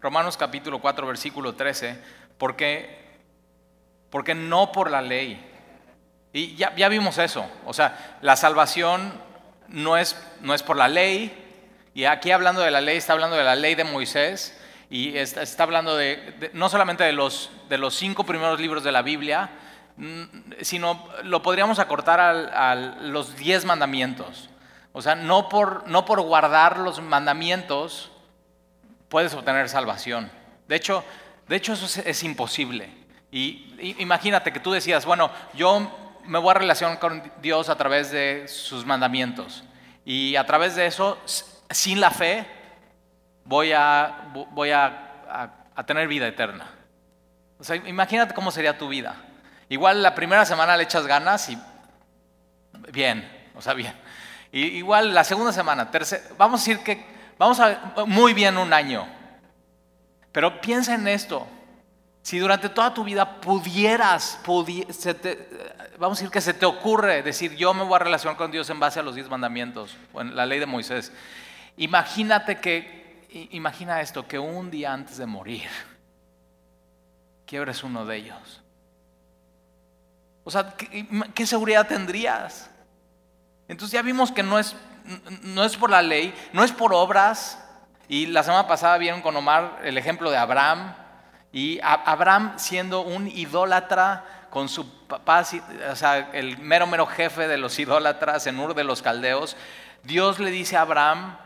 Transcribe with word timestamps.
Romanos 0.00 0.38
capítulo 0.38 0.80
4, 0.80 1.06
versículo 1.06 1.54
13, 1.54 1.98
porque, 2.38 2.98
porque 4.08 4.34
no 4.34 4.72
por 4.72 4.90
la 4.90 5.02
ley. 5.02 5.46
Y 6.32 6.54
ya, 6.56 6.74
ya 6.74 6.88
vimos 6.88 7.18
eso, 7.18 7.46
o 7.66 7.74
sea, 7.74 8.18
la 8.22 8.36
salvación 8.36 9.12
no 9.68 9.98
es, 9.98 10.16
no 10.40 10.54
es 10.54 10.62
por 10.62 10.76
la 10.76 10.88
ley, 10.88 11.36
y 11.92 12.04
aquí 12.04 12.30
hablando 12.30 12.62
de 12.62 12.70
la 12.70 12.80
ley, 12.80 12.96
está 12.96 13.12
hablando 13.12 13.36
de 13.36 13.44
la 13.44 13.56
ley 13.56 13.74
de 13.74 13.84
Moisés, 13.84 14.58
y 14.88 15.18
está, 15.18 15.42
está 15.42 15.64
hablando 15.64 15.96
de, 15.96 16.50
no 16.54 16.70
solamente 16.70 17.04
de 17.04 17.12
los, 17.12 17.50
de 17.68 17.76
los 17.76 17.94
cinco 17.94 18.24
primeros 18.24 18.58
libros 18.58 18.82
de 18.82 18.92
la 18.92 19.02
Biblia, 19.02 19.50
mm, 19.98 20.22
sino 20.62 21.08
lo 21.24 21.42
podríamos 21.42 21.78
acortar 21.78 22.20
a, 22.20 22.70
a 22.70 22.74
los 22.74 23.36
diez 23.36 23.66
mandamientos. 23.66 24.48
O 24.92 25.02
sea, 25.02 25.14
no 25.14 25.48
por, 25.48 25.86
no 25.88 26.04
por 26.04 26.20
guardar 26.22 26.78
los 26.78 27.00
mandamientos 27.02 28.09
puedes 29.10 29.34
obtener 29.34 29.68
salvación. 29.68 30.30
De 30.66 30.76
hecho, 30.76 31.04
de 31.48 31.56
hecho 31.56 31.74
eso 31.74 31.84
es, 31.84 31.98
es 31.98 32.22
imposible. 32.22 32.88
Y, 33.30 33.74
y 33.78 33.96
imagínate 33.98 34.52
que 34.52 34.60
tú 34.60 34.72
decías, 34.72 35.04
bueno, 35.04 35.30
yo 35.52 36.18
me 36.24 36.38
voy 36.38 36.52
a 36.52 36.54
relacionar 36.54 36.98
con 36.98 37.22
Dios 37.42 37.68
a 37.68 37.76
través 37.76 38.10
de 38.10 38.46
sus 38.48 38.86
mandamientos. 38.86 39.64
Y 40.04 40.36
a 40.36 40.46
través 40.46 40.76
de 40.76 40.86
eso, 40.86 41.18
sin 41.68 42.00
la 42.00 42.10
fe, 42.10 42.46
voy 43.44 43.72
a, 43.72 44.30
voy 44.52 44.70
a, 44.70 44.86
a, 45.28 45.50
a 45.74 45.86
tener 45.86 46.08
vida 46.08 46.26
eterna. 46.26 46.70
O 47.58 47.64
sea, 47.64 47.76
imagínate 47.76 48.32
cómo 48.32 48.50
sería 48.50 48.78
tu 48.78 48.88
vida. 48.88 49.16
Igual 49.68 50.02
la 50.02 50.14
primera 50.14 50.44
semana 50.46 50.76
le 50.76 50.84
echas 50.84 51.06
ganas 51.06 51.48
y 51.48 51.58
bien, 52.92 53.28
o 53.54 53.62
sea, 53.62 53.74
bien. 53.74 53.94
Y 54.50 54.62
igual 54.62 55.14
la 55.14 55.22
segunda 55.22 55.52
semana, 55.52 55.90
tercera, 55.90 56.22
vamos 56.38 56.60
a 56.60 56.64
decir 56.64 56.82
que 56.82 57.04
vamos 57.40 57.58
a 57.58 58.04
muy 58.06 58.34
bien 58.34 58.58
un 58.58 58.70
año. 58.74 59.08
Pero 60.30 60.60
piensa 60.60 60.94
en 60.94 61.08
esto. 61.08 61.46
Si 62.20 62.38
durante 62.38 62.68
toda 62.68 62.92
tu 62.92 63.02
vida 63.02 63.40
pudieras, 63.40 64.38
vamos 64.46 66.18
a 66.18 66.20
decir 66.20 66.30
que 66.30 66.42
se 66.42 66.52
te 66.52 66.66
ocurre 66.66 67.22
decir, 67.22 67.56
yo 67.56 67.72
me 67.72 67.82
voy 67.82 67.96
a 67.96 68.00
relacionar 68.00 68.36
con 68.36 68.50
Dios 68.50 68.68
en 68.68 68.78
base 68.78 69.00
a 69.00 69.02
los 69.02 69.14
diez 69.14 69.30
mandamientos, 69.30 69.96
o 70.12 70.20
en 70.20 70.36
la 70.36 70.44
ley 70.44 70.58
de 70.58 70.66
Moisés. 70.66 71.12
Imagínate 71.78 72.60
que, 72.60 73.26
imagina 73.52 74.02
esto, 74.02 74.28
que 74.28 74.38
un 74.38 74.70
día 74.70 74.92
antes 74.92 75.16
de 75.16 75.24
morir, 75.24 75.70
quiebres 77.46 77.82
uno 77.82 78.04
de 78.04 78.16
ellos. 78.18 78.62
O 80.44 80.50
sea, 80.50 80.76
¿qué, 80.76 81.08
qué 81.34 81.46
seguridad 81.46 81.88
tendrías? 81.88 82.70
Entonces 83.66 83.94
ya 83.94 84.02
vimos 84.02 84.30
que 84.30 84.42
no 84.42 84.58
es, 84.58 84.76
no 85.42 85.64
es 85.64 85.76
por 85.76 85.90
la 85.90 86.02
ley, 86.02 86.34
no 86.52 86.64
es 86.64 86.72
por 86.72 86.92
obras. 86.92 87.62
Y 88.08 88.26
la 88.26 88.42
semana 88.42 88.66
pasada 88.66 88.98
vieron 88.98 89.22
con 89.22 89.36
Omar 89.36 89.80
el 89.84 89.96
ejemplo 89.98 90.30
de 90.30 90.36
Abraham. 90.36 90.94
Y 91.52 91.80
Abraham 91.82 92.54
siendo 92.56 93.02
un 93.02 93.26
idólatra 93.28 94.24
con 94.50 94.68
su 94.68 95.06
papá, 95.06 95.44
o 95.90 95.96
sea, 95.96 96.30
el 96.32 96.58
mero 96.58 96.86
mero 96.86 97.06
jefe 97.06 97.48
de 97.48 97.56
los 97.56 97.78
idólatras 97.78 98.46
en 98.46 98.58
Ur 98.58 98.74
de 98.74 98.84
los 98.84 99.02
Caldeos, 99.02 99.56
Dios 100.02 100.38
le 100.38 100.50
dice 100.50 100.76
a 100.76 100.82
Abraham, 100.82 101.36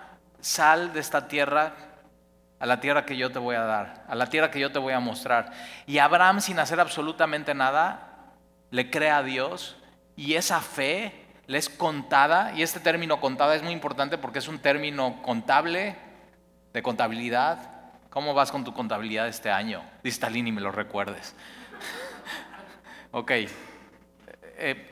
sal 0.40 0.92
de 0.92 1.00
esta 1.00 1.28
tierra 1.28 1.74
a 2.64 2.66
la 2.66 2.80
tierra 2.80 3.04
que 3.04 3.16
yo 3.16 3.30
te 3.30 3.38
voy 3.38 3.56
a 3.56 3.62
dar, 3.64 4.04
a 4.08 4.14
la 4.14 4.26
tierra 4.26 4.50
que 4.50 4.58
yo 4.58 4.72
te 4.72 4.78
voy 4.78 4.94
a 4.94 5.00
mostrar. 5.00 5.52
Y 5.86 5.98
Abraham 5.98 6.40
sin 6.40 6.58
hacer 6.58 6.80
absolutamente 6.80 7.52
nada, 7.52 8.32
le 8.70 8.90
cree 8.90 9.10
a 9.10 9.22
Dios 9.22 9.76
y 10.16 10.34
esa 10.34 10.62
fe 10.62 11.23
le 11.46 11.58
es 11.58 11.68
contada, 11.68 12.52
y 12.54 12.62
este 12.62 12.80
término 12.80 13.20
contada 13.20 13.54
es 13.54 13.62
muy 13.62 13.72
importante 13.72 14.18
porque 14.18 14.38
es 14.38 14.48
un 14.48 14.58
término 14.58 15.20
contable, 15.22 15.96
de 16.74 16.82
contabilidad. 16.82 17.70
¿Cómo 18.10 18.34
vas 18.34 18.50
con 18.52 18.64
tu 18.64 18.74
contabilidad 18.74 19.28
este 19.28 19.50
año? 19.50 19.82
Dice 20.02 20.20
Talini, 20.20 20.52
me 20.52 20.60
lo 20.60 20.70
recuerdes. 20.70 21.34
ok. 23.12 23.30
Eh, 24.56 24.90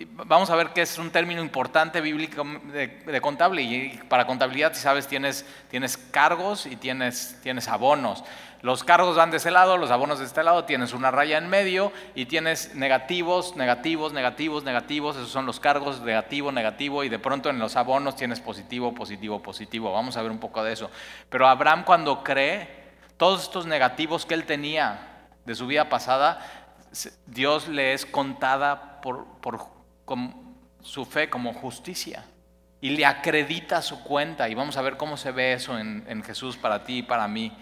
vamos 0.00 0.48
a 0.50 0.56
ver 0.56 0.70
qué 0.70 0.82
es 0.82 0.96
un 0.98 1.10
término 1.10 1.42
importante 1.42 2.00
bíblico 2.00 2.44
de, 2.72 2.86
de, 2.86 3.20
contable. 3.20 3.62
Y 3.62 4.00
para 4.08 4.26
contabilidad, 4.26 4.74
si 4.74 4.80
sabes, 4.80 5.08
tienes, 5.08 5.44
tienes 5.70 5.96
cargos 5.96 6.66
y 6.66 6.76
tienes, 6.76 7.38
tienes 7.42 7.68
abonos. 7.68 8.22
Los 8.66 8.82
cargos 8.82 9.14
van 9.14 9.30
de 9.30 9.36
ese 9.36 9.52
lado, 9.52 9.78
los 9.78 9.92
abonos 9.92 10.18
de 10.18 10.24
este 10.24 10.42
lado, 10.42 10.64
tienes 10.64 10.92
una 10.92 11.12
raya 11.12 11.38
en 11.38 11.48
medio 11.48 11.92
y 12.16 12.26
tienes 12.26 12.74
negativos, 12.74 13.54
negativos, 13.54 14.12
negativos, 14.12 14.64
negativos, 14.64 15.14
esos 15.14 15.28
son 15.28 15.46
los 15.46 15.60
cargos, 15.60 16.00
negativo, 16.00 16.50
negativo, 16.50 17.04
y 17.04 17.08
de 17.08 17.20
pronto 17.20 17.48
en 17.48 17.60
los 17.60 17.76
abonos 17.76 18.16
tienes 18.16 18.40
positivo, 18.40 18.92
positivo, 18.92 19.40
positivo. 19.40 19.92
Vamos 19.92 20.16
a 20.16 20.22
ver 20.22 20.32
un 20.32 20.40
poco 20.40 20.64
de 20.64 20.72
eso. 20.72 20.90
Pero 21.30 21.46
Abraham 21.46 21.84
cuando 21.84 22.24
cree, 22.24 22.66
todos 23.16 23.44
estos 23.44 23.66
negativos 23.66 24.26
que 24.26 24.34
él 24.34 24.42
tenía 24.46 25.28
de 25.44 25.54
su 25.54 25.68
vida 25.68 25.88
pasada, 25.88 26.40
Dios 27.24 27.68
le 27.68 27.92
es 27.92 28.04
contada 28.04 29.00
por, 29.00 29.26
por 29.40 29.60
su 30.82 31.04
fe 31.04 31.30
como 31.30 31.54
justicia 31.54 32.24
y 32.80 32.90
le 32.90 33.06
acredita 33.06 33.80
su 33.80 34.02
cuenta. 34.02 34.48
Y 34.48 34.56
vamos 34.56 34.76
a 34.76 34.82
ver 34.82 34.96
cómo 34.96 35.16
se 35.16 35.30
ve 35.30 35.52
eso 35.52 35.78
en, 35.78 36.04
en 36.08 36.24
Jesús 36.24 36.56
para 36.56 36.82
ti 36.82 36.98
y 36.98 37.02
para 37.04 37.28
mí. 37.28 37.56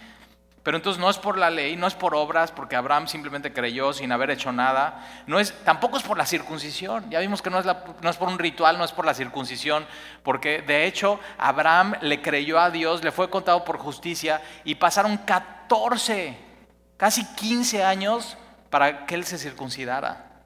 Pero 0.65 0.79
entonces 0.79 0.99
no 0.99 1.11
es 1.11 1.19
por 1.19 1.37
la 1.37 1.51
ley, 1.51 1.77
no 1.77 1.87
es 1.87 1.95
por 1.95 2.15
obras, 2.15 2.51
porque 2.51 2.75
Abraham 2.75 3.07
simplemente 3.07 3.53
creyó 3.53 3.93
sin 3.93 4.11
haber 4.13 4.31
hecho 4.31 4.51
nada. 4.51 5.07
No 5.27 5.39
es, 5.39 5.53
tampoco 5.63 5.99
es 5.99 6.03
por 6.03 6.17
la 6.17 6.25
circuncisión. 6.25 7.09
Ya 7.11 7.21
vimos 7.21 7.43
que 7.43 7.51
no 7.51 7.59
es, 7.59 7.67
la, 7.67 7.85
no 8.01 8.09
es 8.09 8.17
por 8.17 8.29
un 8.29 8.39
ritual, 8.39 8.79
no 8.79 8.85
es 8.85 8.91
por 8.91 9.05
la 9.05 9.13
circuncisión, 9.13 9.87
porque 10.23 10.63
de 10.63 10.87
hecho 10.87 11.21
Abraham 11.37 11.97
le 12.01 12.23
creyó 12.23 12.59
a 12.59 12.71
Dios, 12.71 13.05
le 13.05 13.13
fue 13.13 13.29
contado 13.29 13.63
por 13.63 13.77
justicia 13.77 14.41
y 14.65 14.77
pasaron 14.77 15.19
14, 15.19 16.39
casi 16.97 17.27
15 17.35 17.85
años 17.85 18.39
para 18.71 19.05
que 19.05 19.17
él 19.17 19.25
se 19.25 19.37
circuncidara. 19.37 20.45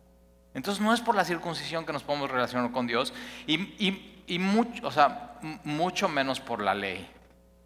Entonces 0.52 0.82
no 0.82 0.92
es 0.92 1.00
por 1.00 1.14
la 1.14 1.24
circuncisión 1.24 1.86
que 1.86 1.92
nos 1.92 2.02
podemos 2.02 2.28
relacionar 2.28 2.72
con 2.72 2.88
Dios 2.88 3.14
y, 3.46 3.54
y, 3.78 4.24
y 4.26 4.40
mucho, 4.40 4.84
o 4.84 4.90
sea, 4.90 5.38
mucho 5.62 6.08
menos 6.08 6.40
por 6.40 6.60
la 6.60 6.74
ley, 6.74 7.08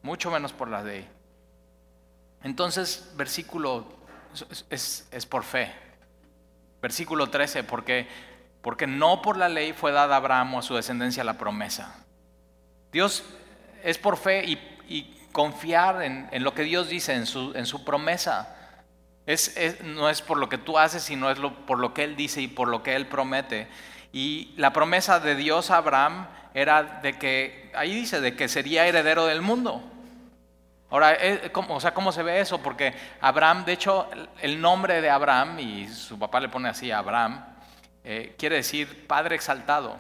mucho 0.03 0.31
menos 0.31 0.53
por 0.53 0.69
la 0.69 0.83
ley. 0.83 1.09
Entonces, 2.43 3.13
versículo 3.17 3.87
es, 4.71 5.07
es, 5.11 5.27
por 5.27 5.45
fe. 5.45 5.73
Versículo 6.81 7.29
13, 7.31 7.65
porque, 7.65 8.09
porque 8.61 8.87
no 8.87 9.23
por 9.23 9.37
la 9.37 9.49
ley 9.49 9.73
fue 9.73 9.93
dada 9.93 10.15
a 10.15 10.19
Abraham 10.19 10.55
o 10.55 10.59
a 10.59 10.63
su 10.63 10.75
descendencia 10.75 11.23
la 11.25 11.39
promesa. 11.39 12.05
Dios 12.93 13.25
es 13.83 13.99
por 13.99 14.17
fe 14.17 14.45
y, 14.47 14.59
confiar 15.33 16.03
en, 16.03 16.29
lo 16.45 16.53
que 16.53 16.63
Dios 16.63 16.91
dice, 16.91 17.15
en 17.15 17.25
su, 17.25 17.55
en 17.55 17.65
su 17.65 17.85
promesa. 17.85 18.55
Es, 19.25 19.57
es, 19.57 19.83
no 19.83 20.11
es 20.11 20.21
por 20.21 20.37
lo 20.37 20.51
que 20.51 20.59
tú 20.59 20.79
haces, 20.79 21.03
sino 21.03 21.31
es 21.31 21.39
por 21.67 21.79
lo 21.79 21.95
que 21.95 22.05
Él 22.05 22.17
dice 22.17 22.43
y 22.43 22.49
por 22.49 22.69
lo 22.69 22.83
que 22.83 22.95
Él 22.95 23.07
promete. 23.07 23.67
Y 24.13 24.53
la 24.59 24.75
promesa 24.75 25.21
de 25.21 25.35
Dios 25.35 25.71
a 25.71 25.79
Abraham 25.79 26.29
era 26.53 26.83
de 26.83 27.19
que, 27.19 27.73
ahí 27.75 27.95
dice, 27.95 28.21
de 28.21 28.37
que 28.37 28.47
sería 28.49 28.87
heredero 28.87 29.25
del 29.25 29.41
mundo. 29.41 29.83
Ahora, 30.93 31.17
¿cómo, 31.53 31.77
o 31.77 31.81
sea, 31.81 31.95
¿cómo 31.95 32.13
se 32.13 32.23
ve 32.23 32.39
eso? 32.39 32.59
Porque 32.59 32.95
Abraham, 33.23 33.65
de 33.65 33.73
hecho, 33.73 34.11
el 34.43 34.61
nombre 34.61 35.01
de 35.01 35.09
Abraham, 35.09 35.59
y 35.59 35.89
su 35.89 36.19
papá 36.19 36.39
le 36.39 36.51
pone 36.51 36.69
así 36.69 36.91
Abraham, 36.91 37.47
eh, 38.05 38.35
quiere 38.39 38.57
decir 38.57 39.07
Padre 39.07 39.37
exaltado. 39.37 39.97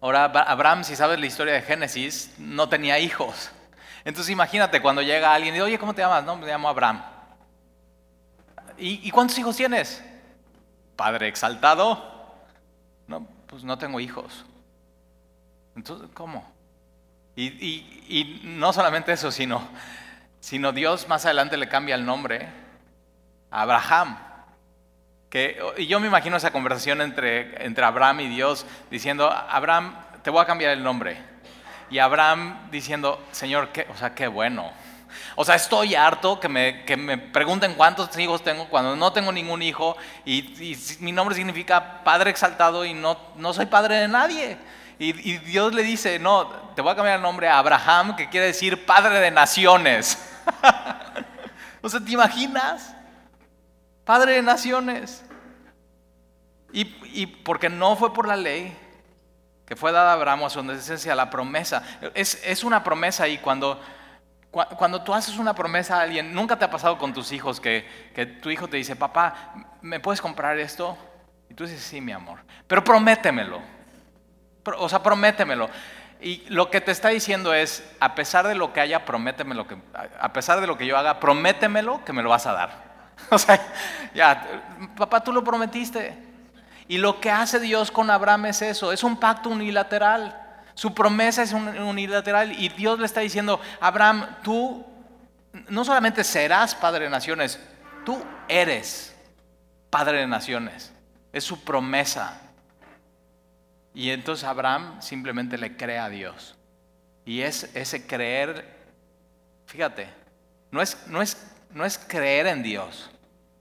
Ahora, 0.00 0.24
Abraham, 0.24 0.82
si 0.82 0.96
sabes 0.96 1.20
la 1.20 1.26
historia 1.26 1.54
de 1.54 1.62
Génesis, 1.62 2.34
no 2.36 2.68
tenía 2.68 2.98
hijos. 2.98 3.52
Entonces 4.04 4.32
imagínate 4.32 4.82
cuando 4.82 5.02
llega 5.02 5.32
alguien 5.32 5.54
y 5.54 5.58
dice, 5.58 5.66
oye, 5.66 5.78
¿cómo 5.78 5.94
te 5.94 6.02
llamas? 6.02 6.24
No, 6.24 6.34
me 6.34 6.48
llamo 6.48 6.68
Abraham. 6.68 7.04
¿Y, 8.76 9.06
¿Y 9.06 9.10
cuántos 9.12 9.38
hijos 9.38 9.54
tienes? 9.54 10.02
Padre 10.96 11.28
exaltado. 11.28 12.34
No, 13.06 13.24
pues 13.46 13.62
no 13.62 13.78
tengo 13.78 14.00
hijos. 14.00 14.44
Entonces, 15.76 16.08
¿cómo? 16.12 16.53
Y, 17.36 17.46
y, 17.46 18.04
y, 18.08 18.40
no 18.44 18.72
solamente 18.72 19.12
eso, 19.12 19.32
sino, 19.32 19.66
sino 20.40 20.72
Dios 20.72 21.08
más 21.08 21.24
adelante 21.24 21.56
le 21.56 21.68
cambia 21.68 21.96
el 21.96 22.04
nombre 22.04 22.48
a 23.50 23.62
Abraham. 23.62 24.18
Que, 25.28 25.60
y 25.78 25.86
yo 25.86 25.98
me 25.98 26.06
imagino 26.06 26.36
esa 26.36 26.52
conversación 26.52 27.00
entre, 27.00 27.64
entre 27.64 27.84
Abraham 27.84 28.20
y 28.20 28.28
Dios 28.28 28.64
diciendo, 28.90 29.30
Abraham, 29.30 29.96
te 30.22 30.30
voy 30.30 30.42
a 30.42 30.46
cambiar 30.46 30.70
el 30.70 30.82
nombre. 30.84 31.18
Y 31.90 31.98
Abraham 31.98 32.70
diciendo, 32.70 33.22
Señor, 33.32 33.70
qué, 33.70 33.86
o 33.92 33.96
sea, 33.96 34.14
qué 34.14 34.28
bueno. 34.28 34.72
O 35.36 35.44
sea, 35.44 35.56
estoy 35.56 35.94
harto 35.96 36.38
que 36.38 36.48
me, 36.48 36.84
que 36.84 36.96
me 36.96 37.18
pregunten 37.18 37.74
cuántos 37.74 38.16
hijos 38.18 38.42
tengo 38.44 38.68
cuando 38.68 38.94
no 38.94 39.12
tengo 39.12 39.32
ningún 39.32 39.62
hijo 39.62 39.96
y, 40.24 40.38
y 40.62 40.78
mi 41.00 41.12
nombre 41.12 41.34
significa 41.34 42.02
Padre 42.04 42.30
exaltado 42.30 42.84
y 42.84 42.94
no, 42.94 43.18
no 43.36 43.52
soy 43.52 43.66
padre 43.66 43.96
de 43.96 44.08
nadie. 44.08 44.56
Y, 44.98 45.32
y, 45.32 45.38
Dios 45.38 45.74
le 45.74 45.82
dice, 45.82 46.18
no, 46.18 46.46
te 46.74 46.82
voy 46.82 46.92
a 46.92 46.96
cambiar 46.96 47.16
el 47.16 47.22
nombre 47.22 47.48
a 47.48 47.58
Abraham, 47.58 48.16
que 48.16 48.28
quiere 48.28 48.46
decir 48.46 48.86
padre 48.86 49.18
de 49.20 49.30
naciones. 49.30 50.18
o 51.82 51.88
sea, 51.88 52.00
¿te 52.00 52.12
imaginas? 52.12 52.94
Padre 54.04 54.34
de 54.34 54.42
naciones. 54.42 55.24
Y, 56.72 56.94
y, 57.12 57.26
porque 57.26 57.68
no 57.68 57.96
fue 57.96 58.12
por 58.12 58.28
la 58.28 58.36
ley 58.36 58.76
que 59.66 59.76
fue 59.76 59.92
dada 59.92 60.10
a 60.10 60.14
Abraham 60.14 60.44
a 60.44 60.50
su 60.50 60.62
descendencia 60.62 61.14
la 61.14 61.30
promesa. 61.30 61.82
Es, 62.14 62.40
es 62.44 62.64
una 62.64 62.84
promesa 62.84 63.26
y 63.28 63.38
cuando, 63.38 63.80
cuando 64.50 65.02
tú 65.02 65.14
haces 65.14 65.38
una 65.38 65.54
promesa 65.54 65.98
a 65.98 66.02
alguien, 66.02 66.34
nunca 66.34 66.58
te 66.58 66.64
ha 66.64 66.70
pasado 66.70 66.98
con 66.98 67.12
tus 67.14 67.32
hijos 67.32 67.60
que, 67.60 68.12
que 68.14 68.26
tu 68.26 68.50
hijo 68.50 68.68
te 68.68 68.76
dice, 68.76 68.94
papá, 68.94 69.54
¿me 69.80 70.00
puedes 70.00 70.20
comprar 70.20 70.58
esto? 70.58 70.98
Y 71.48 71.54
tú 71.54 71.64
dices, 71.64 71.82
sí, 71.82 72.00
mi 72.00 72.12
amor, 72.12 72.40
pero 72.66 72.84
prométemelo. 72.84 73.73
O 74.78 74.88
sea, 74.88 75.02
prométemelo. 75.02 75.68
Y 76.20 76.44
lo 76.48 76.70
que 76.70 76.80
te 76.80 76.90
está 76.90 77.10
diciendo 77.10 77.52
es, 77.52 77.84
a 78.00 78.14
pesar 78.14 78.46
de 78.46 78.54
lo 78.54 78.72
que 78.72 78.80
haya, 78.80 79.04
prométemelo, 79.04 79.66
que, 79.66 79.76
a 80.18 80.32
pesar 80.32 80.60
de 80.60 80.66
lo 80.66 80.78
que 80.78 80.86
yo 80.86 80.96
haga, 80.96 81.20
prométemelo 81.20 82.04
que 82.04 82.12
me 82.12 82.22
lo 82.22 82.30
vas 82.30 82.46
a 82.46 82.52
dar. 82.52 82.94
O 83.30 83.38
sea, 83.38 83.60
ya, 84.12 84.62
papá, 84.96 85.22
tú 85.22 85.32
lo 85.32 85.44
prometiste. 85.44 86.18
Y 86.88 86.98
lo 86.98 87.20
que 87.20 87.30
hace 87.30 87.60
Dios 87.60 87.90
con 87.90 88.10
Abraham 88.10 88.46
es 88.46 88.62
eso, 88.62 88.92
es 88.92 89.04
un 89.04 89.18
pacto 89.18 89.48
unilateral. 89.48 90.40
Su 90.74 90.92
promesa 90.92 91.42
es 91.42 91.52
unilateral 91.52 92.52
y 92.52 92.68
Dios 92.70 92.98
le 92.98 93.06
está 93.06 93.20
diciendo, 93.20 93.60
Abraham, 93.80 94.26
tú 94.42 94.84
no 95.68 95.84
solamente 95.84 96.24
serás 96.24 96.74
padre 96.74 97.04
de 97.04 97.10
naciones, 97.10 97.60
tú 98.04 98.20
eres 98.48 99.14
padre 99.88 100.18
de 100.18 100.26
naciones. 100.26 100.92
Es 101.32 101.44
su 101.44 101.62
promesa. 101.62 102.40
Y 103.94 104.10
entonces 104.10 104.44
Abraham 104.44 105.00
simplemente 105.00 105.56
le 105.56 105.76
cree 105.76 105.98
a 105.98 106.08
Dios. 106.08 106.56
Y 107.24 107.40
es 107.40 107.70
ese 107.74 108.06
creer, 108.06 108.76
fíjate, 109.66 110.08
no 110.70 110.82
es, 110.82 110.98
no 111.06 111.22
es, 111.22 111.50
no 111.70 111.84
es 111.84 111.96
creer 111.96 112.48
en 112.48 112.62
Dios. 112.62 113.10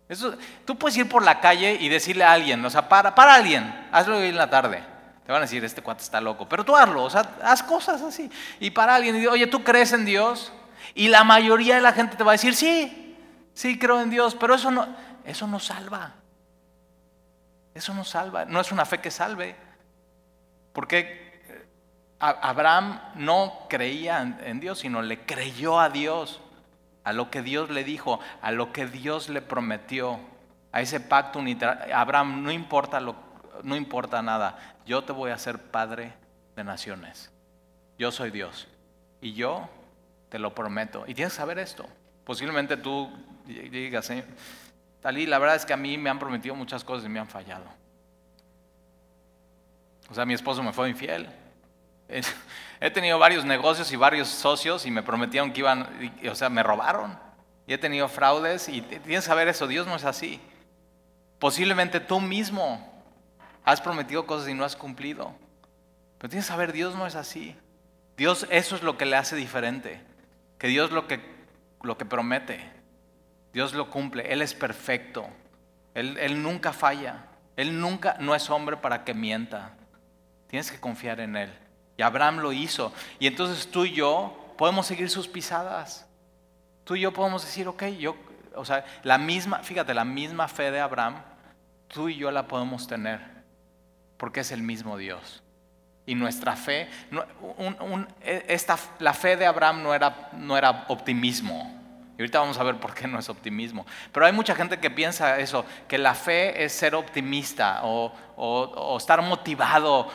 Eso, 0.10 0.36
tú 0.66 0.78
puedes 0.78 0.98
ir 0.98 1.08
por 1.08 1.24
la 1.24 1.40
calle 1.40 1.78
y 1.80 1.88
decirle 1.88 2.24
a 2.24 2.34
alguien, 2.34 2.64
o 2.66 2.70
sea, 2.70 2.90
para, 2.90 3.16
para 3.16 3.36
alguien, 3.36 3.88
hazlo 3.92 4.18
hoy 4.18 4.28
en 4.28 4.36
la 4.36 4.50
tarde. 4.50 4.84
Te 5.26 5.32
van 5.32 5.42
a 5.42 5.46
decir, 5.46 5.64
este 5.64 5.82
cuate 5.82 6.04
está 6.04 6.20
loco. 6.20 6.50
Pero 6.50 6.66
tú 6.66 6.76
hazlo, 6.76 7.04
o 7.04 7.10
sea, 7.10 7.38
haz 7.44 7.64
cosas 7.64 8.02
así. 8.02 8.30
Y 8.60 8.72
para 8.72 8.96
alguien, 8.96 9.16
y 9.16 9.28
oye, 9.28 9.48
¿tú 9.48 9.64
crees 9.64 9.94
en 9.94 10.04
Dios? 10.04 10.52
Y 10.96 11.08
la 11.08 11.24
mayoría 11.24 11.76
de 11.76 11.82
la 11.82 11.94
gente 11.94 12.18
te 12.18 12.24
va 12.24 12.32
a 12.32 12.34
decir, 12.34 12.56
sí, 12.56 13.18
sí 13.54 13.80
creo 13.80 14.02
en 14.02 14.10
Dios, 14.10 14.36
pero 14.36 14.56
eso 14.56 14.70
no, 14.70 14.88
eso 15.24 15.48
no 15.48 15.60
salva. 15.60 16.16
Eso 17.74 17.94
no 17.94 18.04
salva, 18.04 18.46
no 18.46 18.60
es 18.60 18.72
una 18.72 18.86
fe 18.86 19.00
que 19.00 19.10
salve. 19.10 19.56
Porque 20.74 21.00
eh, 21.48 21.66
Abraham 22.20 23.00
no 23.16 23.68
creía 23.70 24.40
en 24.44 24.60
Dios, 24.60 24.80
sino 24.80 25.02
le 25.02 25.26
creyó 25.26 25.80
a 25.80 25.90
Dios, 25.90 26.42
a 27.04 27.14
lo 27.14 27.30
que 27.30 27.42
Dios 27.42 27.70
le 27.70 27.84
dijo, 27.84 28.20
a 28.42 28.52
lo 28.52 28.74
que 28.74 28.88
Dios 28.88 29.30
le 29.30 29.42
prometió, 29.42 30.20
a 30.72 30.82
ese 30.82 31.00
pacto 31.00 31.40
unilateral. 31.40 31.92
Abraham 31.94 32.44
no 32.44 32.52
importa 32.52 33.00
lo, 33.00 33.16
no 33.64 33.76
importa 33.76 34.22
nada, 34.22 34.58
yo 34.86 35.04
te 35.04 35.14
voy 35.14 35.32
a 35.32 35.38
ser 35.38 35.60
padre 35.60 36.14
de 36.56 36.64
naciones. 36.64 37.32
Yo 37.98 38.12
soy 38.12 38.32
Dios 38.32 38.68
y 39.22 39.34
yo 39.34 39.70
te 40.30 40.40
lo 40.40 40.56
prometo. 40.56 41.06
Y 41.08 41.14
tienes 41.14 41.34
que 41.34 41.38
saber 41.38 41.60
esto. 41.60 41.86
Posiblemente 42.26 42.78
tú 42.78 43.12
digas, 43.46 44.12
Talí, 45.02 45.26
la 45.26 45.38
verdad 45.38 45.58
es 45.58 45.66
que 45.66 45.74
a 45.74 45.78
mí 45.78 45.98
me 45.98 46.10
han 46.10 46.20
prometido 46.20 46.56
muchas 46.56 46.84
cosas 46.84 47.06
y 47.06 47.10
me 47.10 47.20
han 47.20 47.28
fallado. 47.28 47.66
O 50.10 50.14
sea, 50.14 50.26
mi 50.26 50.34
esposo 50.34 50.62
me 50.64 50.74
fue 50.74 50.90
infiel. 50.90 51.30
He 52.80 52.92
tenido 52.92 53.18
varios 53.18 53.46
negocios 53.46 53.92
y 53.92 53.96
varios 53.96 54.28
socios 54.28 54.86
y 54.86 54.92
me 54.92 55.04
prometieron 55.04 55.54
que 55.54 55.60
iban, 55.60 55.88
o 56.30 56.36
sea, 56.36 56.50
me 56.50 56.64
robaron. 56.64 57.18
Y 57.66 57.74
he 57.74 57.78
tenido 57.78 58.10
fraudes 58.10 58.68
y 58.68 58.82
tienes 58.82 59.06
que 59.06 59.22
saber 59.22 59.48
eso, 59.48 59.68
Dios 59.68 59.88
no 59.88 59.96
es 59.96 60.04
así. 60.04 60.42
Posiblemente 61.40 62.00
tú 62.00 62.20
mismo 62.20 62.94
Has 63.66 63.80
prometido 63.80 64.26
cosas 64.26 64.50
y 64.50 64.54
no 64.54 64.66
has 64.66 64.76
cumplido. 64.76 65.34
Pero 66.18 66.30
tienes 66.30 66.46
que 66.46 66.52
saber, 66.52 66.74
Dios 66.74 66.96
no 66.96 67.08
es 67.08 67.16
así. 67.16 67.56
Dios, 68.18 68.46
eso 68.50 68.76
es 68.76 68.84
lo 68.84 68.98
que 68.98 69.06
le 69.06 69.16
hace 69.16 69.36
diferente. 69.36 70.02
Que 70.58 70.68
Dios 70.68 70.92
lo 70.92 71.08
que, 71.08 71.22
lo 71.82 71.98
que 71.98 72.06
promete, 72.06 72.70
Dios 73.54 73.74
lo 73.74 73.90
cumple. 73.90 74.32
Él 74.32 74.42
es 74.42 74.54
perfecto. 74.54 75.28
Él, 75.94 76.18
él 76.18 76.42
nunca 76.42 76.74
falla. 76.74 77.28
Él 77.56 77.80
nunca, 77.80 78.18
no 78.20 78.36
es 78.36 78.50
hombre 78.50 78.78
para 78.78 79.06
que 79.06 79.14
mienta. 79.14 79.76
Tienes 80.54 80.70
que 80.70 80.80
confiar 80.80 81.20
en 81.20 81.36
Él. 81.36 81.52
Y 81.98 82.04
Abraham 82.04 82.38
lo 82.38 82.54
hizo. 82.54 82.94
Y 83.18 83.26
entonces 83.26 83.72
tú 83.72 83.86
y 83.86 83.94
yo 83.94 84.54
podemos 84.56 84.86
seguir 84.86 85.10
sus 85.10 85.28
pisadas. 85.28 86.06
Tú 86.84 86.96
y 86.96 87.00
yo 87.00 87.12
podemos 87.12 87.44
decir, 87.44 87.68
ok, 87.68 87.86
yo, 87.98 88.16
o 88.54 88.64
sea, 88.64 88.86
la 89.02 89.18
misma, 89.18 89.64
fíjate, 89.64 89.96
la 89.96 90.06
misma 90.06 90.48
fe 90.48 90.70
de 90.70 90.80
Abraham, 90.80 91.16
tú 91.88 92.08
y 92.08 92.18
yo 92.18 92.30
la 92.30 92.46
podemos 92.48 92.86
tener 92.86 93.20
porque 94.18 94.42
es 94.42 94.52
el 94.52 94.62
mismo 94.62 94.96
Dios. 94.96 95.42
Y 96.06 96.14
nuestra 96.14 96.56
fe, 96.56 96.88
e, 98.22 98.46
esta, 98.48 98.78
la 99.00 99.16
fe 99.16 99.36
de 99.36 99.48
Abraham 99.48 99.82
no 99.82 99.96
era, 99.96 100.30
no 100.34 100.56
era 100.56 100.86
optimismo. 100.90 101.83
Y 102.18 102.22
ahorita 102.22 102.40
vamos 102.40 102.60
a 102.60 102.64
ver 102.64 102.80
por 102.80 102.94
qué 102.94 103.08
no 103.08 103.18
es 103.18 103.28
optimismo. 103.30 103.86
Pero 104.12 104.26
hay 104.26 104.32
mucha 104.32 104.54
gente 104.54 104.80
que 104.80 104.92
piensa 104.92 105.40
eso, 105.40 105.66
que 105.88 105.98
la 105.98 106.14
fe 106.14 106.64
es 106.64 106.72
ser 106.72 106.94
optimista 106.94 107.82
o, 107.84 108.98
estar 108.98 109.22
motivado. 109.22 110.10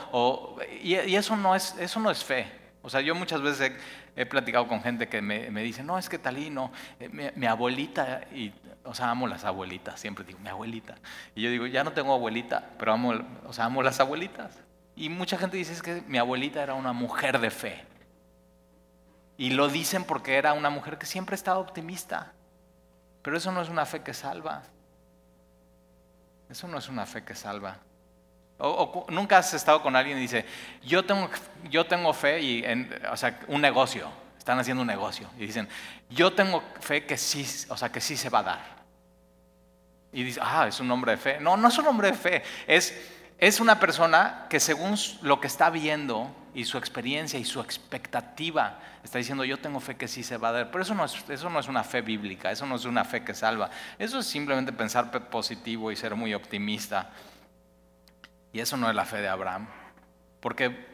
y, 0.82 0.94
eso, 0.94 1.36
no 1.36 1.54
es, 1.54 1.74
eso 1.78 1.98
no 1.98 2.10
es 2.10 2.22
fe. 2.24 2.46
O 2.82 2.90
sea, 2.90 3.00
yo 3.00 3.14
muchas 3.14 3.42
veces 3.42 3.72
he, 4.14 4.26
platicado 4.26 4.68
con 4.68 4.80
gente 4.80 5.08
que 5.08 5.20
me, 5.20 5.50
me, 5.50 5.62
dice, 5.62 5.82
no, 5.82 5.98
es 5.98 6.08
que 6.08 6.18
Talino, 6.18 6.70
eh, 7.00 7.08
mi, 7.08 7.24
mi, 7.34 7.46
abuelita, 7.46 8.22
y, 8.32 8.52
o 8.84 8.94
sea, 8.94 9.10
amo 9.10 9.26
las 9.26 9.44
abuelitas, 9.44 10.00
siempre 10.00 10.24
digo, 10.24 10.38
mi 10.38 10.48
abuelita. 10.48 10.94
Y 11.34 11.42
yo 11.42 11.50
digo, 11.50 11.66
ya 11.66 11.82
no 11.82 11.92
tengo 11.92 12.14
abuelita, 12.14 12.70
pero 12.78 12.92
amo, 12.92 13.12
o 13.44 13.52
sea, 13.52 13.64
amo 13.64 13.82
las 13.82 13.98
abuelitas. 13.98 14.58
Y 14.94 15.08
mucha 15.08 15.36
gente 15.36 15.56
dice, 15.56 15.72
es 15.72 15.82
que 15.82 16.02
mi 16.06 16.18
abuelita 16.18 16.62
era 16.62 16.74
una 16.74 16.92
mujer 16.92 17.40
de 17.40 17.50
fe. 17.50 17.84
Y 19.38 19.50
lo 19.50 19.68
dicen 19.68 20.04
porque 20.04 20.34
era 20.34 20.52
una 20.52 20.68
mujer 20.68 20.98
que 20.98 21.06
siempre 21.06 21.36
estaba 21.36 21.58
optimista. 21.58 22.32
Pero 23.22 23.36
eso 23.36 23.52
no 23.52 23.62
es 23.62 23.68
una 23.68 23.86
fe 23.86 24.02
que 24.02 24.12
salva. 24.12 24.64
Eso 26.50 26.66
no 26.66 26.76
es 26.76 26.88
una 26.88 27.06
fe 27.06 27.24
que 27.24 27.36
salva. 27.36 27.78
O, 28.58 29.06
nunca 29.10 29.38
has 29.38 29.54
estado 29.54 29.80
con 29.80 29.94
alguien 29.94 30.18
y 30.18 30.22
dice, 30.22 30.44
yo 30.82 31.04
tengo, 31.04 31.30
yo 31.70 31.86
tengo 31.86 32.12
fe 32.12 32.40
y, 32.40 32.64
en, 32.64 32.92
o 33.12 33.16
sea, 33.16 33.38
un 33.46 33.60
negocio, 33.60 34.10
están 34.36 34.58
haciendo 34.58 34.80
un 34.80 34.88
negocio 34.88 35.28
y 35.36 35.46
dicen, 35.46 35.68
yo 36.10 36.32
tengo 36.32 36.64
fe 36.80 37.06
que 37.06 37.16
sí, 37.16 37.46
o 37.68 37.76
sea, 37.76 37.92
que 37.92 38.00
sí 38.00 38.16
se 38.16 38.30
va 38.30 38.40
a 38.40 38.42
dar. 38.42 38.78
Y 40.12 40.24
dice, 40.24 40.40
ah, 40.42 40.66
es 40.66 40.80
un 40.80 40.90
hombre 40.90 41.12
de 41.12 41.18
fe. 41.18 41.38
No, 41.38 41.56
no 41.56 41.68
es 41.68 41.78
un 41.78 41.86
hombre 41.86 42.10
de 42.10 42.16
fe, 42.16 42.42
es, 42.66 42.92
es 43.38 43.60
una 43.60 43.78
persona 43.78 44.46
que 44.50 44.58
según 44.58 44.96
lo 45.22 45.40
que 45.40 45.46
está 45.46 45.70
viendo 45.70 46.34
y 46.58 46.64
su 46.64 46.76
experiencia 46.76 47.38
y 47.38 47.44
su 47.44 47.60
expectativa, 47.60 48.80
está 49.04 49.18
diciendo, 49.18 49.44
yo 49.44 49.60
tengo 49.60 49.78
fe 49.78 49.96
que 49.96 50.08
sí 50.08 50.24
se 50.24 50.38
va 50.38 50.48
a 50.48 50.52
dar. 50.52 50.70
Pero 50.72 50.82
eso 50.82 50.92
no 50.92 51.04
es, 51.04 51.14
eso 51.28 51.48
no 51.48 51.60
es 51.60 51.68
una 51.68 51.84
fe 51.84 52.00
bíblica, 52.00 52.50
eso 52.50 52.66
no 52.66 52.74
es 52.74 52.84
una 52.84 53.04
fe 53.04 53.22
que 53.22 53.32
salva. 53.32 53.70
Eso 53.96 54.18
es 54.18 54.26
simplemente 54.26 54.72
pensar 54.72 55.08
positivo 55.28 55.92
y 55.92 55.94
ser 55.94 56.16
muy 56.16 56.34
optimista. 56.34 57.12
Y 58.52 58.58
eso 58.58 58.76
no 58.76 58.90
es 58.90 58.96
la 58.96 59.04
fe 59.04 59.18
de 59.18 59.28
Abraham. 59.28 59.68
Porque, 60.40 60.84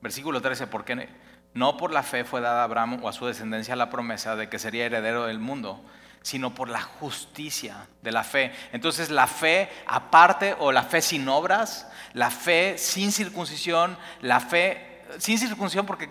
versículo 0.00 0.42
13, 0.42 0.66
porque 0.66 1.08
no 1.54 1.76
por 1.76 1.92
la 1.92 2.02
fe 2.02 2.24
fue 2.24 2.40
dada 2.40 2.62
a 2.62 2.64
Abraham 2.64 2.98
o 3.04 3.08
a 3.08 3.12
su 3.12 3.24
descendencia 3.24 3.76
la 3.76 3.90
promesa 3.90 4.34
de 4.34 4.48
que 4.48 4.58
sería 4.58 4.86
heredero 4.86 5.26
del 5.26 5.38
mundo, 5.38 5.84
sino 6.22 6.52
por 6.52 6.68
la 6.68 6.82
justicia 6.82 7.86
de 8.02 8.10
la 8.10 8.24
fe. 8.24 8.52
Entonces 8.72 9.08
la 9.08 9.28
fe 9.28 9.70
aparte 9.86 10.56
o 10.58 10.72
la 10.72 10.82
fe 10.82 11.00
sin 11.00 11.28
obras, 11.28 11.88
la 12.12 12.30
fe 12.32 12.76
sin 12.76 13.12
circuncisión, 13.12 13.96
la 14.20 14.40
fe 14.40 14.91
sin 15.18 15.38
circuncisión 15.38 15.86
porque 15.86 16.08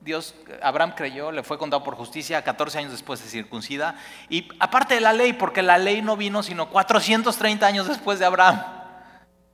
Dios, 0.00 0.34
Abraham 0.62 0.94
creyó, 0.96 1.30
le 1.30 1.42
fue 1.42 1.58
contado 1.58 1.84
por 1.84 1.94
justicia 1.94 2.42
14 2.42 2.78
años 2.78 2.92
después 2.92 3.22
de 3.22 3.28
circuncida. 3.28 3.96
Y 4.28 4.48
aparte 4.58 4.94
de 4.94 5.00
la 5.00 5.12
ley, 5.12 5.34
porque 5.34 5.62
la 5.62 5.78
ley 5.78 6.00
no 6.00 6.16
vino 6.16 6.42
sino 6.42 6.70
430 6.70 7.66
años 7.66 7.86
después 7.86 8.18
de 8.18 8.24
Abraham. 8.24 8.62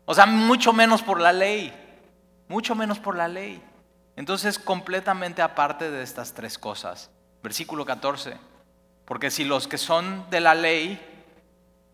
O 0.05 0.14
sea, 0.14 0.26
mucho 0.26 0.73
menos 0.73 1.02
por 1.02 1.21
la 1.21 1.33
ley, 1.33 1.73
mucho 2.49 2.75
menos 2.76 2.99
por 3.00 3.16
la 3.16 3.26
ley. 3.26 3.61
Entonces, 4.14 4.59
completamente 4.59 5.43
aparte 5.43 5.90
de 5.90 6.02
estas 6.02 6.33
tres 6.33 6.59
cosas. 6.59 7.11
Versículo 7.43 7.85
14. 7.85 8.37
Porque 9.05 9.31
si 9.31 9.45
los 9.45 9.66
que 9.69 9.78
son 9.78 10.28
de 10.31 10.40
la 10.40 10.55
ley, 10.55 11.00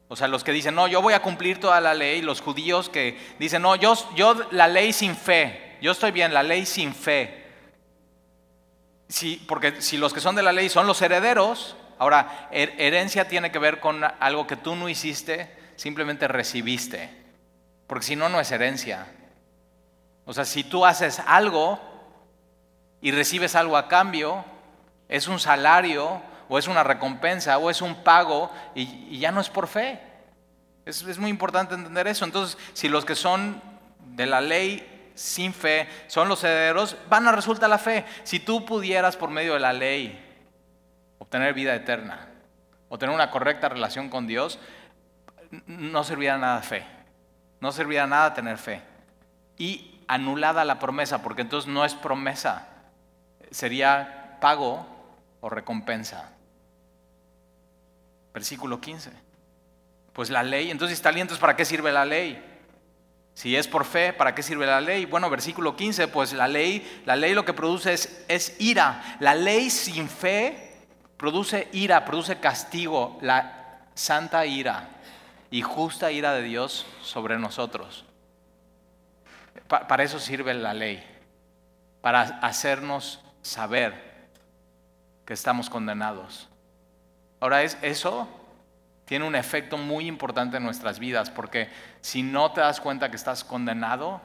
o 0.08 0.16
sea, 0.16 0.28
los 0.28 0.44
que 0.44 0.52
dicen, 0.52 0.74
no, 0.74 0.86
yo 0.88 1.00
voy 1.00 1.14
a 1.14 1.22
cumplir 1.22 1.58
toda 1.58 1.80
la 1.80 1.94
ley, 1.94 2.20
los 2.20 2.42
judíos 2.42 2.90
que 2.90 3.18
dicen, 3.38 3.62
no, 3.62 3.76
yo, 3.76 3.94
yo 4.14 4.34
la 4.50 4.68
ley 4.68 4.92
sin 4.92 5.16
fe, 5.16 5.71
yo 5.82 5.90
estoy 5.90 6.12
bien, 6.12 6.32
la 6.32 6.44
ley 6.44 6.64
sin 6.64 6.94
fe. 6.94 7.44
Sí, 9.08 9.44
porque 9.48 9.82
si 9.82 9.96
los 9.96 10.14
que 10.14 10.20
son 10.20 10.36
de 10.36 10.42
la 10.42 10.52
ley 10.52 10.68
son 10.68 10.86
los 10.86 11.02
herederos, 11.02 11.76
ahora, 11.98 12.48
herencia 12.52 13.26
tiene 13.26 13.50
que 13.50 13.58
ver 13.58 13.80
con 13.80 14.02
algo 14.04 14.46
que 14.46 14.56
tú 14.56 14.76
no 14.76 14.88
hiciste, 14.88 15.52
simplemente 15.74 16.28
recibiste. 16.28 17.10
Porque 17.88 18.06
si 18.06 18.14
no, 18.14 18.28
no 18.28 18.38
es 18.38 18.52
herencia. 18.52 19.08
O 20.24 20.32
sea, 20.32 20.44
si 20.44 20.62
tú 20.62 20.86
haces 20.86 21.20
algo 21.26 21.80
y 23.00 23.10
recibes 23.10 23.56
algo 23.56 23.76
a 23.76 23.88
cambio, 23.88 24.44
es 25.08 25.26
un 25.26 25.40
salario 25.40 26.22
o 26.48 26.58
es 26.58 26.68
una 26.68 26.84
recompensa 26.84 27.58
o 27.58 27.70
es 27.70 27.82
un 27.82 28.04
pago 28.04 28.52
y, 28.76 29.18
ya 29.18 29.32
no 29.32 29.40
es 29.40 29.50
por 29.50 29.66
fe. 29.66 30.00
Es, 30.86 31.02
es, 31.02 31.18
muy 31.18 31.28
importante 31.28 31.74
entender 31.74 32.06
eso. 32.06 32.24
Entonces, 32.24 32.56
si 32.72 32.88
los 32.88 33.04
que 33.04 33.16
son 33.16 33.60
de 34.14 34.26
la 34.26 34.40
ley 34.40 34.91
sin 35.14 35.52
fe 35.52 35.88
son 36.06 36.28
los 36.28 36.42
herederos, 36.44 36.96
van 37.08 37.26
a 37.26 37.32
resultar 37.32 37.68
la 37.68 37.78
fe. 37.78 38.04
Si 38.24 38.40
tú 38.40 38.64
pudieras 38.64 39.16
por 39.16 39.30
medio 39.30 39.54
de 39.54 39.60
la 39.60 39.72
ley 39.72 40.18
obtener 41.18 41.54
vida 41.54 41.74
eterna 41.74 42.28
o 42.88 42.98
tener 42.98 43.14
una 43.14 43.30
correcta 43.30 43.68
relación 43.68 44.08
con 44.08 44.26
Dios, 44.26 44.58
no 45.66 46.04
servirá 46.04 46.38
nada 46.38 46.62
fe. 46.62 46.84
No 47.60 47.72
servirá 47.72 48.06
nada 48.06 48.34
tener 48.34 48.58
fe. 48.58 48.82
Y 49.56 50.00
anulada 50.08 50.64
la 50.64 50.78
promesa, 50.78 51.22
porque 51.22 51.42
entonces 51.42 51.70
no 51.70 51.84
es 51.84 51.94
promesa, 51.94 52.68
sería 53.50 54.38
pago 54.40 54.86
o 55.40 55.48
recompensa. 55.48 56.30
Versículo 58.34 58.80
15. 58.80 59.10
Pues 60.12 60.30
la 60.30 60.42
ley, 60.42 60.70
entonces 60.70 60.96
está 60.96 61.10
aliento, 61.10 61.38
¿para 61.38 61.56
qué 61.56 61.64
sirve 61.64 61.92
la 61.92 62.04
ley? 62.04 62.51
Si 63.34 63.56
es 63.56 63.66
por 63.66 63.84
fe, 63.84 64.12
¿para 64.12 64.34
qué 64.34 64.42
sirve 64.42 64.66
la 64.66 64.80
ley? 64.80 65.06
Bueno, 65.06 65.30
versículo 65.30 65.74
15, 65.74 66.08
pues 66.08 66.32
la 66.32 66.48
ley, 66.48 67.02
la 67.06 67.16
ley 67.16 67.34
lo 67.34 67.44
que 67.44 67.54
produce 67.54 67.94
es, 67.94 68.24
es 68.28 68.60
ira. 68.60 69.16
La 69.20 69.34
ley 69.34 69.70
sin 69.70 70.08
fe 70.08 70.72
produce 71.16 71.68
ira, 71.72 72.04
produce 72.04 72.40
castigo, 72.40 73.18
la 73.22 73.86
santa 73.94 74.44
ira 74.44 74.88
y 75.50 75.62
justa 75.62 76.10
ira 76.10 76.32
de 76.32 76.42
Dios 76.42 76.86
sobre 77.02 77.38
nosotros. 77.38 78.04
para 79.68 80.02
eso 80.02 80.18
sirve 80.18 80.52
la 80.52 80.74
ley, 80.74 81.02
para 82.00 82.22
hacernos 82.22 83.20
saber 83.40 84.12
que 85.24 85.32
estamos 85.32 85.70
condenados. 85.70 86.48
Ahora 87.40 87.62
es 87.62 87.78
eso 87.82 88.28
tiene 89.04 89.26
un 89.26 89.34
efecto 89.34 89.76
muy 89.76 90.06
importante 90.06 90.56
en 90.56 90.62
nuestras 90.62 90.98
vidas, 90.98 91.30
porque 91.30 91.68
si 92.00 92.22
no 92.22 92.52
te 92.52 92.60
das 92.60 92.80
cuenta 92.80 93.10
que 93.10 93.16
estás 93.16 93.44
condenado 93.44 94.20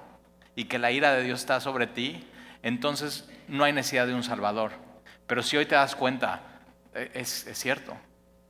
y 0.56 0.66
que 0.66 0.80
la 0.80 0.92
ira 0.92 1.14
de 1.14 1.24
Dios 1.24 1.42
está 1.42 1.60
sobre 1.60 1.88
ti, 1.88 2.28
entonces 2.64 3.30
no 3.48 3.64
hay 3.64 3.74
necesidad 3.74 4.08
de 4.08 4.14
un 4.14 4.24
Salvador. 4.24 4.72
Pero 5.26 5.44
si 5.44 5.58
hoy 5.58 5.66
te 5.66 5.76
das 5.76 5.96
cuenta, 5.96 6.42
e, 6.94 7.12
es, 7.14 7.46
cierto. 7.54 7.96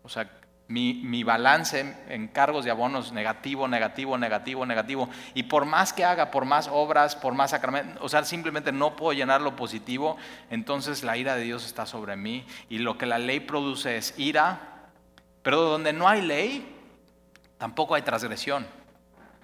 O 0.03 0.09
sea, 0.09 0.29
mi, 0.67 1.23
balance 1.23 1.95
en 2.09 2.27
cargos 2.27 2.65
de 2.65 2.71
abonos 2.71 3.11
negativo, 3.11 3.67
negativo, 3.67 4.17
negativo, 4.17 4.65
negativo. 4.65 5.09
Y 5.33 5.43
por 5.43 5.65
más 5.65 5.93
que 5.93 6.05
haga, 6.05 6.29
por 6.31 6.45
más 6.45 6.69
obras, 6.71 7.15
por 7.15 7.33
más 7.33 7.51
sacramentos, 7.51 8.01
o 8.01 8.09
sea, 8.09 8.23
simplemente 8.23 8.71
no 8.71 8.95
puedo 8.95 9.13
llenar 9.13 9.41
lo 9.41 9.55
positivo, 9.55 10.17
entonces 10.49 11.03
la 11.03 11.17
ira 11.17 11.35
de 11.35 11.43
Dios 11.43 11.65
está 11.65 11.85
sobre 11.85 12.15
mí. 12.15 12.45
Y 12.69 12.79
lo 12.79 12.97
que 12.97 13.05
la 13.05 13.17
ley 13.17 13.39
produce 13.39 13.97
es 13.97 14.13
ira, 14.17 14.76
pero 15.47 15.61
donde 15.61 15.93
no 15.93 16.09
hay 16.09 16.21
ley, 16.23 16.75
tampoco 17.57 17.95
hay 17.95 18.01
transgresión. 18.01 18.67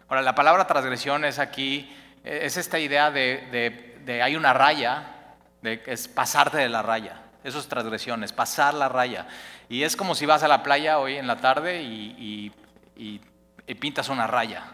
Ahora, 0.10 0.22
la 0.22 0.36
palabra 0.36 0.68
transgresión 0.68 1.24
es 1.24 1.40
aquí, 1.40 1.96
es 2.26 2.58
esta 2.58 2.78
idea 2.78 3.10
de, 3.10 4.22
hay 4.22 4.36
una 4.36 4.52
raya, 4.52 5.38
de, 5.62 5.82
es 5.86 6.10
pasarte 6.10 6.58
de 6.58 6.68
la 6.68 6.82
raya. 6.82 7.22
Eso 7.42 7.58
es 7.58 7.70
transgresión, 7.70 8.22
es 8.26 8.34
pasar 8.34 8.74
la 8.74 8.90
raya. 8.90 9.28
Y 9.70 9.84
es 9.84 9.96
como 9.96 10.14
si 10.14 10.26
vas 10.26 10.44
a 10.44 10.50
la 10.50 10.62
playa 10.62 11.00
hoy 11.00 11.16
en 11.16 11.26
la 11.26 11.38
tarde 11.38 11.82
y, 11.82 12.52
pintas 13.80 14.10
una 14.10 14.28
raya. 14.28 14.74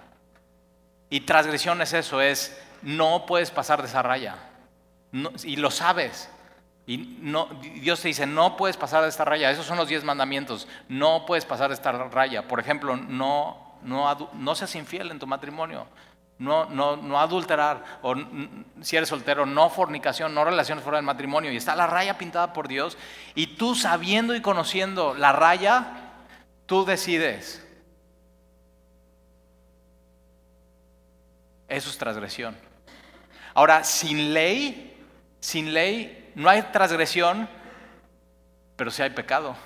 Y 1.11 1.19
transgresión 1.19 1.79
es 1.83 1.93
eso, 1.93 2.21
es 2.21 2.59
no 2.81 3.27
puedes 3.27 3.51
pasar 3.51 3.83
de 3.83 3.87
esa 3.87 4.01
raya. 4.01 4.35
y 5.43 5.57
lo 5.57 5.69
sabes. 5.69 6.27
Y 6.89 7.19
no, 7.21 7.47
Dios 7.75 8.01
te 8.01 8.07
dice, 8.07 8.25
no 8.25 8.57
puedes 8.57 8.75
pasar 8.75 9.03
de 9.03 9.09
esta 9.09 9.23
raya. 9.23 9.51
Esos 9.51 9.67
son 9.67 9.77
los 9.77 9.87
diez 9.87 10.03
mandamientos. 10.03 10.67
No 10.87 11.23
puedes 11.27 11.45
pasar 11.45 11.67
de 11.67 11.75
esta 11.75 11.91
raya. 11.91 12.47
Por 12.47 12.59
ejemplo, 12.59 12.97
no, 12.97 13.77
no, 13.83 14.31
no 14.33 14.55
seas 14.55 14.73
infiel 14.73 15.11
en 15.11 15.19
tu 15.19 15.27
matrimonio. 15.27 15.85
No, 16.39 16.65
no, 16.65 16.97
no 16.97 17.19
adulterar. 17.19 17.99
O 18.01 18.15
si 18.81 18.97
eres 18.97 19.07
soltero, 19.07 19.45
no 19.45 19.69
fornicación, 19.69 20.33
no 20.33 20.43
relaciones 20.43 20.83
fuera 20.83 20.97
del 20.97 21.05
matrimonio. 21.05 21.51
Y 21.51 21.57
está 21.57 21.75
la 21.75 21.85
raya 21.85 22.17
pintada 22.17 22.53
por 22.53 22.67
Dios. 22.67 22.97
Y 23.35 23.55
tú 23.55 23.75
sabiendo 23.75 24.33
y 24.33 24.41
conociendo 24.41 25.13
la 25.13 25.31
raya, 25.31 25.91
tú 26.65 26.85
decides. 26.85 27.63
Eso 31.67 31.87
es 31.91 31.97
transgresión. 31.99 32.57
Ahora, 33.53 33.83
sin 33.83 34.33
ley, 34.33 35.05
sin 35.39 35.71
ley 35.71 36.28
no 36.39 36.49
hay 36.49 36.61
transgresión, 36.61 37.49
pero 38.77 38.91
sí 38.91 39.01
hay 39.01 39.09
pecado. 39.09 39.57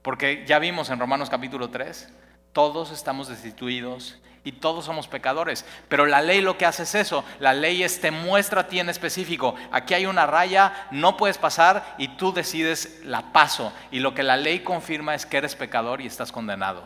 Porque 0.00 0.46
ya 0.46 0.58
vimos 0.58 0.88
en 0.88 0.98
Romanos 0.98 1.28
capítulo 1.28 1.68
3, 1.68 2.10
todos 2.54 2.90
estamos 2.92 3.28
destituidos 3.28 4.16
y 4.42 4.52
todos 4.52 4.86
somos 4.86 5.06
pecadores. 5.06 5.66
Pero 5.90 6.06
la 6.06 6.22
ley 6.22 6.40
lo 6.40 6.56
que 6.56 6.64
hace 6.64 6.84
es 6.84 6.94
eso. 6.94 7.26
La 7.40 7.52
ley 7.52 7.82
es 7.82 8.00
te 8.00 8.10
muestra 8.10 8.62
a 8.62 8.68
ti 8.68 8.80
en 8.80 8.88
específico. 8.88 9.54
Aquí 9.70 9.92
hay 9.92 10.06
una 10.06 10.24
raya, 10.24 10.88
no 10.90 11.18
puedes 11.18 11.36
pasar 11.36 11.94
y 11.98 12.16
tú 12.16 12.32
decides 12.32 13.02
la 13.04 13.34
paso. 13.34 13.74
Y 13.90 14.00
lo 14.00 14.14
que 14.14 14.22
la 14.22 14.38
ley 14.38 14.60
confirma 14.60 15.14
es 15.14 15.26
que 15.26 15.36
eres 15.36 15.54
pecador 15.56 16.00
y 16.00 16.06
estás 16.06 16.32
condenado. 16.32 16.82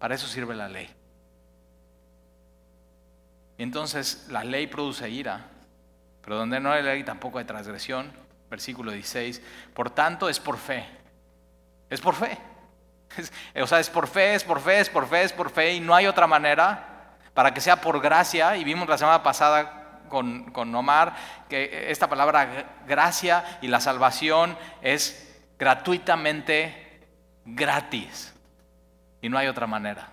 Para 0.00 0.16
eso 0.16 0.26
sirve 0.26 0.56
la 0.56 0.68
ley. 0.68 0.90
entonces 3.56 4.26
la 4.30 4.42
ley 4.42 4.66
produce 4.66 5.08
ira. 5.08 5.49
Pero 6.30 6.38
donde 6.38 6.60
no 6.60 6.70
hay 6.70 6.84
ley 6.84 7.02
tampoco 7.02 7.38
hay 7.38 7.44
transgresión. 7.44 8.12
Versículo 8.48 8.92
16. 8.92 9.42
Por 9.74 9.90
tanto 9.90 10.28
es 10.28 10.38
por 10.38 10.58
fe. 10.58 10.86
Es 11.88 12.00
por 12.00 12.14
fe. 12.14 12.38
o 13.60 13.66
sea, 13.66 13.80
es 13.80 13.90
por 13.90 14.06
fe, 14.06 14.36
es 14.36 14.44
por 14.44 14.60
fe, 14.60 14.78
es 14.78 14.88
por 14.88 15.08
fe, 15.08 15.24
es 15.24 15.32
por 15.32 15.50
fe. 15.50 15.74
Y 15.74 15.80
no 15.80 15.92
hay 15.92 16.06
otra 16.06 16.28
manera 16.28 17.16
para 17.34 17.52
que 17.52 17.60
sea 17.60 17.80
por 17.80 18.00
gracia. 18.00 18.56
Y 18.56 18.62
vimos 18.62 18.88
la 18.88 18.96
semana 18.96 19.24
pasada 19.24 20.02
con, 20.08 20.52
con 20.52 20.72
Omar 20.72 21.16
que 21.48 21.90
esta 21.90 22.08
palabra 22.08 22.76
gracia 22.86 23.58
y 23.60 23.66
la 23.66 23.80
salvación 23.80 24.56
es 24.82 25.36
gratuitamente 25.58 27.08
gratis. 27.44 28.32
Y 29.20 29.28
no 29.28 29.36
hay 29.36 29.48
otra 29.48 29.66
manera. 29.66 30.10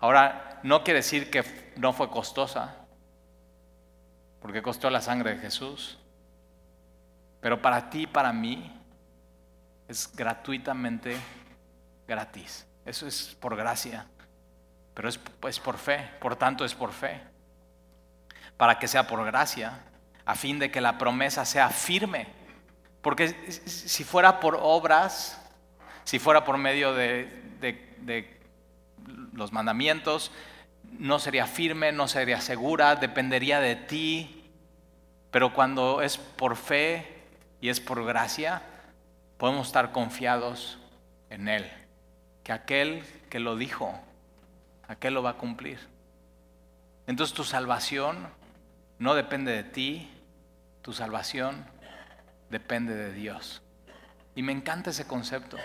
Ahora, 0.00 0.60
no 0.64 0.84
quiere 0.84 0.98
decir 0.98 1.30
que 1.30 1.72
no 1.76 1.94
fue 1.94 2.10
costosa 2.10 2.79
porque 4.40 4.62
costó 4.62 4.90
la 4.90 5.00
sangre 5.00 5.34
de 5.34 5.40
Jesús. 5.40 5.98
Pero 7.40 7.60
para 7.60 7.90
ti 7.90 8.02
y 8.02 8.06
para 8.06 8.32
mí 8.32 8.70
es 9.88 10.10
gratuitamente 10.14 11.16
gratis. 12.06 12.66
Eso 12.84 13.06
es 13.06 13.36
por 13.40 13.56
gracia, 13.56 14.06
pero 14.94 15.08
es, 15.08 15.18
por 15.60 15.78
fe, 15.78 16.10
por 16.20 16.36
tanto 16.36 16.64
es 16.64 16.74
por 16.74 16.92
fe. 16.92 17.20
Para 18.56 18.78
que 18.78 18.88
sea 18.88 19.06
por 19.06 19.24
gracia, 19.24 19.80
a 20.24 20.34
fin 20.34 20.58
de 20.58 20.70
que 20.70 20.80
la 20.80 20.98
promesa 20.98 21.44
sea 21.44 21.70
firme. 21.70 22.28
Porque 23.00 23.28
si 23.48 24.04
fuera 24.04 24.40
por 24.40 24.58
obras, 24.60 25.40
si 26.04 26.18
fuera 26.18 26.44
por 26.44 26.58
medio 26.58 26.92
de 26.94 28.40
los 29.32 29.52
mandamientos, 29.52 30.30
no 30.98 31.18
sería 31.18 31.46
firme, 31.46 31.92
no 31.92 32.08
sería 32.08 32.40
segura, 32.40 32.96
dependería 32.96 33.60
de 33.60 33.76
ti. 33.76 34.50
Pero 35.30 35.54
cuando 35.54 36.02
es 36.02 36.18
por 36.18 36.56
fe 36.56 37.06
y 37.60 37.68
es 37.68 37.80
por 37.80 38.04
gracia, 38.04 38.62
podemos 39.38 39.68
estar 39.68 39.92
confiados 39.92 40.78
en 41.30 41.48
Él. 41.48 41.70
Que 42.42 42.52
aquel 42.52 43.04
que 43.28 43.38
lo 43.38 43.56
dijo, 43.56 43.98
aquel 44.88 45.14
lo 45.14 45.22
va 45.22 45.30
a 45.30 45.36
cumplir. 45.36 45.78
Entonces 47.06 47.34
tu 47.34 47.44
salvación 47.44 48.28
no 48.98 49.14
depende 49.14 49.52
de 49.52 49.64
ti, 49.64 50.10
tu 50.82 50.92
salvación 50.92 51.64
depende 52.50 52.94
de 52.94 53.12
Dios. 53.12 53.62
Y 54.34 54.42
me 54.42 54.52
encanta 54.52 54.90
ese 54.90 55.06
concepto, 55.06 55.56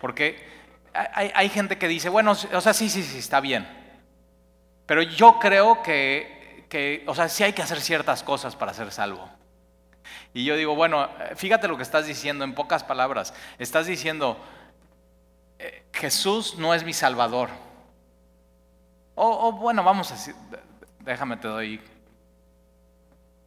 porque 0.00 0.46
hay, 0.92 1.30
hay 1.34 1.48
gente 1.48 1.78
que 1.78 1.88
dice, 1.88 2.08
bueno, 2.08 2.32
o 2.32 2.60
sea, 2.60 2.72
sí, 2.72 2.88
sí, 2.88 3.02
sí, 3.02 3.18
está 3.18 3.40
bien. 3.40 3.66
Pero 4.88 5.02
yo 5.02 5.38
creo 5.38 5.82
que, 5.82 7.04
o 7.06 7.14
sea, 7.14 7.28
sí 7.28 7.44
hay 7.44 7.52
que 7.52 7.60
hacer 7.60 7.78
ciertas 7.78 8.22
cosas 8.22 8.56
para 8.56 8.72
ser 8.72 8.90
salvo. 8.90 9.28
Y 10.32 10.46
yo 10.46 10.56
digo, 10.56 10.74
bueno, 10.74 11.10
fíjate 11.36 11.68
lo 11.68 11.76
que 11.76 11.82
estás 11.82 12.06
diciendo 12.06 12.42
en 12.42 12.54
pocas 12.54 12.84
palabras. 12.84 13.34
Estás 13.58 13.86
diciendo, 13.86 14.42
eh, 15.58 15.84
Jesús 15.92 16.56
no 16.56 16.72
es 16.72 16.84
mi 16.84 16.94
salvador. 16.94 17.50
O, 19.14 19.52
bueno, 19.52 19.84
vamos 19.84 20.10
a 20.10 20.14
decir, 20.14 20.34
déjame 21.00 21.36
te 21.36 21.48
doy. 21.48 21.82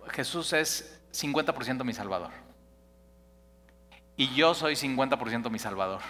Jesús 0.09 0.53
es 0.53 1.01
50% 1.11 1.83
mi 1.83 1.93
salvador. 1.93 2.29
Y 4.15 4.31
yo 4.35 4.53
soy 4.53 4.75
50% 4.75 5.49
mi 5.49 5.57
salvador. 5.57 6.01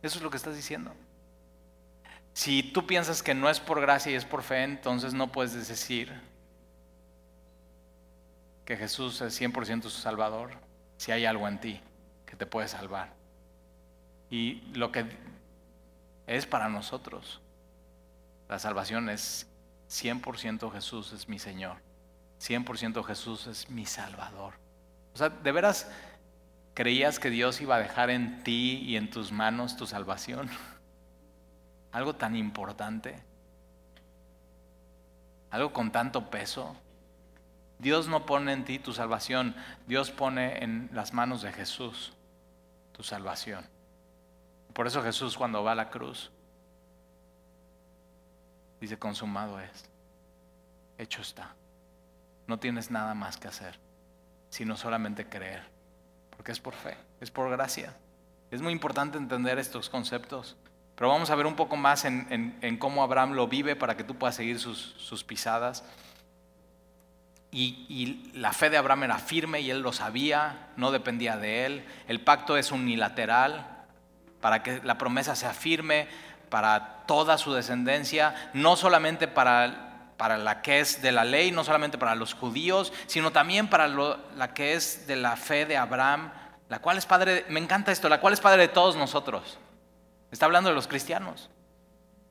Eso 0.00 0.16
es 0.16 0.24
lo 0.24 0.30
que 0.30 0.38
estás 0.38 0.56
diciendo. 0.56 0.90
Si 2.34 2.62
tú 2.62 2.86
piensas 2.86 3.22
que 3.22 3.34
no 3.34 3.48
es 3.48 3.60
por 3.60 3.80
gracia 3.80 4.12
y 4.12 4.16
es 4.16 4.24
por 4.24 4.42
fe, 4.42 4.62
entonces 4.64 5.14
no 5.14 5.32
puedes 5.32 5.68
decir 5.68 6.12
que 8.64 8.76
Jesús 8.76 9.20
es 9.20 9.40
100% 9.40 9.82
su 9.82 9.90
Salvador 9.90 10.50
si 10.96 11.12
hay 11.12 11.26
algo 11.26 11.48
en 11.48 11.60
ti 11.60 11.80
que 12.26 12.36
te 12.36 12.44
puede 12.44 12.68
salvar. 12.68 13.14
Y 14.30 14.62
lo 14.74 14.90
que 14.90 15.06
es 16.26 16.44
para 16.44 16.68
nosotros, 16.68 17.40
la 18.48 18.58
salvación 18.58 19.08
es 19.08 19.46
100% 19.88 20.72
Jesús 20.72 21.12
es 21.12 21.28
mi 21.28 21.38
Señor, 21.38 21.76
100% 22.40 23.04
Jesús 23.04 23.46
es 23.46 23.70
mi 23.70 23.86
Salvador. 23.86 24.54
O 25.14 25.16
sea, 25.16 25.28
de 25.28 25.52
veras, 25.52 25.88
¿Creías 26.74 27.20
que 27.20 27.30
Dios 27.30 27.60
iba 27.60 27.76
a 27.76 27.78
dejar 27.78 28.10
en 28.10 28.42
ti 28.42 28.82
y 28.84 28.96
en 28.96 29.08
tus 29.08 29.30
manos 29.30 29.76
tu 29.76 29.86
salvación? 29.86 30.50
Algo 31.94 32.16
tan 32.16 32.34
importante. 32.34 33.22
Algo 35.50 35.72
con 35.72 35.92
tanto 35.92 36.28
peso. 36.28 36.76
Dios 37.78 38.08
no 38.08 38.26
pone 38.26 38.52
en 38.52 38.64
ti 38.64 38.80
tu 38.80 38.92
salvación, 38.92 39.54
Dios 39.86 40.10
pone 40.10 40.62
en 40.64 40.90
las 40.92 41.12
manos 41.12 41.42
de 41.42 41.52
Jesús 41.52 42.12
tu 42.92 43.04
salvación. 43.04 43.64
Por 44.72 44.88
eso 44.88 45.02
Jesús 45.02 45.36
cuando 45.36 45.62
va 45.62 45.72
a 45.72 45.76
la 45.76 45.90
cruz 45.90 46.32
dice, 48.80 48.98
consumado 48.98 49.60
es, 49.60 49.88
hecho 50.98 51.22
está. 51.22 51.54
No 52.48 52.58
tienes 52.58 52.90
nada 52.90 53.14
más 53.14 53.36
que 53.36 53.46
hacer, 53.46 53.78
sino 54.50 54.76
solamente 54.76 55.28
creer, 55.28 55.62
porque 56.30 56.50
es 56.50 56.58
por 56.58 56.74
fe, 56.74 56.96
es 57.20 57.30
por 57.30 57.50
gracia. 57.50 57.96
Es 58.50 58.62
muy 58.62 58.72
importante 58.72 59.16
entender 59.16 59.60
estos 59.60 59.88
conceptos, 59.88 60.56
pero 60.96 61.10
vamos 61.10 61.30
a 61.30 61.34
ver 61.34 61.46
un 61.46 61.56
poco 61.56 61.76
más 61.76 62.04
en, 62.04 62.76
cómo 62.78 63.02
Abraham 63.02 63.32
lo 63.32 63.48
vive 63.48 63.74
para 63.74 63.96
que 63.96 64.04
tú 64.04 64.14
puedas 64.14 64.36
seguir 64.36 64.60
sus, 64.60 65.24
pisadas. 65.26 65.84
Y, 67.50 68.30
la 68.34 68.52
fe 68.52 68.70
de 68.70 68.76
Abraham 68.76 69.04
era 69.04 69.18
firme 69.18 69.60
y 69.60 69.70
él 69.70 69.80
lo 69.80 69.92
sabía, 69.92 70.68
no 70.76 70.92
dependía 70.92 71.36
de 71.36 71.66
él. 71.66 71.84
El 72.08 72.20
pacto 72.20 72.56
es 72.56 72.70
unilateral 72.70 73.84
para 74.40 74.62
que 74.62 74.80
la 74.84 74.98
promesa 74.98 75.34
sea 75.34 75.52
firme 75.52 76.06
para 76.48 77.04
toda 77.06 77.38
su 77.38 77.52
descendencia, 77.52 78.50
no 78.52 78.76
solamente 78.76 79.26
para, 79.26 80.12
para 80.16 80.38
la 80.38 80.62
que 80.62 80.78
es 80.78 81.02
de 81.02 81.10
la 81.10 81.24
ley, 81.24 81.50
no 81.50 81.64
solamente 81.64 81.98
para 81.98 82.14
los 82.14 82.34
judíos, 82.34 82.92
sino 83.06 83.32
también 83.32 83.68
para 83.68 83.88
la 83.88 84.54
que 84.54 84.74
es 84.74 85.08
de 85.08 85.16
la 85.16 85.36
fe 85.36 85.66
de 85.66 85.76
Abraham, 85.76 86.30
la 86.68 86.78
cual 86.78 86.98
es 86.98 87.06
padre, 87.06 87.44
me 87.48 87.58
encanta 87.58 87.90
esto, 87.90 88.08
la 88.08 88.20
cual 88.20 88.32
es 88.32 88.40
padre 88.40 88.62
de 88.62 88.68
todos 88.68 88.96
nosotros. 88.96 89.58
Está 90.34 90.46
hablando 90.46 90.68
de 90.68 90.74
los 90.74 90.88
cristianos. 90.88 91.48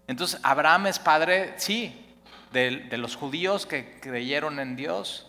Entonces, 0.07 0.38
Abraham 0.43 0.88
es 0.88 1.00
padre, 1.00 1.53
sí, 1.55 2.17
de, 2.51 2.98
los 2.98 3.15
judíos 3.15 3.65
que 3.65 3.98
creyeron 4.01 4.60
en 4.60 4.75
Dios 4.75 5.25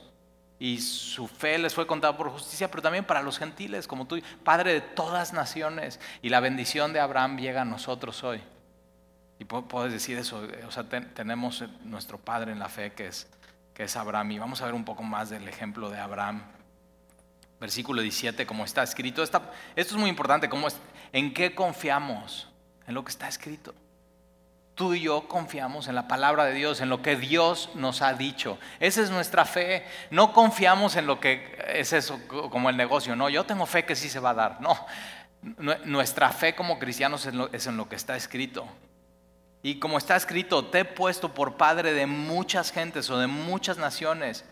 y 0.59 0.81
su 0.81 1.28
fe 1.28 1.57
les 1.59 1.73
fue 1.73 1.87
contada 1.87 2.16
por 2.16 2.31
justicia, 2.31 2.69
pero 2.73 2.83
también 2.83 3.04
para 3.04 3.23
los 3.23 3.38
gentiles, 3.38 3.87
como 3.87 4.09
tú, 4.09 4.21
Padre 4.43 4.73
de 4.73 4.81
todas 4.81 5.33
naciones. 5.33 6.00
Y 6.21 6.31
la 6.31 6.40
bendición 6.40 6.93
de 6.93 6.99
Abraham 6.99 7.38
llega 7.38 7.62
a 7.62 7.64
nosotros 7.64 8.25
hoy. 8.25 8.43
Y 9.38 9.45
puedes 9.45 9.93
decir 9.93 10.19
eso, 10.19 10.43
o 10.66 10.71
sea, 10.73 10.83
tenemos 10.83 11.62
nuestro 11.85 12.19
Padre 12.19 12.50
en 12.50 12.59
la 12.59 12.69
fe 12.69 12.93
que 12.93 13.07
es, 13.07 13.28
que 13.73 13.85
es 13.85 13.97
Abraham. 13.97 14.33
Y 14.33 14.40
vamos 14.40 14.62
a 14.62 14.64
ver 14.64 14.75
un 14.75 14.85
poco 14.85 15.04
más 15.04 15.31
del 15.31 15.47
ejemplo 15.47 15.90
de 15.90 16.00
Abraham. 16.00 16.43
Versículo 17.61 18.02
17, 18.02 18.45
como 18.47 18.64
está 18.64 18.83
escrito. 18.83 19.23
esto 19.23 19.40
es 19.76 19.93
muy 19.95 20.11
importante, 20.11 20.49
¿cómo 20.49 20.66
es, 20.66 20.76
¿en 21.12 21.33
qué 21.33 21.54
confiamos? 21.54 22.49
En 22.87 22.95
lo 22.95 23.05
que 23.05 23.11
está 23.11 23.29
escrito 23.29 23.75
tú 24.75 24.95
y 24.95 25.00
yo 25.00 25.29
confiamos 25.29 25.88
en 25.88 25.95
la 25.95 26.09
palabra 26.09 26.45
de 26.45 26.55
Dios, 26.55 26.81
en 26.81 26.88
lo 26.88 27.03
que 27.03 27.17
Dios 27.17 27.71
nos 27.75 28.03
ha 28.03 28.12
dicho. 28.14 28.59
Esa 28.81 29.03
es 29.03 29.11
nuestra 29.11 29.45
fe. 29.45 29.85
No 30.11 30.33
confiamos 30.33 30.97
en 30.97 31.07
lo 31.07 31.21
que 31.21 31.57
es 31.69 31.93
eso, 31.93 32.21
como 32.29 32.71
el 32.71 32.76
negocio. 32.76 33.14
No, 33.17 33.29
yo 33.29 33.45
tengo 33.45 33.67
fe 33.67 33.85
que 33.85 33.97
sí 33.97 34.09
se 34.09 34.21
va 34.21 34.31
a 34.31 34.35
dar. 34.35 34.61
No, 34.61 34.76
nuestra 35.85 36.31
fe 36.31 36.55
como 36.55 36.79
cristianos 36.79 37.26
es, 37.53 37.67
en 37.67 37.76
lo 37.76 37.88
que 37.88 37.97
está 37.97 38.17
escrito. 38.17 38.67
Y 39.62 39.79
como 39.79 39.97
está 39.97 40.17
escrito, 40.17 40.67
te 40.67 40.81
he 40.81 40.85
puesto 40.85 41.33
por 41.33 41.57
padre 41.57 41.93
de 41.93 42.07
muchas 42.07 42.71
gentes 42.71 43.09
o 43.11 43.19
de 43.19 43.26
muchas 43.26 43.79
naciones 43.79 44.45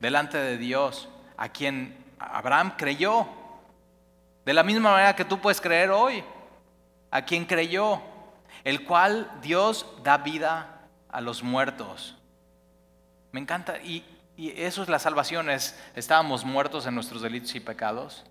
delante 0.00 0.38
de 0.38 0.56
Dios, 0.56 1.08
a 1.36 1.50
quien 1.50 1.96
Abraham 2.18 2.74
creyó. 2.76 3.28
De 4.44 4.54
la 4.54 4.62
misma 4.62 4.92
manera 4.92 5.16
que 5.16 5.24
tú 5.24 5.40
puedes 5.40 5.60
creer 5.60 5.90
hoy, 5.90 6.24
a 7.16 7.24
quien 7.24 7.46
creyó 7.46 8.02
el 8.62 8.84
cual 8.84 9.30
Dios 9.40 9.86
da 10.02 10.18
vida 10.18 10.80
a 11.08 11.22
los 11.22 11.42
muertos. 11.42 12.14
Me 13.32 13.40
encanta, 13.40 13.78
y, 13.78 14.04
eso 14.36 14.82
es 14.82 14.90
la 14.90 14.98
salvación, 14.98 15.48
es, 15.48 15.78
estábamos 15.94 16.44
muertos 16.44 16.84
en 16.84 16.94
nuestros 16.94 17.22
delitos 17.22 17.54
y 17.54 17.60
pecados, 17.60 18.24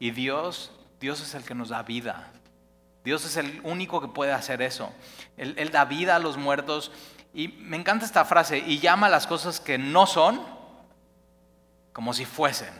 y 0.00 0.10
Dios, 0.10 0.72
Dios 0.98 1.20
es 1.20 1.34
el 1.34 1.44
que 1.44 1.54
nos 1.54 1.68
da 1.68 1.84
vida. 1.84 2.32
Dios 3.04 3.24
es 3.24 3.36
el 3.36 3.60
único 3.62 4.00
que 4.00 4.08
puede 4.08 4.32
hacer 4.32 4.60
eso. 4.60 4.92
Él, 5.36 5.54
él 5.56 5.70
da 5.70 5.84
vida 5.84 6.16
a 6.16 6.18
los 6.18 6.36
muertos, 6.36 6.90
y 7.32 7.46
me 7.46 7.76
encanta 7.76 8.04
esta 8.04 8.24
frase, 8.24 8.58
y 8.58 8.80
llama 8.80 9.06
a 9.06 9.10
las 9.10 9.28
cosas 9.28 9.60
que 9.60 9.78
no 9.78 10.06
son 10.08 10.44
como 11.92 12.12
si 12.12 12.24
fuesen. 12.24 12.74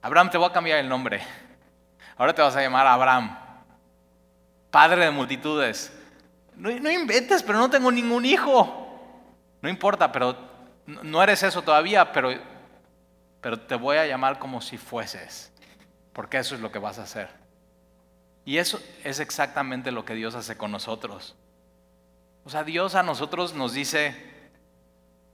Abraham, 0.00 0.30
te 0.30 0.38
voy 0.38 0.48
a 0.48 0.52
cambiar 0.52 0.78
el 0.78 0.88
nombre. 0.88 1.20
Ahora 2.16 2.34
te 2.34 2.42
vas 2.42 2.56
a 2.56 2.62
llamar 2.62 2.86
Abraham 2.86 3.46
padre 4.76 5.06
de 5.06 5.10
multitudes. 5.10 5.90
No, 6.54 6.70
inventes, 6.70 7.42
pero 7.42 7.58
no 7.58 7.70
tengo 7.70 7.90
ningún 7.90 8.26
hijo. 8.26 9.00
No 9.62 9.70
importa, 9.70 10.12
pero 10.12 10.36
no 10.84 11.22
eres 11.22 11.42
eso 11.42 11.62
todavía, 11.62 12.12
pero, 12.12 12.30
pero 13.40 13.58
te 13.58 13.74
voy 13.74 13.96
a 13.96 14.06
llamar 14.06 14.38
como 14.38 14.60
si 14.60 14.76
fueses, 14.76 15.50
porque 16.12 16.36
eso 16.36 16.54
es 16.54 16.60
lo 16.60 16.70
que 16.70 16.78
vas 16.78 16.98
a 16.98 17.04
hacer. 17.04 17.30
Y 18.44 18.58
eso 18.58 18.78
es 19.02 19.18
exactamente 19.18 19.90
lo 19.90 20.04
que 20.04 20.12
Dios 20.12 20.34
hace 20.34 20.58
con 20.58 20.72
nosotros. 20.72 21.34
O 22.44 22.50
sea, 22.50 22.62
Dios 22.62 22.94
a 22.96 23.02
nosotros 23.02 23.54
nos 23.54 23.72
dice, 23.72 24.14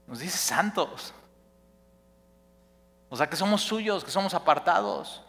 nos 0.07 0.19
dice 0.19 0.37
santos. 0.37 1.13
O 3.09 3.17
sea, 3.17 3.29
que 3.29 3.35
somos 3.35 3.61
suyos, 3.61 4.05
que 4.05 4.11
somos 4.11 4.33
apartados. 4.33 5.21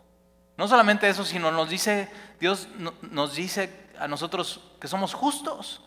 No 0.57 0.69
solamente 0.69 1.09
eso, 1.09 1.25
sino 1.25 1.51
nos 1.51 1.69
dice, 1.69 2.09
Dios 2.39 2.69
nos 3.03 3.35
dice 3.35 3.89
a 3.99 4.07
nosotros 4.07 4.61
que 4.81 4.89
somos 4.89 5.15
justos. 5.15 5.83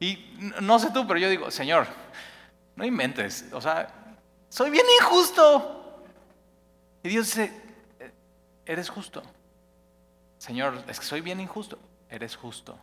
Y 0.00 0.36
no 0.60 0.78
sé 0.78 0.90
tú, 0.90 1.06
pero 1.06 1.20
yo 1.20 1.28
digo, 1.28 1.50
Señor, 1.50 1.86
no 2.74 2.84
inventes, 2.84 3.46
o 3.52 3.60
sea, 3.60 4.16
soy 4.48 4.70
bien 4.70 4.86
injusto. 5.00 6.02
Y 7.02 7.08
Dios 7.08 7.26
dice, 7.26 7.52
eres 8.66 8.88
justo. 8.88 9.22
Señor, 10.38 10.82
es 10.88 10.98
que 10.98 11.06
soy 11.06 11.20
bien 11.20 11.40
injusto. 11.40 11.78
Eres 12.10 12.36
justo. 12.36 12.78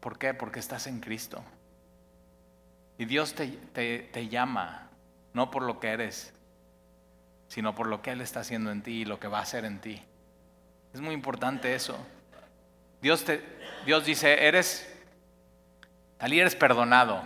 ¿Por 0.00 0.18
qué? 0.18 0.34
Porque 0.34 0.60
estás 0.60 0.86
en 0.86 1.00
Cristo. 1.00 1.42
Y 2.98 3.04
Dios 3.04 3.34
te, 3.34 3.46
te, 3.46 4.28
llama, 4.28 4.90
no 5.32 5.50
por 5.50 5.62
lo 5.62 5.78
que 5.78 5.88
eres, 5.88 6.32
sino 7.48 7.74
por 7.74 7.86
lo 7.88 8.02
que 8.02 8.12
Él 8.12 8.20
está 8.20 8.40
haciendo 8.40 8.70
en 8.70 8.82
ti 8.82 9.00
y 9.00 9.04
lo 9.04 9.18
que 9.18 9.28
va 9.28 9.38
a 9.38 9.42
hacer 9.42 9.64
en 9.64 9.80
ti. 9.80 10.00
Es 10.92 11.00
muy 11.00 11.14
importante 11.14 11.74
eso. 11.74 11.98
Dios, 13.00 13.24
Dios 13.84 14.04
dice, 14.04 14.46
eres, 14.46 14.88
Ali 16.18 16.40
eres 16.40 16.54
perdonado. 16.54 17.22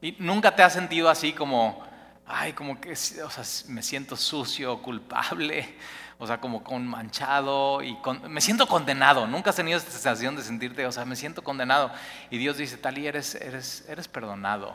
Y 0.00 0.16
nunca 0.18 0.54
te 0.54 0.62
has 0.62 0.74
sentido 0.74 1.08
así 1.08 1.32
como, 1.32 1.82
ay, 2.26 2.52
como 2.52 2.80
que, 2.80 2.92
o 2.92 2.96
sea, 2.96 3.44
me 3.68 3.82
siento 3.82 4.16
sucio, 4.16 4.82
culpable, 4.82 5.76
o 6.18 6.26
sea, 6.26 6.40
como 6.40 6.62
con 6.62 6.86
manchado 6.86 7.82
y 7.82 7.96
me 8.28 8.42
siento 8.42 8.66
condenado. 8.66 9.26
Nunca 9.26 9.50
has 9.50 9.56
tenido 9.56 9.78
esta 9.78 9.90
sensación 9.90 10.36
de 10.36 10.42
sentirte, 10.42 10.86
o 10.86 10.92
sea, 10.92 11.06
me 11.06 11.16
siento 11.16 11.42
condenado. 11.42 11.90
Y 12.30 12.36
Dios 12.36 12.58
dice, 12.58 12.76
Talí, 12.76 13.06
eres, 13.06 13.34
eres, 13.34 13.84
eres 13.88 14.08
perdonado. 14.08 14.74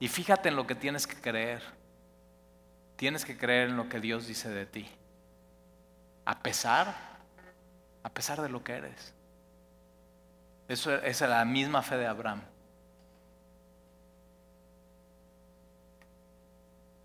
Y 0.00 0.08
fíjate 0.08 0.48
en 0.48 0.56
lo 0.56 0.66
que 0.66 0.74
tienes 0.74 1.06
que 1.06 1.20
creer. 1.20 1.62
Tienes 3.02 3.24
que 3.24 3.36
creer 3.36 3.70
en 3.70 3.76
lo 3.76 3.88
que 3.88 3.98
Dios 3.98 4.28
dice 4.28 4.48
de 4.48 4.64
ti 4.64 4.88
a 6.24 6.38
pesar, 6.38 6.94
a 8.04 8.08
pesar 8.08 8.40
de 8.40 8.48
lo 8.48 8.62
que 8.62 8.74
eres. 8.74 9.12
Eso 10.68 10.94
es 10.94 11.20
la 11.20 11.44
misma 11.44 11.82
fe 11.82 11.96
de 11.96 12.06
Abraham. 12.06 12.42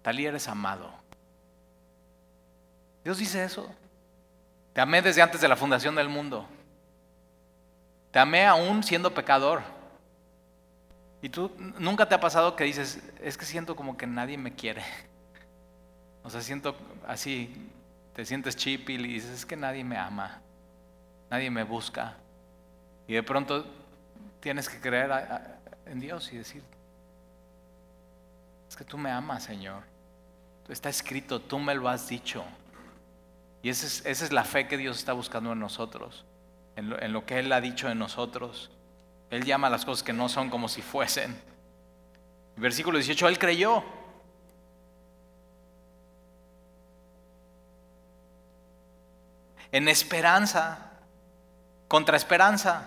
Talí 0.03 0.27
eres 0.27 0.47
amado. 0.47 0.93
Dios 3.03 3.17
dice 3.17 3.43
eso. 3.43 3.67
Te 4.73 4.81
amé 4.81 5.01
desde 5.01 5.23
antes 5.23 5.41
de 5.41 5.47
la 5.47 5.55
fundación 5.55 5.95
del 5.95 6.10
mundo. 6.10 6.47
Te 8.12 8.19
amé 8.19 8.45
aún 8.45 8.83
siendo 8.83 9.15
pecador. 9.15 9.63
Y 11.23 11.29
tú 11.29 11.51
nunca 11.79 12.07
te 12.07 12.13
ha 12.13 12.19
pasado 12.19 12.55
que 12.55 12.65
dices, 12.65 13.01
es 13.19 13.36
que 13.36 13.45
siento 13.45 13.75
como 13.75 13.97
que 13.97 14.05
nadie 14.05 14.38
me 14.38 14.53
quiere. 14.53 14.83
O 16.27 16.29
sea, 16.29 16.41
siento 16.41 16.75
así, 17.07 17.55
te 18.13 18.25
sientes 18.25 18.57
chip 18.57 18.89
y 18.89 18.97
dices, 18.97 19.29
es 19.29 19.45
que 19.45 19.55
nadie 19.55 19.81
me 19.85 19.95
ama, 19.95 20.41
nadie 21.29 21.49
me 21.49 21.63
busca. 21.63 22.17
Y 23.07 23.13
de 23.13 23.23
pronto 23.23 23.65
tienes 24.41 24.67
que 24.67 24.77
creer 24.81 25.09
en 25.85 26.01
Dios 26.01 26.33
y 26.33 26.37
decir, 26.37 26.61
es 28.67 28.75
que 28.75 28.83
tú 28.83 28.97
me 28.97 29.09
amas, 29.09 29.43
Señor. 29.43 29.83
Está 30.67 30.89
escrito, 30.89 31.39
tú 31.39 31.59
me 31.59 31.73
lo 31.73 31.87
has 31.87 32.09
dicho. 32.09 32.43
Y 33.63 33.69
esa 33.69 33.85
es, 33.85 34.05
esa 34.05 34.25
es 34.25 34.33
la 34.33 34.43
fe 34.43 34.67
que 34.67 34.75
Dios 34.75 34.97
está 34.97 35.13
buscando 35.13 35.53
en 35.53 35.59
nosotros, 35.59 36.25
en 36.75 36.89
lo, 36.89 37.01
en 37.01 37.13
lo 37.13 37.25
que 37.25 37.39
Él 37.39 37.53
ha 37.53 37.61
dicho 37.61 37.89
en 37.89 37.99
nosotros. 37.99 38.69
Él 39.29 39.45
llama 39.45 39.67
a 39.67 39.69
las 39.69 39.85
cosas 39.85 40.03
que 40.03 40.11
no 40.11 40.27
son 40.27 40.49
como 40.49 40.67
si 40.67 40.81
fuesen. 40.81 41.39
Versículo 42.57 42.97
18, 42.97 43.29
Él 43.29 43.39
creyó. 43.39 43.81
En 49.71 49.88
esperanza, 49.88 50.91
contra 51.88 52.17
esperanza. 52.17 52.84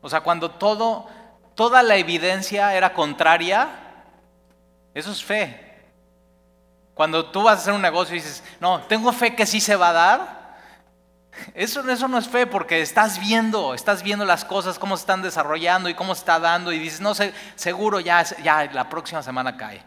O 0.00 0.08
sea, 0.08 0.20
cuando 0.20 0.50
todo, 0.50 1.08
toda 1.54 1.82
la 1.82 1.96
evidencia 1.96 2.74
era 2.74 2.92
contraria, 2.92 3.68
eso 4.94 5.10
es 5.12 5.24
fe. 5.24 5.62
Cuando 6.94 7.26
tú 7.26 7.42
vas 7.42 7.58
a 7.58 7.62
hacer 7.62 7.74
un 7.74 7.82
negocio 7.82 8.14
y 8.14 8.20
dices, 8.20 8.42
no, 8.60 8.80
tengo 8.82 9.12
fe 9.12 9.34
que 9.34 9.46
sí 9.46 9.60
se 9.60 9.76
va 9.76 9.90
a 9.90 9.92
dar, 9.92 10.46
eso, 11.54 11.88
eso 11.88 12.08
no 12.08 12.18
es 12.18 12.28
fe 12.28 12.46
porque 12.46 12.80
estás 12.80 13.20
viendo, 13.20 13.74
estás 13.74 14.02
viendo 14.02 14.24
las 14.24 14.44
cosas, 14.44 14.78
cómo 14.78 14.96
se 14.96 15.02
están 15.02 15.22
desarrollando 15.22 15.88
y 15.88 15.94
cómo 15.94 16.14
se 16.14 16.20
está 16.20 16.38
dando 16.38 16.72
y 16.72 16.78
dices, 16.78 17.00
no 17.00 17.14
sé, 17.14 17.34
seguro 17.54 18.00
ya, 18.00 18.22
ya 18.42 18.64
la 18.72 18.88
próxima 18.88 19.22
semana 19.22 19.56
cae. 19.56 19.82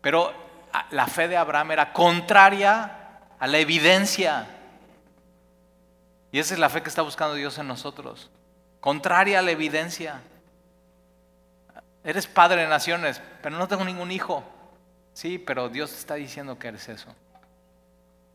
Pero 0.00 0.32
la 0.90 1.06
fe 1.06 1.28
de 1.28 1.36
Abraham 1.36 1.72
era 1.72 1.92
contraria 1.92 3.18
a 3.38 3.46
la 3.46 3.58
evidencia. 3.58 4.46
Y 6.32 6.38
esa 6.38 6.54
es 6.54 6.60
la 6.60 6.68
fe 6.68 6.82
que 6.82 6.88
está 6.88 7.02
buscando 7.02 7.34
Dios 7.34 7.58
en 7.58 7.66
nosotros. 7.66 8.30
Contraria 8.80 9.40
a 9.40 9.42
la 9.42 9.50
evidencia. 9.50 10.20
Eres 12.04 12.26
padre 12.26 12.62
de 12.62 12.68
naciones, 12.68 13.20
pero 13.42 13.56
no 13.56 13.68
tengo 13.68 13.84
ningún 13.84 14.10
hijo. 14.10 14.44
Sí, 15.12 15.38
pero 15.38 15.68
Dios 15.68 15.92
está 15.92 16.14
diciendo 16.14 16.58
que 16.58 16.68
eres 16.68 16.88
eso. 16.88 17.14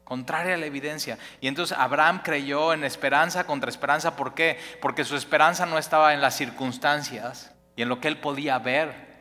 Contraria 0.04 0.54
a 0.54 0.58
la 0.58 0.68
evidencia. 0.68 1.18
Y 1.42 1.48
entonces 1.48 1.76
Abraham 1.78 2.22
creyó 2.24 2.74
en 2.74 2.84
esperanza 2.84 3.46
contra 3.46 3.70
esperanza. 3.70 4.16
¿Por 4.16 4.36
qué? 4.36 4.60
Porque 4.82 5.04
su 5.04 5.16
esperanza 5.16 5.66
no 5.66 5.80
estaba 5.80 6.14
en 6.14 6.22
las 6.22 6.36
circunstancias 6.36 7.52
y 7.76 7.82
en 7.82 7.90
lo 7.90 8.00
que 8.00 8.08
él 8.08 8.20
podía 8.20 8.60
ver. 8.60 9.15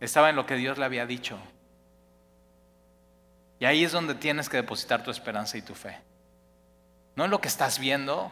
Estaba 0.00 0.30
en 0.30 0.36
lo 0.36 0.46
que 0.46 0.56
Dios 0.56 0.78
le 0.78 0.84
había 0.84 1.06
dicho. 1.06 1.38
Y 3.60 3.64
ahí 3.64 3.84
es 3.84 3.92
donde 3.92 4.14
tienes 4.14 4.48
que 4.48 4.56
depositar 4.56 5.02
tu 5.02 5.10
esperanza 5.10 5.58
y 5.58 5.62
tu 5.62 5.74
fe. 5.74 5.98
No 7.16 7.24
en 7.24 7.30
lo 7.30 7.40
que 7.40 7.48
estás 7.48 7.80
viendo, 7.80 8.30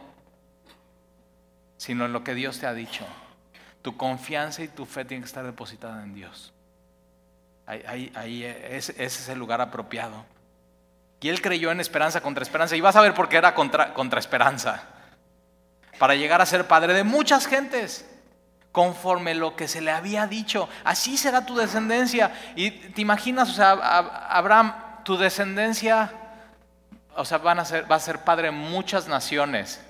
sino 1.76 2.04
en 2.04 2.12
lo 2.12 2.22
que 2.22 2.34
Dios 2.34 2.60
te 2.60 2.66
ha 2.66 2.74
dicho. 2.74 3.04
Tu 3.82 3.96
confianza 3.96 4.62
y 4.62 4.68
tu 4.68 4.86
fe 4.86 5.04
tienen 5.04 5.22
que 5.22 5.28
estar 5.28 5.44
depositada 5.44 6.02
en 6.04 6.14
Dios. 6.14 6.52
Ahí, 7.66 8.12
ahí, 8.14 8.44
ese 8.44 9.02
es 9.02 9.28
el 9.28 9.38
lugar 9.40 9.60
apropiado. 9.60 10.24
Y 11.20 11.28
él 11.28 11.42
creyó 11.42 11.72
en 11.72 11.80
esperanza 11.80 12.20
contra 12.20 12.44
esperanza. 12.44 12.76
Y 12.76 12.80
vas 12.80 12.94
a 12.94 13.00
ver 13.00 13.14
por 13.14 13.28
qué 13.28 13.38
era 13.38 13.54
contra 13.54 14.20
esperanza. 14.20 14.84
Para 15.98 16.14
llegar 16.14 16.40
a 16.40 16.46
ser 16.46 16.68
padre 16.68 16.94
de 16.94 17.02
muchas 17.02 17.46
gentes 17.48 18.08
conforme 18.76 19.34
lo 19.34 19.56
que 19.56 19.68
se 19.68 19.80
le 19.80 19.90
había 19.90 20.26
dicho. 20.26 20.68
Así 20.84 21.16
será 21.16 21.46
tu 21.46 21.56
descendencia. 21.56 22.30
Y 22.56 22.70
te 22.70 23.00
imaginas, 23.00 23.48
o 23.48 23.54
sea, 23.54 23.70
Abraham, 24.28 24.74
tu 25.02 25.16
descendencia, 25.16 26.12
o 27.16 27.24
sea, 27.24 27.38
va 27.38 27.52
a 27.52 27.98
ser 27.98 28.18
padre 28.18 28.48
de 28.48 28.50
muchas 28.50 29.08
naciones. 29.08 29.82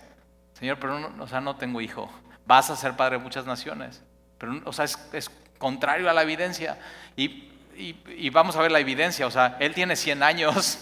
Señor, 0.56 0.78
pero 0.78 1.00
no, 1.00 1.24
o 1.24 1.26
sea, 1.26 1.40
no 1.40 1.56
tengo 1.56 1.80
hijo. 1.80 2.08
Vas 2.46 2.70
a 2.70 2.76
ser 2.76 2.94
padre 2.94 3.16
de 3.18 3.24
muchas 3.24 3.44
naciones. 3.44 4.04
Pero, 4.38 4.62
o 4.64 4.72
sea, 4.72 4.84
es, 4.84 5.30
contrario 5.58 6.08
a 6.08 6.12
la 6.12 6.22
evidencia. 6.22 6.78
Y, 7.16 7.50
y, 7.76 8.30
vamos 8.30 8.54
a 8.54 8.62
ver 8.62 8.70
la 8.70 8.78
evidencia. 8.78 9.26
O 9.26 9.32
sea, 9.32 9.56
él 9.58 9.74
tiene 9.74 9.96
100 9.96 10.22
años. 10.22 10.78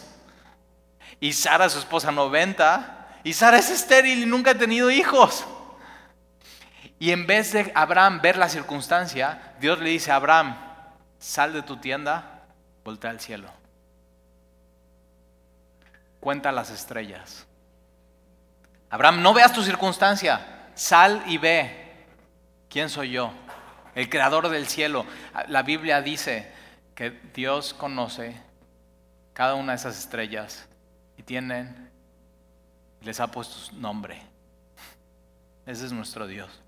Y 1.20 1.32
Sara, 1.32 1.70
su 1.70 1.78
esposa, 1.78 2.12
90. 2.12 3.20
Y 3.24 3.32
Sara 3.32 3.56
es 3.56 3.70
estéril 3.70 4.24
y 4.24 4.26
nunca 4.26 4.50
ha 4.50 4.58
tenido 4.58 4.90
hijos. 4.90 5.46
Y 6.98 7.10
en 7.10 7.26
vez 7.26 7.52
de 7.52 7.72
Abraham 7.74 8.20
ver 8.22 8.36
la 8.36 8.48
circunstancia, 8.48 9.54
Dios 9.60 9.78
le 9.80 9.90
dice 9.90 10.12
a 10.12 10.16
Abraham, 10.16 10.56
sal 11.18 11.52
de 11.52 11.62
tu 11.62 11.76
tienda, 11.76 12.42
voltea 12.84 13.10
al 13.10 13.20
cielo. 13.20 13.48
Cuenta 16.20 16.52
las 16.52 16.70
estrellas. 16.70 17.46
Abraham, 18.90 19.22
no 19.22 19.34
veas 19.34 19.52
tu 19.52 19.62
circunstancia, 19.62 20.70
sal 20.74 21.22
y 21.26 21.38
ve 21.38 22.06
quién 22.68 22.88
soy 22.88 23.10
yo, 23.10 23.32
el 23.94 24.08
creador 24.08 24.48
del 24.48 24.68
cielo. 24.68 25.04
La 25.48 25.62
Biblia 25.62 26.00
dice 26.00 26.50
que 26.94 27.10
Dios 27.34 27.74
conoce 27.74 28.40
cada 29.32 29.54
una 29.54 29.72
de 29.72 29.76
esas 29.76 29.98
estrellas 29.98 30.68
y 31.16 31.22
tienen, 31.22 31.90
les 33.00 33.20
ha 33.20 33.26
puesto 33.26 33.56
su 33.56 33.76
nombre. 33.76 34.22
Ese 35.66 35.86
es 35.86 35.92
nuestro 35.92 36.26
Dios. 36.26 36.63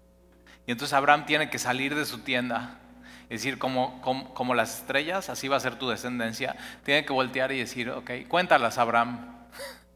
Y 0.66 0.72
entonces 0.72 0.92
Abraham 0.94 1.26
tiene 1.26 1.48
que 1.48 1.58
salir 1.58 1.94
de 1.94 2.04
su 2.04 2.18
tienda. 2.18 2.80
Es 3.28 3.42
decir, 3.42 3.58
como, 3.58 4.00
como, 4.34 4.54
las 4.54 4.80
estrellas, 4.80 5.30
así 5.30 5.48
va 5.48 5.56
a 5.56 5.60
ser 5.60 5.76
tu 5.76 5.88
descendencia. 5.88 6.56
Tiene 6.84 7.04
que 7.04 7.12
voltear 7.12 7.52
y 7.52 7.58
decir, 7.58 7.90
ok, 7.90 8.10
cuéntalas, 8.28 8.78
Abraham. 8.78 9.34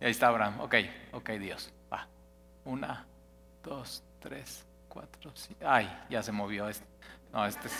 Y 0.00 0.04
ahí 0.04 0.12
está 0.12 0.28
Abraham. 0.28 0.60
Ok, 0.60 0.76
ok, 1.10 1.30
Dios. 1.30 1.72
Va. 1.92 2.06
Una, 2.64 3.04
dos, 3.64 4.04
tres, 4.20 4.64
cuatro, 4.88 5.32
cinco. 5.34 5.60
Ay, 5.66 5.90
ya 6.08 6.22
se 6.22 6.30
movió. 6.30 6.68
Este. 6.68 6.86
No, 7.32 7.44
este, 7.44 7.66
es, 7.66 7.74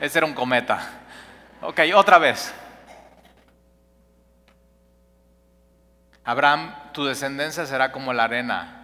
este 0.00 0.18
era 0.18 0.26
un 0.26 0.34
cometa. 0.34 0.80
Ok, 1.62 1.78
otra 1.94 2.18
vez. 2.18 2.52
Abraham, 6.24 6.74
tu 6.92 7.04
descendencia 7.04 7.66
será 7.66 7.92
como 7.92 8.12
la 8.12 8.24
arena 8.24 8.83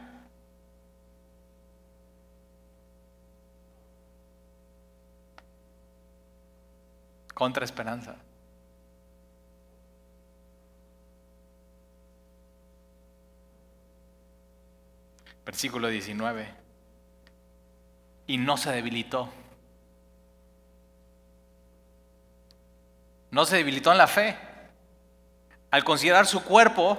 contra 7.40 7.64
esperanza. 7.64 8.16
Versículo 15.46 15.88
19. 15.88 16.46
Y 18.26 18.36
no 18.36 18.58
se 18.58 18.70
debilitó. 18.72 19.30
No 23.30 23.46
se 23.46 23.56
debilitó 23.56 23.90
en 23.90 23.96
la 23.96 24.06
fe. 24.06 24.36
Al 25.70 25.82
considerar 25.82 26.26
su 26.26 26.44
cuerpo, 26.44 26.98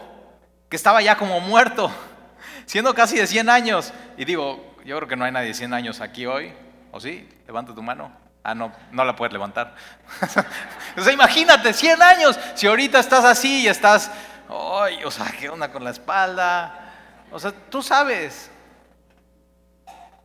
que 0.69 0.75
estaba 0.75 1.04
ya 1.04 1.19
como 1.19 1.39
muerto, 1.39 1.91
siendo 2.65 2.95
casi 2.95 3.15
de 3.17 3.27
100 3.27 3.47
años. 3.47 3.93
Y 4.17 4.25
digo, 4.25 4.75
yo 4.86 4.97
creo 4.97 5.08
que 5.08 5.15
no 5.15 5.23
hay 5.23 5.32
nadie 5.32 5.49
de 5.49 5.54
100 5.54 5.71
años 5.75 6.01
aquí 6.01 6.25
hoy. 6.25 6.51
¿O 6.91 6.99
sí? 6.99 7.30
Levanta 7.45 7.75
tu 7.75 7.84
mano. 7.84 8.20
Ah, 8.43 8.56
no, 8.56 8.71
no 8.91 9.06
la 9.06 9.15
puedes 9.15 9.34
levantar. 9.34 9.75
o 10.97 11.01
sea, 11.01 11.13
imagínate, 11.13 11.73
100 11.73 12.01
años, 12.01 12.39
si 12.56 12.67
ahorita 12.67 12.99
estás 12.99 13.23
así 13.23 13.63
y 13.63 13.67
estás, 13.67 14.12
ay, 14.49 15.04
o 15.04 15.12
sea, 15.12 15.27
¿qué 15.39 15.49
onda 15.49 15.71
con 15.71 15.84
la 15.84 15.91
espalda? 15.91 16.93
O 17.32 17.39
sea, 17.39 17.51
tú 17.51 17.84
sabes. 17.84 18.49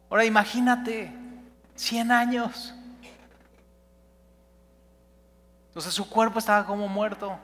Ahora 0.09 0.25
imagínate, 0.25 1.13
100 1.75 2.11
años. 2.11 2.75
Entonces 5.69 5.93
su 5.93 6.09
cuerpo 6.09 6.39
estaba 6.39 6.65
como 6.65 6.89
muerto. 6.89 7.39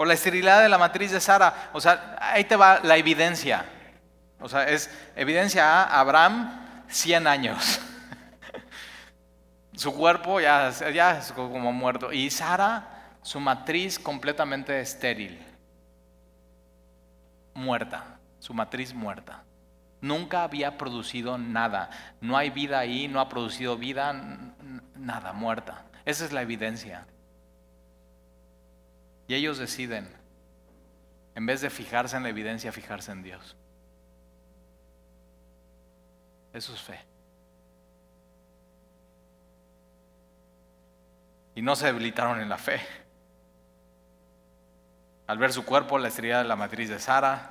O 0.00 0.04
la 0.04 0.14
esterilidad 0.14 0.62
de 0.62 0.68
la 0.68 0.78
matriz 0.78 1.10
de 1.10 1.18
Sara. 1.18 1.70
O 1.72 1.80
sea, 1.80 2.16
ahí 2.20 2.44
te 2.44 2.54
va 2.54 2.78
la 2.84 2.96
evidencia. 2.96 3.64
O 4.38 4.48
sea, 4.48 4.68
es 4.68 4.88
evidencia 5.16 5.82
a 5.82 5.98
Abraham 5.98 6.84
100 6.86 7.26
años. 7.26 7.80
su 9.74 9.92
cuerpo 9.92 10.38
ya, 10.38 10.70
ya 10.70 11.18
es 11.18 11.32
como 11.32 11.72
muerto. 11.72 12.12
Y 12.12 12.30
Sara, 12.30 13.16
su 13.22 13.40
matriz 13.40 13.98
completamente 13.98 14.80
estéril. 14.80 15.44
Muerta. 17.54 18.20
Su 18.38 18.54
matriz 18.54 18.94
muerta. 18.94 19.42
Nunca 20.00 20.44
había 20.44 20.78
producido 20.78 21.38
nada. 21.38 21.90
No 22.20 22.36
hay 22.36 22.50
vida 22.50 22.78
ahí, 22.78 23.08
no 23.08 23.18
ha 23.18 23.28
producido 23.28 23.76
vida, 23.76 24.12
nada, 24.94 25.32
muerta. 25.32 25.86
Esa 26.04 26.24
es 26.24 26.30
la 26.30 26.42
evidencia. 26.42 27.04
Y 29.28 29.34
ellos 29.34 29.58
deciden, 29.58 30.08
en 31.34 31.46
vez 31.46 31.60
de 31.60 31.68
fijarse 31.68 32.16
en 32.16 32.22
la 32.22 32.30
evidencia, 32.30 32.72
fijarse 32.72 33.12
en 33.12 33.22
Dios. 33.22 33.56
Eso 36.54 36.72
es 36.72 36.80
fe. 36.80 36.98
Y 41.54 41.60
no 41.60 41.76
se 41.76 41.86
debilitaron 41.86 42.40
en 42.40 42.48
la 42.48 42.56
fe. 42.56 42.80
Al 45.26 45.36
ver 45.36 45.52
su 45.52 45.64
cuerpo, 45.64 45.98
la 45.98 46.08
estrella 46.08 46.38
de 46.38 46.44
la 46.44 46.56
matriz 46.56 46.88
de 46.88 46.98
Sara, 46.98 47.50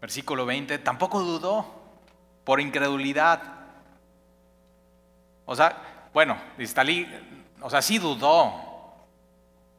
versículo 0.00 0.46
20, 0.46 0.78
tampoco 0.78 1.20
dudó 1.20 1.66
por 2.44 2.58
incredulidad. 2.58 3.42
O 5.44 5.54
sea, 5.54 6.08
bueno, 6.14 6.38
Distalí 6.56 7.06
o 7.60 7.70
sea, 7.70 7.82
sí 7.82 7.98
dudó. 7.98 8.52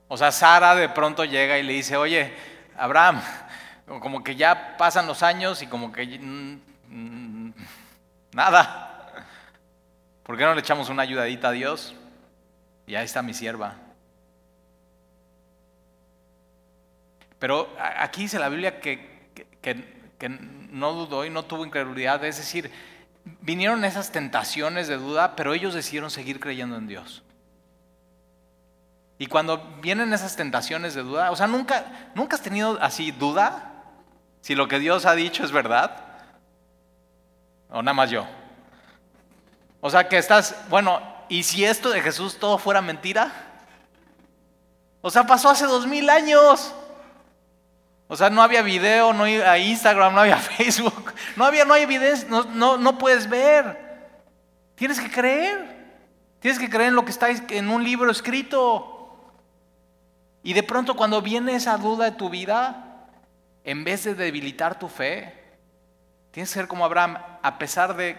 O 0.08 0.18
sea, 0.18 0.32
Sara 0.32 0.76
de 0.76 0.90
pronto 0.90 1.24
llega 1.24 1.58
y 1.58 1.64
le 1.64 1.74
dice, 1.74 1.96
oye, 1.96 2.34
Abraham, 2.78 3.22
como 4.02 4.24
que 4.24 4.36
ya 4.36 4.76
pasan 4.78 5.08
los 5.08 5.24
años 5.24 5.62
y 5.62 5.68
como 5.68 5.92
que 5.92 6.06
mm, 6.20 6.60
mm, 6.88 7.54
nada. 8.34 9.14
¿Por 10.24 10.38
qué 10.38 10.44
no 10.44 10.54
le 10.54 10.62
echamos 10.62 10.90
una 10.90 11.04
ayudadita 11.04 11.50
a 11.50 11.52
Dios? 11.52 11.96
Y 12.86 12.96
ahí 12.96 13.06
está 13.06 13.22
mi 13.22 13.34
sierva. 13.34 13.76
Pero 17.38 17.74
aquí 17.98 18.24
dice 18.24 18.38
la 18.38 18.50
Biblia 18.50 18.80
que, 18.80 19.30
que 19.62 20.30
no 20.72 20.94
dudó 20.94 21.26
y 21.26 21.30
no 21.30 21.44
tuvo 21.44 21.66
incredulidad. 21.66 22.24
Es 22.26 22.38
decir, 22.38 22.72
vinieron 23.42 23.86
esas 23.86 24.12
tentaciones 24.12 24.88
de 24.88 24.98
duda, 24.98 25.36
pero 25.36 25.54
ellos 25.54 25.74
decidieron 25.74 26.12
seguir 26.12 26.40
creyendo 26.40 26.76
en 26.76 26.88
Dios. 26.88 27.24
Y 29.20 29.28
cuando 29.28 29.58
vienen 29.82 30.14
esas 30.14 30.38
tentaciones 30.38 30.96
de 30.96 31.04
duda, 31.04 31.30
o 31.30 31.36
sea, 31.36 31.46
nunca, 31.46 31.86
nunca 32.16 32.38
has 32.38 32.42
tenido 32.42 32.80
así 32.82 33.12
duda 33.12 33.84
si 34.40 34.56
lo 34.56 34.70
que 34.70 34.80
Dios 34.80 35.06
ha 35.06 35.14
dicho 35.14 35.44
es 35.44 35.52
verdad. 35.52 35.92
O 37.70 37.82
nada 37.82 37.94
más 37.94 38.10
yo. 38.10 38.26
O 39.82 39.90
sea, 39.90 40.08
que 40.08 40.18
estás, 40.18 40.56
bueno, 40.70 41.02
¿y 41.28 41.44
si 41.44 41.66
esto 41.66 41.90
de 41.90 42.02
Jesús 42.02 42.38
todo 42.40 42.58
fuera 42.58 42.82
mentira? 42.82 43.30
O 45.02 45.12
sea, 45.12 45.26
pasó 45.26 45.50
hace 45.50 45.66
dos 45.66 45.86
mil 45.86 46.10
años. 46.10 46.74
O 48.08 48.16
sea, 48.16 48.30
no 48.30 48.42
había 48.42 48.62
video, 48.62 49.12
no 49.12 49.24
había 49.24 49.58
Instagram, 49.58 50.16
no 50.16 50.22
había 50.22 50.38
Facebook, 50.38 51.14
no 51.36 51.44
había, 51.44 51.66
no 51.66 51.74
hay 51.74 51.84
evidencia, 51.84 52.26
no, 52.30 52.46
no, 52.46 52.78
no 52.78 52.98
puedes 52.98 53.30
ver. 53.30 53.78
Tienes 54.76 54.98
que 54.98 55.12
creer. 55.12 55.78
Tienes 56.40 56.58
que 56.58 56.70
creer 56.70 56.88
en 56.88 56.96
lo 56.96 57.04
que 57.04 57.12
está 57.12 57.28
en 57.30 57.70
un 57.70 57.84
libro 57.84 58.10
escrito. 58.10 58.96
Y 60.44 60.54
de 60.54 60.64
pronto 60.64 60.96
cuando 60.96 61.22
viene 61.22 61.56
esa 61.56 61.78
duda 61.78 62.06
de 62.06 62.12
tu 62.12 62.30
vida, 62.30 63.08
en 63.64 63.84
vez 63.84 64.04
de 64.06 64.16
debilitar 64.16 64.80
tu 64.80 64.88
fe, 64.88 65.34
tienes 66.32 66.50
que 66.50 66.60
ser 66.60 66.68
como 66.68 66.86
Abraham, 66.86 67.18
a 67.42 67.58
pesar 67.58 67.96
de, 67.96 68.18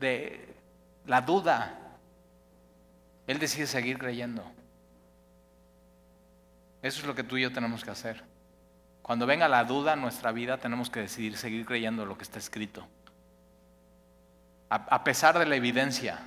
de 0.00 0.54
la 1.06 1.20
duda, 1.20 1.78
él 3.26 3.38
decide 3.38 3.66
seguir 3.66 3.98
creyendo. 3.98 4.44
Eso 6.82 7.00
es 7.00 7.06
lo 7.06 7.14
que 7.14 7.24
tú 7.24 7.36
y 7.36 7.42
yo 7.42 7.52
tenemos 7.52 7.84
que 7.84 7.90
hacer. 7.90 8.22
Cuando 9.02 9.26
venga 9.26 9.48
la 9.48 9.64
duda 9.64 9.92
en 9.92 10.00
nuestra 10.00 10.32
vida, 10.32 10.58
tenemos 10.58 10.90
que 10.90 11.00
decidir 11.00 11.36
seguir 11.36 11.64
creyendo 11.64 12.04
lo 12.04 12.18
que 12.18 12.24
está 12.24 12.38
escrito. 12.38 12.86
A, 14.68 15.04
pesar 15.04 15.38
de 15.38 15.46
la 15.46 15.54
evidencia. 15.54 16.18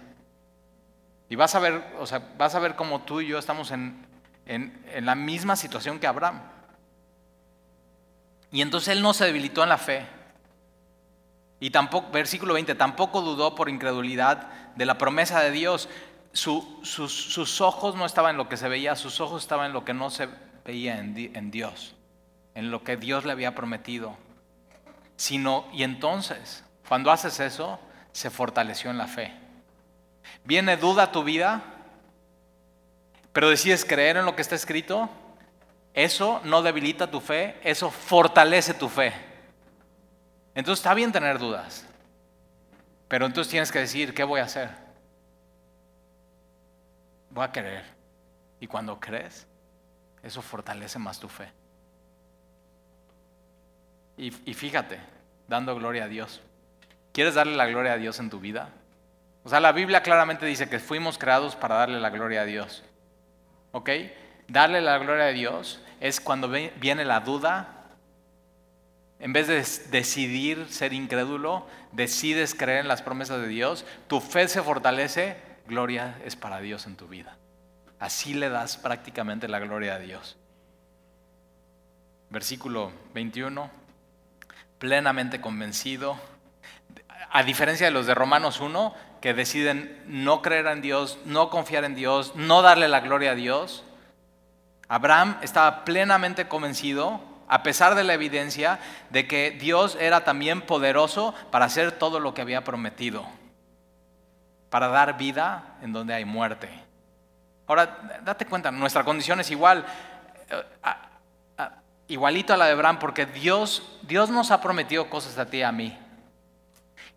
Y 1.28 1.36
vas 1.36 1.56
a 1.56 1.60
ver, 1.60 1.84
o 2.00 2.06
sea, 2.06 2.34
vas 2.38 2.56
a 2.56 2.60
ver 2.60 2.76
cómo 2.78 3.02
tú 3.02 3.20
y 3.20 3.28
yo 3.28 3.38
estamos 3.38 3.72
en, 3.72 4.06
en, 4.50 5.06
la 5.06 5.16
misma 5.16 5.56
situación 5.56 6.00
que 6.00 6.08
Abraham. 6.08 6.42
Y 8.52 8.62
entonces 8.62 8.90
él 8.90 9.02
no 9.02 9.14
se 9.14 9.26
debilitó 9.26 9.62
en 9.64 9.70
la 9.70 9.78
fe. 9.78 10.08
Y 11.60 11.70
tampoco, 11.70 12.10
versículo 12.12 12.56
20, 12.56 12.74
tampoco 12.76 13.22
dudó 13.22 13.54
por 13.54 13.70
incredulidad 13.70 14.50
de 14.76 14.86
la 14.86 14.98
promesa 14.98 15.42
de 15.42 15.52
Dios. 15.52 15.88
sus, 16.34 17.62
ojos 17.62 17.96
no 17.96 18.06
estaban 18.06 18.32
en 18.32 18.38
lo 18.38 18.50
que 18.50 18.58
se 18.58 18.68
veía, 18.68 18.96
sus 18.96 19.22
ojos 19.22 19.44
estaban 19.44 19.68
en 19.68 19.74
lo 19.74 19.86
que 19.86 19.94
no 19.94 20.10
se 20.10 20.28
veía 20.66 20.98
en, 20.98 21.16
en 21.36 21.52
Dios, 21.52 21.96
en 22.56 22.72
lo 22.72 22.84
que 22.84 22.98
Dios 22.98 23.26
le 23.26 23.34
había 23.34 23.54
prometido. 23.54 24.18
Sino, 25.16 25.68
y 25.74 25.84
entonces, 25.84 26.64
cuando 26.88 27.12
haces 27.12 27.40
eso, 27.40 27.80
se 28.14 28.32
fortaleció 28.32 28.90
en 28.90 28.98
la 28.98 29.08
fe. 29.08 29.32
¿Viene 30.44 30.78
duda 30.78 31.04
a 31.04 31.12
tu 31.12 31.24
vida? 31.24 31.79
Pero 33.34 33.50
decides 33.50 33.86
creer 33.86 34.18
en 34.18 34.26
lo 34.26 34.36
que 34.36 34.42
está 34.42 34.56
escrito, 34.56 35.10
eso 35.94 36.42
no 36.44 36.62
debilita 36.62 37.10
tu 37.12 37.20
fe, 37.20 37.60
eso 37.64 37.92
fortalece 37.92 38.74
tu 38.74 38.90
fe. 38.90 39.14
Entonces 40.56 40.80
está 40.80 40.94
bien 40.94 41.12
tener 41.12 41.40
dudas, 41.40 41.86
pero 43.08 43.26
entonces 43.26 43.52
tienes 43.52 43.72
que 43.72 43.80
decir, 43.80 44.14
¿qué 44.14 44.24
voy 44.24 44.40
a 44.40 44.46
hacer? 44.46 44.70
Voy 47.30 47.44
a 47.44 47.52
creer. 47.52 47.84
Y 48.60 48.68
cuando 48.68 49.00
crees, 49.00 49.48
eso 50.24 50.42
fortalece 50.42 51.00
más 51.00 51.20
tu 51.20 51.30
fe. 51.30 51.52
Y, 54.18 54.32
fíjate, 54.54 55.00
dando 55.48 55.74
gloria 55.76 56.04
a 56.04 56.08
Dios. 56.10 56.42
¿Quieres 57.14 57.36
darle 57.36 57.56
la 57.56 57.68
gloria 57.68 57.94
a 57.94 57.98
Dios 57.98 58.20
en 58.20 58.30
tu 58.30 58.42
vida? 58.42 58.68
O 59.46 59.50
sea, 59.50 59.62
la 59.62 59.72
Biblia 59.72 60.04
claramente 60.04 60.46
dice 60.46 60.68
que 60.68 60.80
fuimos 60.80 61.18
creados 61.18 61.56
para 61.56 61.76
darle 61.76 62.02
la 62.02 62.10
gloria 62.10 62.42
a 62.42 62.46
Dios. 62.46 62.84
¿Ok? 63.72 63.90
Darle 64.48 64.82
la 64.82 64.98
gloria 64.98 65.26
a 65.26 65.32
Dios 65.32 65.82
es 66.00 66.20
cuando 66.20 66.50
viene 66.50 67.06
la 67.06 67.20
duda. 67.20 67.76
En 69.20 69.34
vez 69.34 69.48
de 69.48 69.64
decidir 69.90 70.68
ser 70.70 70.94
incrédulo, 70.94 71.68
decides 71.92 72.56
creer 72.56 72.80
en 72.80 72.88
las 72.88 73.02
promesas 73.02 73.42
de 73.42 73.48
Dios, 73.48 73.86
tu 74.08 74.22
fe 74.22 74.48
se 74.48 74.64
fortalece, 74.64 75.36
gloria 75.68 76.18
es 76.24 76.36
para 76.36 76.62
Dios 76.62 76.88
en 76.88 76.96
tu 76.96 77.08
vida. 77.08 77.38
Así 78.00 78.34
le 78.34 78.50
das 78.50 78.78
prácticamente 78.78 79.50
la 79.50 79.60
gloria 79.60 79.96
a 79.96 80.00
Dios. 80.00 80.38
Versículo 82.30 82.92
21, 83.14 83.70
plenamente 84.78 85.42
convencido. 85.42 86.18
A 87.32 87.44
diferencia 87.44 87.88
de 87.88 87.92
los 87.92 88.08
de 88.08 88.16
Romanos 88.16 88.62
1, 88.62 88.96
que 89.22 89.34
deciden 89.34 90.02
no 90.08 90.42
creer 90.42 90.68
en 90.68 90.82
Dios, 90.82 91.18
no 91.26 91.50
confiar 91.50 91.84
en 91.84 91.96
Dios, 91.96 92.36
no 92.36 92.62
darle 92.62 92.88
la 92.88 93.02
gloria 93.02 93.32
a 93.32 93.36
Dios. 93.36 93.84
Abraham 94.88 95.38
estaba 95.42 95.84
plenamente 95.84 96.48
convencido, 96.48 97.22
a 97.48 97.64
pesar 97.64 97.96
de 97.96 98.04
la 98.04 98.14
evidencia, 98.14 98.80
de 99.10 99.28
que 99.28 99.52
Dios 99.52 99.98
era 100.00 100.24
también 100.24 100.62
poderoso 100.62 101.34
para 101.52 101.66
hacer 101.66 101.92
todo 101.92 102.20
lo 102.20 102.34
que 102.34 102.42
había 102.42 102.64
prometido, 102.64 103.26
para 104.70 104.88
dar 104.88 105.18
vida 105.18 105.76
en 105.82 105.92
donde 105.92 106.14
hay 106.14 106.26
muerte. 106.26 106.70
Ahora, 107.68 108.20
date 108.24 108.46
cuenta, 108.46 108.72
nuestra 108.72 109.04
condición 109.04 109.40
es 109.40 109.52
igual, 109.52 109.86
eh, 110.50 110.64
igualito 112.08 112.54
a 112.54 112.58
la 112.58 112.66
de 112.66 112.72
Abraham, 112.72 113.00
porque 113.00 113.26
Dios, 113.26 114.00
Dios 114.04 114.30
nos 114.30 114.50
ha 114.50 114.62
prometido 114.62 115.10
cosas 115.10 115.38
a 115.38 115.46
ti 115.46 115.58
y 115.58 115.64
a 115.64 115.72
mí. 115.72 115.96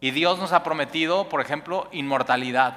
Y 0.02 0.10
Dios 0.10 0.40
nos 0.40 0.52
ha 0.52 0.64
prometido, 0.64 1.28
por 1.28 1.40
ejemplo, 1.40 1.86
inmortalidad. 1.92 2.76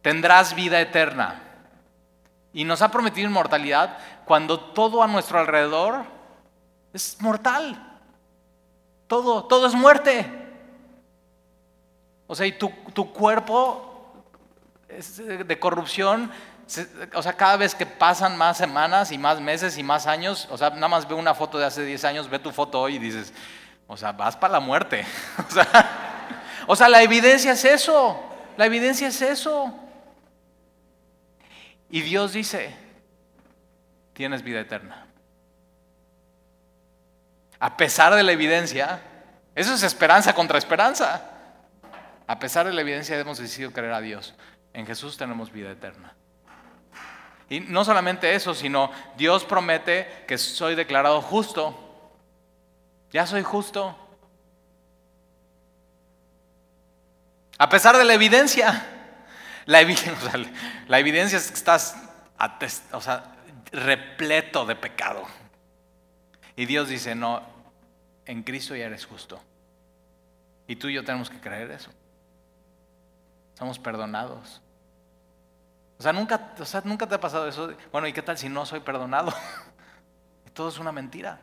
Tendrás 0.00 0.54
vida 0.54 0.80
eterna. 0.80 1.42
Y 2.52 2.62
nos 2.62 2.82
ha 2.82 2.92
prometido 2.92 3.26
inmortalidad 3.26 3.98
cuando 4.26 4.60
todo 4.60 5.02
a 5.02 5.08
nuestro 5.08 5.40
alrededor 5.40 6.04
es 6.92 7.20
mortal. 7.20 7.98
Todo, 9.08 9.42
todo 9.46 9.66
es 9.66 9.74
muerte. 9.74 10.24
O 12.28 12.36
sea, 12.36 12.46
y 12.46 12.52
tu, 12.52 12.70
cuerpo 13.12 14.14
es 14.88 15.16
de 15.16 15.58
corrupción 15.58 16.30
o 17.14 17.22
sea, 17.22 17.32
cada 17.34 17.56
vez 17.56 17.74
que 17.74 17.86
pasan 17.86 18.38
más 18.38 18.56
semanas 18.56 19.10
y 19.10 19.18
más 19.18 19.40
meses 19.40 19.76
y 19.76 19.82
más 19.82 20.06
años, 20.06 20.48
o 20.50 20.56
sea, 20.56 20.70
nada 20.70 20.88
más 20.88 21.06
ve 21.06 21.14
una 21.14 21.34
foto 21.34 21.58
de 21.58 21.66
hace 21.66 21.84
10 21.84 22.04
años, 22.04 22.30
ve 22.30 22.38
tu 22.38 22.52
foto 22.52 22.80
hoy 22.80 22.96
y 22.96 22.98
dices, 22.98 23.34
o 23.86 23.96
sea, 23.96 24.12
vas 24.12 24.36
para 24.36 24.52
la 24.52 24.60
muerte. 24.60 25.04
O 26.66 26.74
sea, 26.76 26.88
la 26.88 27.02
evidencia 27.02 27.52
es 27.52 27.64
eso. 27.64 28.18
La 28.56 28.64
evidencia 28.64 29.08
es 29.08 29.20
eso. 29.20 29.72
Y 31.90 32.00
Dios 32.00 32.32
dice, 32.32 32.74
tienes 34.14 34.42
vida 34.42 34.60
eterna. 34.60 35.06
A 37.58 37.76
pesar 37.76 38.14
de 38.14 38.22
la 38.22 38.32
evidencia, 38.32 39.00
eso 39.54 39.74
es 39.74 39.82
esperanza 39.82 40.34
contra 40.34 40.58
esperanza. 40.58 41.30
A 42.26 42.38
pesar 42.38 42.66
de 42.66 42.72
la 42.72 42.80
evidencia 42.80 43.18
hemos 43.18 43.38
decidido 43.38 43.72
creer 43.72 43.92
a 43.92 44.00
Dios. 44.00 44.34
En 44.72 44.86
Jesús 44.86 45.16
tenemos 45.16 45.52
vida 45.52 45.70
eterna. 45.70 46.14
Y 47.50 47.60
no 47.60 47.84
solamente 47.84 48.34
eso, 48.34 48.54
sino 48.54 48.90
Dios 49.16 49.44
promete 49.44 50.24
que 50.26 50.38
soy 50.38 50.74
declarado 50.74 51.20
justo 51.20 51.83
ya 53.14 53.24
soy 53.28 53.44
justo. 53.44 53.96
A 57.56 57.68
pesar 57.68 57.96
de 57.96 58.04
la 58.04 58.12
evidencia. 58.12 58.84
La, 59.66 59.80
evidencia 60.98 61.38
es 61.38 61.48
que 61.48 61.54
estás 61.54 61.96
repleto 63.70 64.66
de 64.66 64.74
pecado. 64.74 65.22
Y 66.56 66.66
Dios 66.66 66.88
dice, 66.88 67.14
no, 67.14 67.40
en 68.26 68.42
Cristo 68.42 68.74
ya 68.74 68.86
eres 68.86 69.06
justo. 69.06 69.40
Y 70.66 70.74
tú 70.74 70.88
y 70.88 70.94
yo 70.94 71.04
tenemos 71.04 71.30
que 71.30 71.38
creer 71.40 71.70
eso. 71.70 71.92
Somos 73.56 73.78
perdonados. 73.78 74.60
O 76.00 76.02
sea, 76.02 76.12
nunca, 76.12 76.52
o 76.58 76.64
sea, 76.64 76.82
nunca 76.84 77.06
te 77.06 77.14
ha 77.14 77.20
pasado 77.20 77.46
eso. 77.46 77.72
Bueno, 77.92 78.08
¿y 78.08 78.12
qué 78.12 78.22
tal 78.22 78.36
si 78.36 78.48
no 78.48 78.66
soy 78.66 78.80
perdonado? 78.80 79.32
Todo 80.52 80.68
es 80.68 80.80
una 80.80 80.90
mentira. 80.90 81.40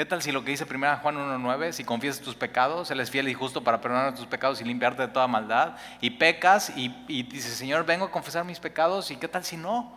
¿Qué 0.00 0.06
tal 0.06 0.22
si 0.22 0.32
lo 0.32 0.42
que 0.42 0.52
dice 0.52 0.64
1 0.64 0.96
Juan 1.02 1.16
1.9, 1.16 1.72
si 1.72 1.84
confiesas 1.84 2.22
tus 2.22 2.34
pecados, 2.34 2.90
Él 2.90 3.00
es 3.00 3.10
fiel 3.10 3.28
y 3.28 3.34
justo 3.34 3.62
para 3.62 3.82
perdonar 3.82 4.14
tus 4.14 4.24
pecados 4.24 4.58
y 4.62 4.64
limpiarte 4.64 5.02
de 5.02 5.08
toda 5.08 5.26
maldad? 5.26 5.76
Y 6.00 6.08
pecas 6.08 6.72
y, 6.74 7.04
y 7.06 7.24
dices, 7.24 7.52
Señor, 7.52 7.84
vengo 7.84 8.06
a 8.06 8.10
confesar 8.10 8.46
mis 8.46 8.58
pecados 8.60 9.10
y 9.10 9.16
qué 9.16 9.28
tal 9.28 9.44
si 9.44 9.58
no? 9.58 9.94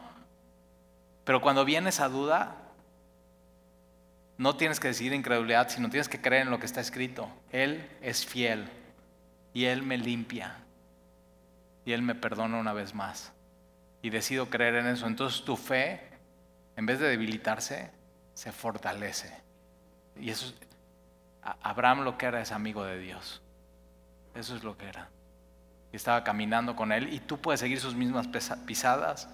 Pero 1.24 1.40
cuando 1.40 1.64
viene 1.64 1.88
esa 1.88 2.10
duda, 2.10 2.58
no 4.38 4.58
tienes 4.58 4.82
que 4.82 4.90
decir 4.90 5.14
incredulidad, 5.14 5.70
sino 5.70 5.90
tienes 5.90 6.10
que 6.10 6.20
creer 6.20 6.42
en 6.42 6.52
lo 6.52 6.60
que 6.60 6.66
está 6.66 6.82
escrito. 6.82 7.30
Él 7.54 7.90
es 8.02 8.26
fiel 8.26 8.68
y 9.54 9.68
Él 9.68 9.84
me 9.84 9.98
limpia 9.98 10.58
y 11.86 11.94
Él 11.94 12.02
me 12.02 12.14
perdona 12.14 12.58
una 12.58 12.74
vez 12.74 12.94
más. 12.94 13.32
Y 14.02 14.10
decido 14.10 14.50
creer 14.50 14.76
en 14.76 14.88
eso. 14.88 15.08
Entonces 15.08 15.46
tu 15.46 15.56
fe, 15.56 16.02
en 16.76 16.86
vez 16.86 17.00
de 17.00 17.08
debilitarse, 17.08 17.90
se 18.34 18.52
fortalece. 18.52 19.43
Y 20.20 20.30
eso 20.30 20.54
Abraham 21.62 22.02
lo 22.02 22.18
que 22.18 22.26
era 22.26 22.42
es 22.42 22.52
amigo 22.52 22.84
de 22.84 22.98
Dios. 23.00 23.42
Eso 24.36 24.56
es 24.56 24.64
lo 24.64 24.78
que 24.78 24.88
era. 24.88 25.10
Y 25.92 25.96
estaba 25.96 26.24
caminando 26.24 26.76
con 26.76 26.92
Él 26.92 27.14
y 27.14 27.20
tú 27.20 27.40
puedes 27.40 27.60
seguir 27.60 27.80
sus 27.80 27.96
mismas 27.96 28.28
pisadas. 28.66 29.30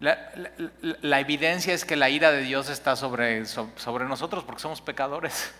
La, 0.00 1.20
evidencia 1.20 1.72
es 1.72 1.84
que 1.84 1.96
la 1.96 2.10
ira 2.10 2.30
de 2.30 2.42
Dios 2.42 2.68
está 2.68 2.94
sobre, 2.94 3.46
sobre 3.46 4.04
nosotros 4.04 4.44
porque 4.44 4.60
somos 4.60 4.80
pecadores. 4.80 5.54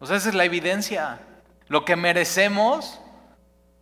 O 0.00 0.06
sea, 0.06 0.16
esa 0.16 0.30
es 0.30 0.34
la 0.34 0.44
evidencia. 0.44 1.20
Lo 1.68 1.84
que 1.84 1.96
merecemos. 1.96 3.00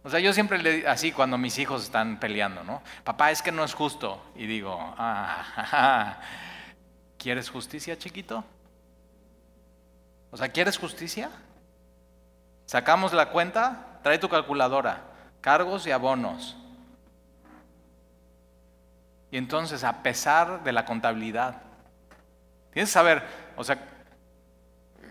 O 0.05 0.11
sea, 0.11 0.21
yo 0.21 0.33
siempre 0.33 0.59
le 0.59 0.87
así 0.87 1.13
cuando 1.13 1.39
mis 1.39 1.59
hijos 1.59 1.85
están 1.85 2.21
peleando, 2.21 2.63
¿no? 2.65 2.83
Papá, 3.05 3.31
es 3.31 3.41
que 3.41 3.53
no 3.53 3.65
es 3.65 3.73
justo. 3.73 4.23
Y 4.37 4.47
digo, 4.47 4.77
ah, 4.99 6.21
¿quieres 7.23 7.49
justicia, 7.49 7.97
chiquito? 7.97 8.45
O 10.33 10.37
sea, 10.37 10.49
¿quieres 10.49 10.77
justicia? 10.77 11.31
Sacamos 12.67 13.13
la 13.13 13.31
cuenta, 13.31 14.01
trae 14.03 14.19
tu 14.19 14.29
calculadora, 14.29 15.05
cargos 15.41 15.87
y 15.87 15.93
abonos. 15.93 16.57
Y 19.31 19.37
entonces, 19.37 19.85
a 19.85 20.03
pesar 20.03 20.65
de 20.65 20.73
la 20.73 20.85
contabilidad, 20.85 21.63
tienes 22.73 22.91
que 22.91 22.95
saber, 22.95 23.23
o 23.57 23.63
sea, 23.63 23.79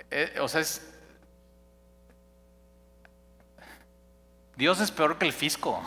eh, 0.09 0.37
o 0.41 0.47
sea, 0.49 0.61
es, 0.61 0.93
Dios 4.57 4.81
es 4.81 4.91
peor 4.91 5.17
que 5.17 5.25
el 5.25 5.33
fisco. 5.33 5.81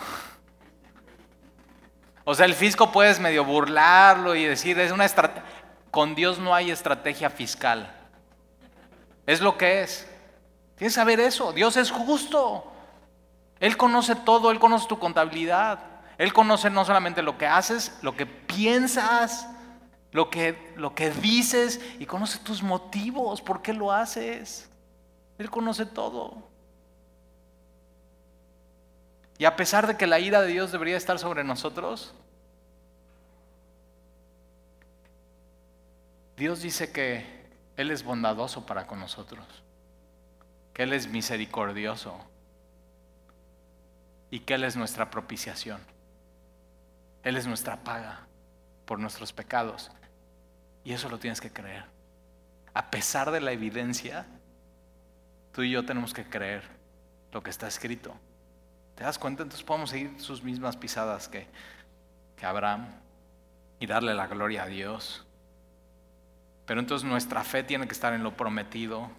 O 2.25 2.35
sea, 2.35 2.47
el 2.47 2.55
fisco 2.55 2.91
puedes 2.91 3.21
medio 3.21 3.45
burlarlo 3.45 4.35
y 4.35 4.45
decir, 4.45 4.79
es 4.79 4.91
una 4.91 5.05
estrategia. 5.05 5.45
Con 5.95 6.17
Dios 6.17 6.41
no 6.41 6.53
hay 6.53 6.73
estrategia 6.73 7.31
fiscal. 7.31 7.89
Es 9.27 9.41
lo 9.41 9.57
que 9.57 9.83
es. 9.83 10.11
Tienes 10.75 10.93
que 10.93 11.01
saber 11.01 11.21
eso. 11.21 11.53
Dios 11.53 11.77
es 11.77 11.93
justo. 11.93 12.65
Él 13.61 13.77
conoce 13.77 14.17
todo, 14.17 14.51
Él 14.51 14.59
conoce 14.59 14.89
tu 14.89 14.99
contabilidad. 14.99 15.79
Él 16.19 16.33
conoce 16.33 16.69
no 16.69 16.85
solamente 16.85 17.23
lo 17.23 17.39
que 17.39 17.47
haces, 17.47 17.97
lo 18.03 18.17
que 18.17 18.27
piensas, 18.27 19.49
lo 20.11 20.31
que, 20.31 20.73
lo 20.75 20.97
que 20.97 21.11
dices 21.11 21.81
y 22.01 22.07
conoce 22.07 22.41
tus 22.41 22.61
motivos, 22.61 23.41
por 23.41 23.63
qué 23.63 23.73
lo 23.73 23.93
haces. 23.93 24.69
Él 25.39 25.49
conoce 25.49 25.87
todo. 25.87 26.43
Y 29.39 29.45
a 29.45 29.55
pesar 29.55 29.87
de 29.87 29.97
que 29.97 30.09
la 30.09 30.19
ira 30.19 30.43
de 30.43 30.49
Dios 30.49 30.73
debería 30.73 30.97
estar 30.97 31.21
sobre 31.21 31.45
nosotros, 31.45 32.15
Dios 36.37 36.63
dice 36.63 36.91
que 36.91 37.25
Él 37.77 37.91
es 37.91 38.03
bondadoso 38.03 38.67
para 38.67 38.87
con 38.87 39.01
nosotros, 39.01 39.47
que 40.73 40.83
Él 40.83 40.93
es 40.93 41.09
misericordioso 41.09 42.19
y 44.31 44.41
que 44.41 44.55
Él 44.55 44.65
es 44.65 44.77
nuestra 44.77 45.11
propiciación. 45.11 45.81
Él 47.23 47.37
es 47.37 47.47
nuestra 47.47 47.83
paga 47.83 48.27
por 48.85 48.99
nuestros 48.99 49.33
pecados. 49.33 49.91
Y 50.85 50.93
eso 50.93 51.09
lo 51.09 51.19
tienes 51.19 51.41
que 51.41 51.51
creer. 51.51 51.85
A 52.75 52.91
pesar 52.91 53.31
de 53.31 53.41
la 53.41 53.53
evidencia, 53.53 54.27
tú 55.53 55.63
y 55.63 55.71
yo 55.71 55.85
tenemos 55.87 56.13
que 56.13 56.25
creer 56.25 56.63
lo 57.33 57.43
que 57.43 57.51
está 57.51 57.67
escrito. 57.67 58.15
¿Te 58.95 59.05
das 59.05 59.19
cuenta? 59.19 59.43
Entonces 59.43 59.65
podemos 59.65 59.91
seguir 59.91 60.21
sus 60.21 60.43
mismas 60.43 60.77
pisadas 60.77 61.29
que, 61.29 61.49
que 62.37 62.47
Abraham 62.47 62.87
y 63.81 63.87
darle 63.87 64.15
la 64.15 64.27
gloria 64.27 64.65
a 64.65 64.67
Dios. 64.67 65.24
Pero 66.67 66.81
entonces 66.81 67.09
nuestra 67.09 67.45
fe 67.45 67.63
tiene 67.63 67.87
que 67.87 67.93
estar 67.93 68.13
en 68.15 68.23
lo 68.23 68.37
prometido, 68.37 69.11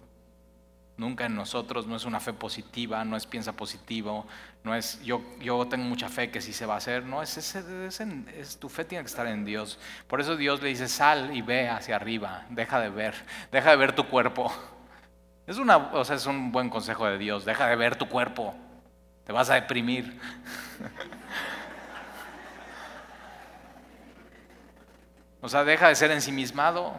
nunca 0.96 1.26
en 1.26 1.34
nosotros, 1.34 1.86
no 1.86 1.96
es 1.96 2.04
una 2.04 2.20
fe 2.20 2.32
positiva, 2.32 3.04
no 3.04 3.16
es 3.16 3.26
piensa 3.26 3.52
positivo, 3.52 4.26
no 4.64 4.74
es 4.74 5.00
yo, 5.02 5.22
yo 5.40 5.66
tengo 5.66 5.84
mucha 5.84 6.08
fe 6.08 6.30
que 6.30 6.40
sí 6.40 6.52
se 6.52 6.66
va 6.66 6.74
a 6.74 6.78
hacer, 6.78 7.04
no, 7.04 7.22
es, 7.22 7.36
es, 7.36 8.58
tu 8.58 8.68
fe 8.68 8.84
tiene 8.84 9.04
que 9.04 9.08
estar 9.08 9.26
en 9.26 9.44
Dios. 9.44 9.78
Por 10.08 10.20
eso 10.20 10.36
Dios 10.36 10.62
le 10.62 10.70
dice, 10.70 10.88
sal 10.88 11.36
y 11.36 11.42
ve 11.42 11.68
hacia 11.68 11.96
arriba, 11.96 12.46
deja 12.50 12.80
de 12.80 12.90
ver, 12.90 13.14
deja 13.52 13.70
de 13.70 13.76
ver 13.76 13.94
tu 13.94 14.08
cuerpo. 14.08 14.52
Es, 15.46 15.58
una, 15.58 15.76
o 15.76 16.04
sea, 16.04 16.16
es 16.16 16.26
un 16.26 16.50
buen 16.50 16.70
consejo 16.70 17.06
de 17.06 17.18
Dios, 17.18 17.44
deja 17.44 17.68
de 17.68 17.76
ver 17.76 17.96
tu 17.96 18.08
cuerpo, 18.08 18.54
te 19.24 19.32
vas 19.32 19.50
a 19.50 19.54
deprimir. 19.54 20.18
O 25.42 25.48
sea, 25.48 25.62
deja 25.62 25.86
de 25.86 25.94
ser 25.94 26.10
ensimismado. 26.10 26.98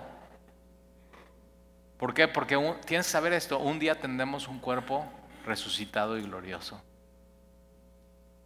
¿Por 1.98 2.14
qué? 2.14 2.28
Porque 2.28 2.56
tienes 2.86 3.08
que 3.08 3.12
saber 3.12 3.34
esto, 3.34 3.60
un 3.60 3.80
día 3.80 4.00
tendremos 4.00 4.48
un 4.48 4.60
cuerpo 4.60 5.06
resucitado 5.46 6.18
y 6.18 6.24
glorioso. 6.24 6.76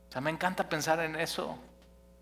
O 0.09 0.11
sea, 0.11 0.21
me 0.21 0.31
encanta 0.31 0.69
pensar 0.69 0.99
en 1.01 1.15
eso. 1.15 1.57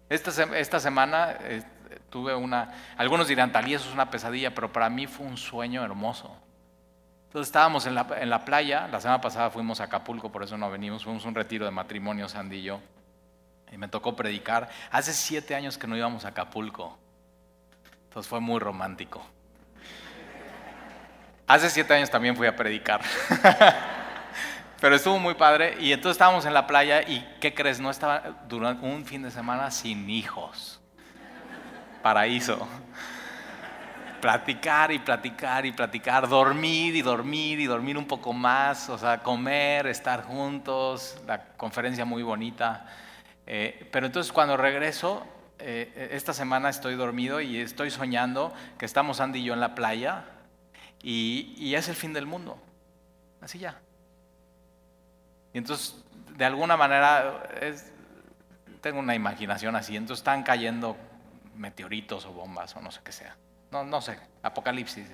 Esta, 0.10 0.32
esta 0.58 0.80
semana 0.80 1.36
eh, 1.42 1.64
tuve 2.10 2.34
una, 2.36 2.74
algunos 2.98 3.28
dirán, 3.28 3.52
tal 3.52 3.68
y 3.68 3.76
eso 3.76 3.88
es 3.88 3.94
una 3.94 4.10
pesadilla, 4.10 4.54
pero 4.56 4.72
para 4.72 4.90
mí 4.90 5.06
fue 5.06 5.26
un 5.26 5.38
sueño 5.38 5.84
hermoso. 5.84 6.36
Entonces 7.26 7.50
estábamos 7.50 7.86
en 7.86 7.94
la, 7.94 8.08
en 8.20 8.30
la, 8.30 8.44
playa, 8.44 8.88
la 8.88 9.00
semana 9.00 9.22
pasada 9.22 9.52
fuimos 9.52 9.80
a 9.82 9.84
Acapulco, 9.84 10.32
por 10.32 10.44
eso 10.44 10.58
no 10.58 10.72
venimos, 10.72 11.04
fuimos 11.04 11.24
a 11.26 11.28
un 11.28 11.36
retiro 11.36 11.66
de 11.66 11.72
matrimonio, 11.72 12.28
Sandy 12.28 12.58
y 12.58 12.64
yo, 12.64 12.80
y 13.72 13.78
me 13.78 13.88
tocó 13.88 14.16
predicar. 14.16 14.70
Hace 14.90 15.14
siete 15.14 15.54
años 15.54 15.78
que 15.78 15.86
no 15.86 15.96
íbamos 15.96 16.26
a 16.26 16.30
Acapulco, 16.30 16.98
entonces 18.06 18.28
fue 18.28 18.40
muy 18.40 18.60
romántico. 18.60 19.24
Hace 21.50 21.72
siete 21.72 21.96
años 21.96 22.12
también 22.12 22.36
fui 22.36 22.46
a 22.46 22.56
predicar. 22.56 23.02
Pero 24.80 24.96
estuvo 24.96 25.18
muy 25.18 25.34
padre. 25.34 25.78
Y 25.80 25.92
entonces 25.92 26.12
estábamos 26.12 26.46
en 26.46 26.54
la 26.54 26.68
playa 26.68 27.02
y, 27.02 27.28
¿qué 27.42 27.56
crees? 27.56 27.80
No 27.80 27.90
estaba 27.90 28.44
durante 28.48 28.86
un 28.86 29.04
fin 29.04 29.24
de 29.24 29.32
semana 29.32 29.72
sin 29.72 30.08
hijos. 30.12 30.80
Paraíso. 32.04 32.68
Platicar 34.22 34.92
y 34.92 35.00
platicar 35.00 35.66
y 35.66 35.72
platicar, 35.72 36.30
dormir 36.30 36.96
y 36.96 37.02
dormir 37.02 37.60
y 37.60 37.66
dormir 37.66 37.98
un 37.98 38.06
poco 38.06 38.32
más, 38.32 38.88
o 38.88 39.00
sea, 39.00 39.18
comer, 39.18 39.88
estar 39.88 40.26
juntos, 40.26 41.18
la 41.26 41.44
conferencia 41.58 42.06
muy 42.06 42.22
bonita. 42.22 42.86
Eh, 43.48 43.90
pero 43.92 44.06
entonces 44.06 44.32
cuando 44.32 44.56
regreso, 44.56 45.26
eh, 45.58 46.10
esta 46.12 46.32
semana 46.32 46.70
estoy 46.70 46.94
dormido 46.94 47.42
y 47.42 47.58
estoy 47.58 47.90
soñando 47.90 48.54
que 48.78 48.86
estamos 48.86 49.20
Andy 49.20 49.40
y 49.40 49.46
yo 49.46 49.56
en 49.56 49.62
la 49.62 49.74
playa 49.74 50.26
y, 51.02 51.74
es 51.74 51.88
el 51.88 51.96
fin 51.96 52.14
del 52.14 52.26
mundo. 52.26 52.60
Así 53.42 53.60
ya. 53.60 53.80
Y 55.54 55.58
entonces, 55.58 56.04
de 56.36 56.46
alguna 56.46 56.78
manera, 56.78 57.44
tengo 58.82 59.00
una 59.00 59.16
imaginación 59.16 59.76
así. 59.76 59.96
Entonces 59.96 60.22
están 60.22 60.44
cayendo 60.44 60.98
meteoritos 61.56 62.26
o 62.26 62.32
bombas 62.32 62.76
o 62.76 62.82
no 62.82 62.92
sé 62.92 63.02
qué 63.04 63.12
sea. 63.12 63.36
No, 63.72 63.84
no 63.84 64.02
sé, 64.02 64.20
apocalipsis. 64.44 65.08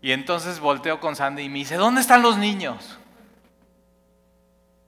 Y 0.00 0.12
entonces 0.12 0.60
volteo 0.60 1.00
con 1.00 1.16
Sandy 1.16 1.42
y 1.42 1.48
me 1.48 1.58
dice, 1.58 1.76
¿dónde 1.76 2.00
están 2.00 2.22
los 2.22 2.38
niños? 2.38 2.98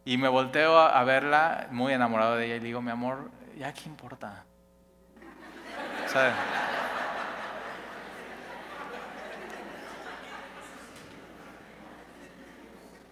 Y 0.04 0.16
me 0.16 0.28
volteo 0.28 0.78
a, 0.78 1.04
verla, 1.04 1.68
muy 1.70 1.92
enamorado 1.92 2.36
de 2.36 2.46
ella, 2.46 2.56
y 2.56 2.60
digo, 2.60 2.80
mi 2.80 2.90
amor, 2.90 3.30
¿ya 3.58 3.74
qué 3.74 3.82
importa? 3.88 4.44
¿Sabes? 6.06 6.32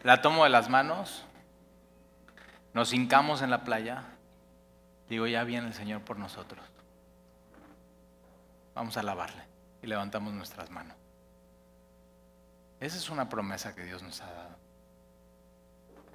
La 0.06 0.22
tomo 0.22 0.44
de 0.44 0.50
las 0.50 0.68
manos, 0.68 1.24
nos 2.74 2.92
hincamos 2.92 3.42
en 3.42 3.50
la 3.50 3.64
playa, 3.64 4.04
digo, 5.08 5.26
ya 5.26 5.42
viene 5.42 5.66
el 5.66 5.74
Señor 5.74 6.02
por 6.02 6.16
nosotros. 6.16 6.64
Vamos 8.72 8.96
a 8.96 9.02
lavarle 9.02 9.42
y 9.82 9.88
levantamos 9.88 10.32
nuestras 10.32 10.70
manos. 10.70 10.96
Esa 12.78 12.96
es 12.96 13.10
una 13.10 13.28
promesa 13.28 13.74
que 13.74 13.82
Dios 13.82 14.00
nos 14.04 14.20
ha 14.20 14.32
dado. 14.32 14.56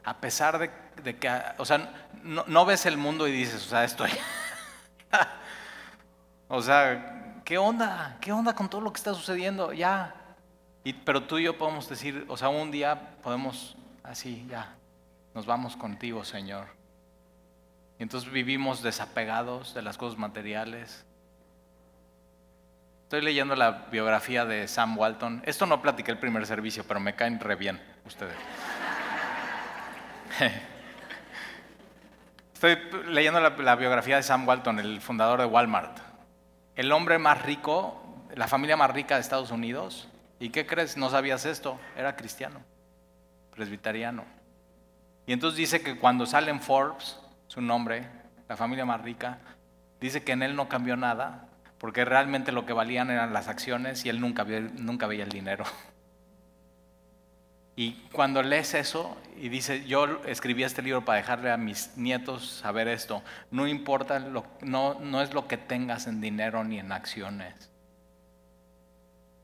A 0.06 0.22
pesar 0.22 0.58
de, 0.58 1.20
que, 1.20 1.44
o 1.58 1.66
sea, 1.66 2.08
no, 2.24 2.66
ves 2.66 2.86
el 2.86 2.96
mundo 2.96 3.28
y 3.28 3.34
dices, 3.34 3.68
o 3.68 3.70
sea, 3.72 3.84
estoy. 3.84 4.12
o 6.48 6.62
sea, 6.62 7.42
¿qué 7.44 7.58
onda? 7.58 8.16
¿Qué 8.22 8.32
onda 8.32 8.56
con 8.56 8.70
todo 8.70 8.80
lo 8.80 8.94
que 8.94 9.00
está 9.00 9.14
sucediendo? 9.14 9.74
Ya. 9.74 10.21
Pero 10.84 11.24
tú 11.24 11.38
y 11.38 11.44
yo 11.44 11.58
podemos 11.58 11.88
decir, 11.88 12.26
o 12.28 12.38
sea, 12.38 12.50
un 12.50 12.72
día 12.72 13.16
podemos 13.22 13.76
así, 14.04 14.46
ya, 14.50 14.76
nos 15.34 15.46
vamos 15.46 15.78
contigo, 15.78 16.24
Señor. 16.24 16.68
Y 18.00 18.04
entonces 18.04 18.32
vivimos 18.32 18.82
desapegados 18.82 19.74
de 19.74 19.82
las 19.84 19.98
cosas 19.98 20.18
materiales. 20.18 21.06
Estoy 23.04 23.22
leyendo 23.22 23.56
la 23.56 23.88
biografía 23.92 24.46
de 24.46 24.68
Sam 24.68 24.98
Walton. 24.98 25.44
Esto 25.46 25.66
no 25.66 25.82
platiqué 25.82 26.12
el 26.12 26.18
primer 26.18 26.46
servicio, 26.46 26.84
pero 26.88 27.00
me 27.00 27.16
caen 27.16 27.40
re 27.40 27.56
bien 27.56 27.80
ustedes. 28.06 28.36
Estoy 32.54 32.78
leyendo 33.08 33.40
la, 33.40 33.76
biografía 33.76 34.18
de 34.18 34.24
Sam 34.24 34.48
Walton, 34.48 34.78
el 34.80 35.02
fundador 35.02 35.40
de 35.40 35.46
Walmart. 35.46 35.98
El 36.76 36.92
hombre 36.92 37.18
más 37.18 37.42
rico, 37.42 38.28
la 38.36 38.48
familia 38.48 38.78
más 38.78 38.92
rica 38.92 39.16
de 39.16 39.22
Estados 39.22 39.50
Unidos. 39.50 40.08
¿Y 40.42 40.50
qué 40.50 40.66
crees? 40.66 40.98
No 40.98 41.12
sabías 41.12 41.46
esto. 41.46 41.80
Era 41.96 42.16
cristiano, 42.16 42.62
presbiteriano. 43.56 44.26
Y 45.28 45.34
entonces 45.34 45.56
dice 45.56 45.82
que 45.82 46.00
cuando 46.00 46.26
sale 46.26 46.52
Forbes, 46.60 47.20
su 47.48 47.62
nombre, 47.62 48.10
la 48.50 48.58
familia 48.58 48.84
más 48.84 49.02
rica, 49.02 49.38
dice 50.02 50.24
que 50.24 50.32
en 50.32 50.42
él 50.42 50.56
no 50.56 50.68
cambió 50.68 50.98
nada, 50.98 51.48
porque 51.78 52.06
realmente 52.06 52.52
lo 52.52 52.66
que 52.66 52.74
valían 52.74 53.12
eran 53.12 53.34
las 53.34 53.48
acciones 53.48 54.04
y 54.04 54.10
él 54.10 54.20
nunca, 54.20 54.44
nunca 54.44 55.06
veía 55.06 55.24
el 55.24 55.30
dinero. 55.30 55.64
Y 57.76 57.94
cuando 58.12 58.44
lees 58.44 58.74
eso 58.74 59.18
y 59.38 59.48
dice, 59.50 59.86
yo 59.86 60.22
escribí 60.26 60.64
este 60.64 60.82
libro 60.82 61.06
para 61.06 61.18
dejarle 61.18 61.52
a 61.52 61.58
mis 61.58 61.96
nietos 61.98 62.46
saber 62.46 62.88
esto, 62.88 63.24
no 63.50 63.68
importa, 63.68 64.20
no, 64.20 65.00
no 65.00 65.22
es 65.22 65.34
lo 65.34 65.48
que 65.48 65.58
tengas 65.58 66.08
en 66.08 66.20
dinero 66.20 66.64
ni 66.64 66.80
en 66.80 66.92
acciones. 66.92 67.71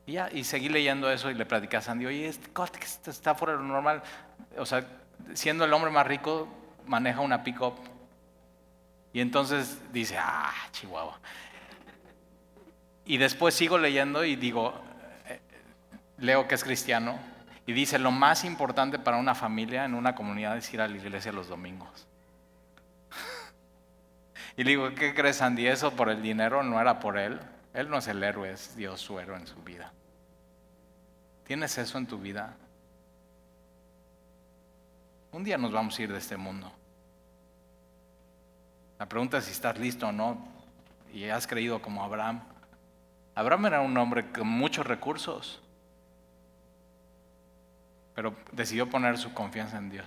Y, 0.08 0.12
ya, 0.12 0.30
y 0.32 0.42
seguí 0.42 0.70
leyendo 0.70 1.12
eso 1.12 1.30
y 1.30 1.34
le 1.34 1.44
platicé 1.44 1.76
a 1.76 1.82
Sandy, 1.82 2.06
oye, 2.06 2.28
este 2.28 3.10
está 3.10 3.34
fuera 3.34 3.52
de 3.52 3.58
lo 3.58 3.64
normal. 3.66 4.02
O 4.56 4.64
sea, 4.64 4.82
siendo 5.34 5.66
el 5.66 5.72
hombre 5.74 5.90
más 5.90 6.06
rico, 6.06 6.48
maneja 6.86 7.20
una 7.20 7.44
pick-up. 7.44 7.74
Y 9.12 9.20
entonces 9.20 9.78
dice, 9.92 10.16
ah, 10.18 10.54
Chihuahua. 10.70 11.20
Y 13.04 13.18
después 13.18 13.54
sigo 13.54 13.76
leyendo 13.76 14.24
y 14.24 14.36
digo, 14.36 14.80
eh, 15.26 15.40
leo 16.16 16.48
que 16.48 16.54
es 16.54 16.64
cristiano 16.64 17.18
y 17.66 17.74
dice, 17.74 17.98
lo 17.98 18.10
más 18.10 18.44
importante 18.44 18.98
para 18.98 19.18
una 19.18 19.34
familia 19.34 19.84
en 19.84 19.92
una 19.92 20.14
comunidad 20.14 20.56
es 20.56 20.72
ir 20.72 20.80
a 20.80 20.88
la 20.88 20.96
iglesia 20.96 21.32
los 21.32 21.48
domingos. 21.48 22.08
y 24.56 24.64
le 24.64 24.70
digo, 24.70 24.94
¿qué 24.94 25.12
crees 25.12 25.42
Andy? 25.42 25.66
Eso 25.66 25.90
por 25.90 26.08
el 26.08 26.22
dinero 26.22 26.62
no 26.62 26.80
era 26.80 26.98
por 26.98 27.18
él. 27.18 27.38
Él 27.74 27.90
no 27.90 27.98
es 27.98 28.08
el 28.08 28.22
héroe, 28.22 28.50
es 28.50 28.74
Dios 28.74 29.02
su 29.02 29.20
héroe 29.20 29.36
en 29.36 29.46
su 29.46 29.62
vida. 29.62 29.92
¿Tienes 31.48 31.76
eso 31.78 31.98
en 31.98 32.06
tu 32.06 32.18
vida? 32.18 32.54
Un 35.32 35.42
día 35.42 35.58
nos 35.58 35.72
vamos 35.72 35.98
a 35.98 36.02
ir 36.02 36.12
de 36.12 36.18
este 36.18 36.36
mundo. 36.36 36.70
La 39.00 39.08
pregunta 39.08 39.38
es 39.38 39.46
si 39.46 39.50
estás 39.50 39.76
listo 39.78 40.06
o 40.06 40.12
no 40.12 40.38
y 41.12 41.24
has 41.24 41.48
creído 41.48 41.82
como 41.82 42.04
Abraham. 42.04 42.40
Abraham 43.34 43.66
era 43.66 43.80
un 43.80 43.96
hombre 43.96 44.30
con 44.30 44.46
muchos 44.46 44.86
recursos 44.86 45.60
pero 48.18 48.34
decidió 48.50 48.90
poner 48.90 49.16
su 49.16 49.32
confianza 49.32 49.78
en 49.78 49.90
Dios, 49.90 50.04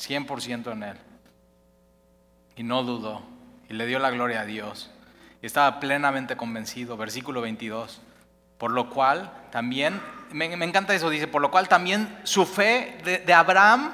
100% 0.00 0.72
en 0.72 0.82
Él. 0.82 0.96
Y 2.56 2.64
no 2.64 2.82
dudó, 2.82 3.22
y 3.68 3.74
le 3.74 3.86
dio 3.86 4.00
la 4.00 4.10
gloria 4.10 4.40
a 4.40 4.44
Dios. 4.44 4.90
Y 5.40 5.46
estaba 5.46 5.78
plenamente 5.78 6.36
convencido, 6.36 6.96
versículo 6.96 7.42
22. 7.42 8.00
Por 8.58 8.72
lo 8.72 8.90
cual 8.90 9.30
también, 9.52 10.00
me, 10.32 10.46
encanta 10.64 10.94
eso, 10.94 11.10
dice, 11.10 11.26
por 11.26 11.42
lo 11.42 11.50
cual 11.50 11.68
también 11.68 12.18
su 12.24 12.46
fe 12.46 12.98
de, 13.24 13.34
Abraham 13.34 13.92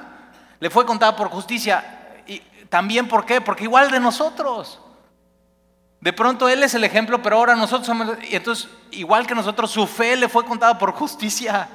le 0.59 0.69
fue 0.69 0.85
contada 0.85 1.15
por 1.15 1.29
justicia. 1.29 2.21
Y 2.27 2.39
también, 2.69 3.07
¿por 3.07 3.25
qué? 3.25 3.41
Porque 3.41 3.63
igual 3.63 3.91
de 3.91 3.99
nosotros. 3.99 4.79
De 6.01 6.13
pronto 6.13 6.49
Él 6.49 6.63
es 6.63 6.73
el 6.73 6.83
ejemplo, 6.83 7.21
pero 7.21 7.37
ahora 7.37 7.55
nosotros 7.55 7.87
somos, 7.87 8.17
y 8.29 8.35
entonces, 8.35 8.69
igual 8.91 9.25
que 9.25 9.35
nosotros, 9.35 9.71
su 9.71 9.87
fe 9.87 10.15
le 10.15 10.27
fue 10.27 10.45
contada 10.45 10.77
por 10.77 10.91
justicia. 10.91 11.69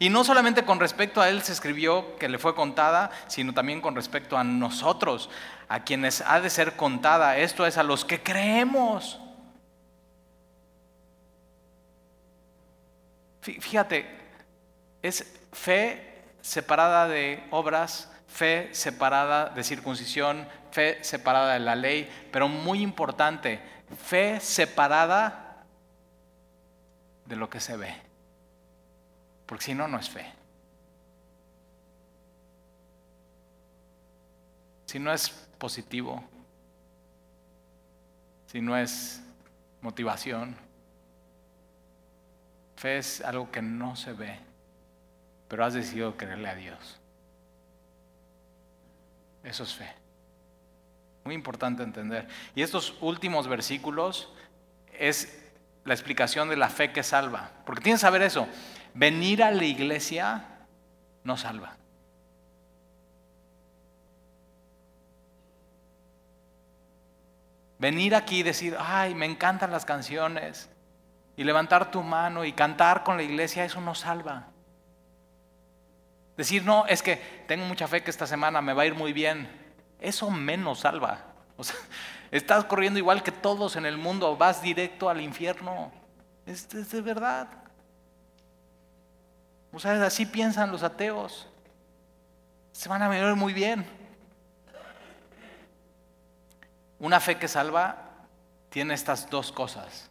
Y 0.00 0.10
no 0.10 0.22
solamente 0.22 0.64
con 0.64 0.78
respecto 0.78 1.20
a 1.20 1.28
él 1.28 1.42
se 1.42 1.52
escribió 1.52 2.16
que 2.18 2.28
le 2.28 2.38
fue 2.38 2.54
contada, 2.54 3.10
sino 3.26 3.52
también 3.52 3.80
con 3.80 3.96
respecto 3.96 4.38
a 4.38 4.44
nosotros, 4.44 5.28
a 5.68 5.82
quienes 5.82 6.22
ha 6.24 6.40
de 6.40 6.50
ser 6.50 6.76
contada. 6.76 7.36
Esto 7.38 7.66
es 7.66 7.76
a 7.78 7.82
los 7.82 8.04
que 8.04 8.22
creemos. 8.22 9.18
Fíjate, 13.54 14.06
es 15.02 15.24
fe 15.52 16.22
separada 16.40 17.08
de 17.08 17.42
obras, 17.50 18.10
fe 18.26 18.68
separada 18.72 19.50
de 19.50 19.64
circuncisión, 19.64 20.46
fe 20.70 21.02
separada 21.02 21.54
de 21.54 21.60
la 21.60 21.76
ley, 21.76 22.10
pero 22.30 22.48
muy 22.48 22.82
importante, 22.82 23.60
fe 24.04 24.40
separada 24.40 25.64
de 27.24 27.36
lo 27.36 27.48
que 27.48 27.60
se 27.60 27.76
ve 27.76 28.08
porque 29.48 29.64
si 29.64 29.74
no, 29.74 29.88
no 29.88 29.98
es 29.98 30.10
fe. 30.10 30.30
Si 34.84 34.98
no 34.98 35.10
es 35.10 35.30
positivo, 35.56 36.22
si 38.46 38.60
no 38.60 38.76
es 38.76 39.22
motivación, 39.80 40.54
fe 42.78 42.98
es 42.98 43.20
algo 43.20 43.50
que 43.50 43.60
no 43.60 43.96
se 43.96 44.12
ve, 44.12 44.38
pero 45.48 45.64
has 45.64 45.74
decidido 45.74 46.16
creerle 46.16 46.48
a 46.48 46.54
Dios. 46.54 47.00
Eso 49.42 49.64
es 49.64 49.74
fe. 49.74 49.92
Muy 51.24 51.34
importante 51.34 51.82
entender. 51.82 52.28
Y 52.54 52.62
estos 52.62 52.94
últimos 53.00 53.48
versículos 53.48 54.32
es 54.92 55.42
la 55.84 55.94
explicación 55.94 56.48
de 56.48 56.56
la 56.56 56.68
fe 56.68 56.92
que 56.92 57.02
salva. 57.02 57.50
Porque 57.66 57.82
tienes 57.82 58.00
que 58.00 58.06
saber 58.06 58.22
eso 58.22 58.46
venir 58.94 59.42
a 59.42 59.50
la 59.50 59.64
iglesia 59.64 60.44
no 61.24 61.36
salva. 61.36 61.76
Venir 67.78 68.14
aquí 68.14 68.40
y 68.40 68.42
decir, 68.42 68.76
ay, 68.78 69.14
me 69.14 69.26
encantan 69.26 69.70
las 69.70 69.84
canciones, 69.84 70.68
y 71.38 71.44
levantar 71.44 71.88
tu 71.92 72.02
mano 72.02 72.44
y 72.44 72.52
cantar 72.52 73.04
con 73.04 73.16
la 73.16 73.22
iglesia, 73.22 73.64
eso 73.64 73.80
no 73.80 73.94
salva. 73.94 74.48
Decir, 76.36 76.64
no, 76.64 76.84
es 76.86 77.00
que 77.00 77.44
tengo 77.46 77.64
mucha 77.64 77.86
fe 77.86 78.02
que 78.02 78.10
esta 78.10 78.26
semana 78.26 78.60
me 78.60 78.72
va 78.72 78.82
a 78.82 78.86
ir 78.86 78.96
muy 78.96 79.12
bien, 79.12 79.48
eso 80.00 80.32
menos 80.32 80.80
salva. 80.80 81.26
O 81.56 81.62
sea, 81.62 81.76
estás 82.32 82.64
corriendo 82.64 82.98
igual 82.98 83.22
que 83.22 83.30
todos 83.30 83.76
en 83.76 83.86
el 83.86 83.96
mundo, 83.96 84.36
vas 84.36 84.62
directo 84.62 85.08
al 85.08 85.20
infierno. 85.20 85.92
Es, 86.44 86.68
de 86.70 87.00
verdad. 87.00 87.46
O 89.72 89.78
sea, 89.78 90.04
así 90.04 90.26
piensan 90.26 90.72
los 90.72 90.82
ateos. 90.82 91.46
Se 92.72 92.88
van 92.88 93.00
a 93.00 93.08
ver 93.08 93.36
muy 93.36 93.52
bien. 93.52 93.86
Una 96.98 97.20
fe 97.20 97.38
que 97.38 97.46
salva 97.46 98.26
tiene 98.70 98.94
estas 98.94 99.30
dos 99.30 99.52
cosas. 99.52 100.07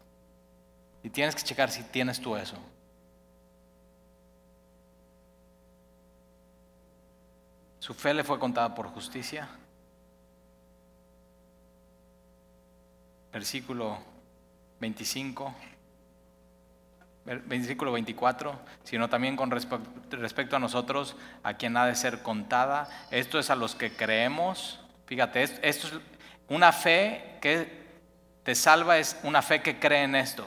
Y 1.07 1.09
tienes 1.09 1.35
que 1.35 1.41
checar 1.41 1.71
si 1.71 1.83
tienes 1.83 2.19
tú 2.19 2.35
eso. 2.35 2.57
Su 7.79 7.93
fe 7.93 8.13
le 8.13 8.25
fue 8.25 8.37
contada 8.37 8.75
por 8.75 8.89
justicia. 8.89 9.47
Versículo 13.31 13.99
25 14.81 15.55
versículo 17.23 17.93
24, 17.93 18.59
sino 18.83 19.07
también 19.07 19.37
con 19.37 19.49
respecto 19.49 20.57
a 20.57 20.59
nosotros, 20.59 21.15
a 21.41 21.53
quien 21.53 21.77
ha 21.77 21.85
de 21.85 21.95
ser 21.95 22.21
contada. 22.21 22.89
Esto 23.11 23.39
es 23.39 23.49
a 23.49 23.55
los 23.55 23.75
que 23.75 23.93
creemos. 23.93 24.81
Fíjate, 25.05 25.43
esto 25.43 25.87
es 25.87 25.93
una 26.49 26.73
fe 26.73 27.37
que 27.39 27.87
te 28.43 28.55
salva, 28.55 28.97
es 28.97 29.17
una 29.23 29.41
fe 29.41 29.61
que 29.61 29.79
cree 29.79 30.03
en 30.03 30.15
esto. 30.15 30.45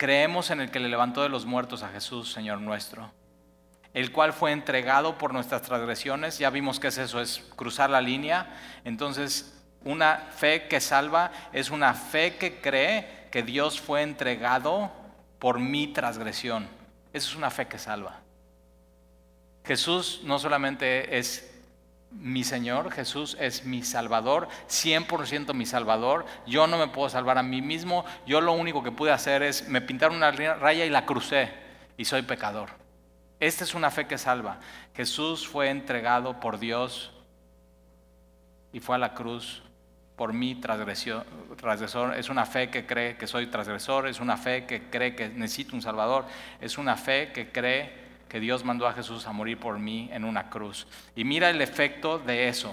Creemos 0.00 0.50
en 0.50 0.62
el 0.62 0.70
que 0.70 0.80
le 0.80 0.88
levantó 0.88 1.22
de 1.22 1.28
los 1.28 1.44
muertos 1.44 1.82
a 1.82 1.90
Jesús, 1.90 2.32
Señor 2.32 2.58
nuestro, 2.58 3.12
el 3.92 4.12
cual 4.12 4.32
fue 4.32 4.50
entregado 4.50 5.18
por 5.18 5.34
nuestras 5.34 5.60
transgresiones. 5.60 6.38
Ya 6.38 6.48
vimos 6.48 6.80
que 6.80 6.88
es 6.88 6.96
eso, 6.96 7.20
es 7.20 7.46
cruzar 7.54 7.90
la 7.90 8.00
línea. 8.00 8.46
Entonces, 8.86 9.62
una 9.84 10.16
fe 10.34 10.68
que 10.68 10.80
salva 10.80 11.32
es 11.52 11.68
una 11.68 11.92
fe 11.92 12.36
que 12.36 12.62
cree 12.62 13.28
que 13.30 13.42
Dios 13.42 13.78
fue 13.78 14.00
entregado 14.00 14.90
por 15.38 15.58
mi 15.58 15.88
transgresión. 15.88 16.66
Eso 17.12 17.28
es 17.28 17.36
una 17.36 17.50
fe 17.50 17.68
que 17.68 17.78
salva. 17.78 18.20
Jesús 19.66 20.22
no 20.24 20.38
solamente 20.38 21.18
es 21.18 21.49
mi 22.10 22.44
Señor, 22.44 22.90
Jesús 22.90 23.36
es 23.40 23.64
mi 23.64 23.82
Salvador, 23.82 24.48
100% 24.68 25.54
mi 25.54 25.66
Salvador. 25.66 26.26
Yo 26.46 26.66
no 26.66 26.78
me 26.78 26.88
puedo 26.88 27.08
salvar 27.08 27.38
a 27.38 27.42
mí 27.42 27.62
mismo. 27.62 28.04
Yo 28.26 28.40
lo 28.40 28.52
único 28.52 28.82
que 28.82 28.92
pude 28.92 29.12
hacer 29.12 29.42
es, 29.42 29.68
me 29.68 29.80
pintaron 29.80 30.16
una 30.16 30.30
raya 30.30 30.84
y 30.84 30.90
la 30.90 31.06
crucé 31.06 31.52
y 31.96 32.04
soy 32.04 32.22
pecador. 32.22 32.70
Esta 33.38 33.64
es 33.64 33.74
una 33.74 33.90
fe 33.90 34.06
que 34.06 34.18
salva. 34.18 34.58
Jesús 34.94 35.46
fue 35.46 35.70
entregado 35.70 36.40
por 36.40 36.58
Dios 36.58 37.12
y 38.72 38.80
fue 38.80 38.96
a 38.96 38.98
la 38.98 39.14
cruz 39.14 39.62
por 40.20 40.34
mí 40.34 40.54
transgresor, 40.56 41.24
es 42.14 42.28
una 42.28 42.44
fe 42.44 42.68
que 42.68 42.84
cree 42.84 43.16
que 43.16 43.26
soy 43.26 43.46
transgresor, 43.46 44.06
es 44.06 44.20
una 44.20 44.36
fe 44.36 44.66
que 44.66 44.90
cree 44.90 45.16
que 45.16 45.30
necesito 45.30 45.74
un 45.74 45.80
Salvador, 45.80 46.26
es 46.60 46.76
una 46.76 46.96
fe 46.96 47.32
que 47.32 47.50
cree 47.50 48.09
que 48.30 48.38
Dios 48.38 48.64
mandó 48.64 48.86
a 48.86 48.92
Jesús 48.92 49.26
a 49.26 49.32
morir 49.32 49.58
por 49.58 49.80
mí 49.80 50.08
en 50.12 50.24
una 50.24 50.50
cruz. 50.50 50.86
Y 51.16 51.24
mira 51.24 51.50
el 51.50 51.60
efecto 51.60 52.20
de 52.20 52.46
eso. 52.48 52.72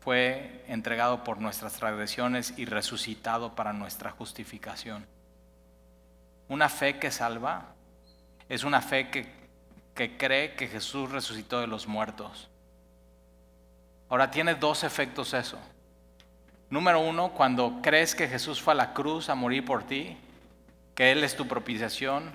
Fue 0.00 0.64
entregado 0.66 1.22
por 1.22 1.38
nuestras 1.42 1.74
transgresiones 1.74 2.54
y 2.56 2.64
resucitado 2.64 3.54
para 3.54 3.74
nuestra 3.74 4.10
justificación. 4.12 5.06
Una 6.48 6.70
fe 6.70 6.98
que 6.98 7.10
salva 7.10 7.74
es 8.48 8.64
una 8.64 8.80
fe 8.80 9.10
que, 9.10 9.30
que 9.94 10.16
cree 10.16 10.54
que 10.54 10.68
Jesús 10.68 11.10
resucitó 11.12 11.60
de 11.60 11.66
los 11.66 11.86
muertos. 11.86 12.48
Ahora 14.08 14.30
tiene 14.30 14.54
dos 14.54 14.84
efectos 14.84 15.34
eso. 15.34 15.58
Número 16.70 17.00
uno, 17.00 17.32
cuando 17.32 17.80
crees 17.82 18.14
que 18.14 18.26
Jesús 18.26 18.58
fue 18.62 18.72
a 18.72 18.76
la 18.76 18.94
cruz 18.94 19.28
a 19.28 19.34
morir 19.34 19.66
por 19.66 19.82
ti, 19.82 20.16
que 20.94 21.12
Él 21.12 21.24
es 21.24 21.36
tu 21.36 21.46
propiciación, 21.48 22.32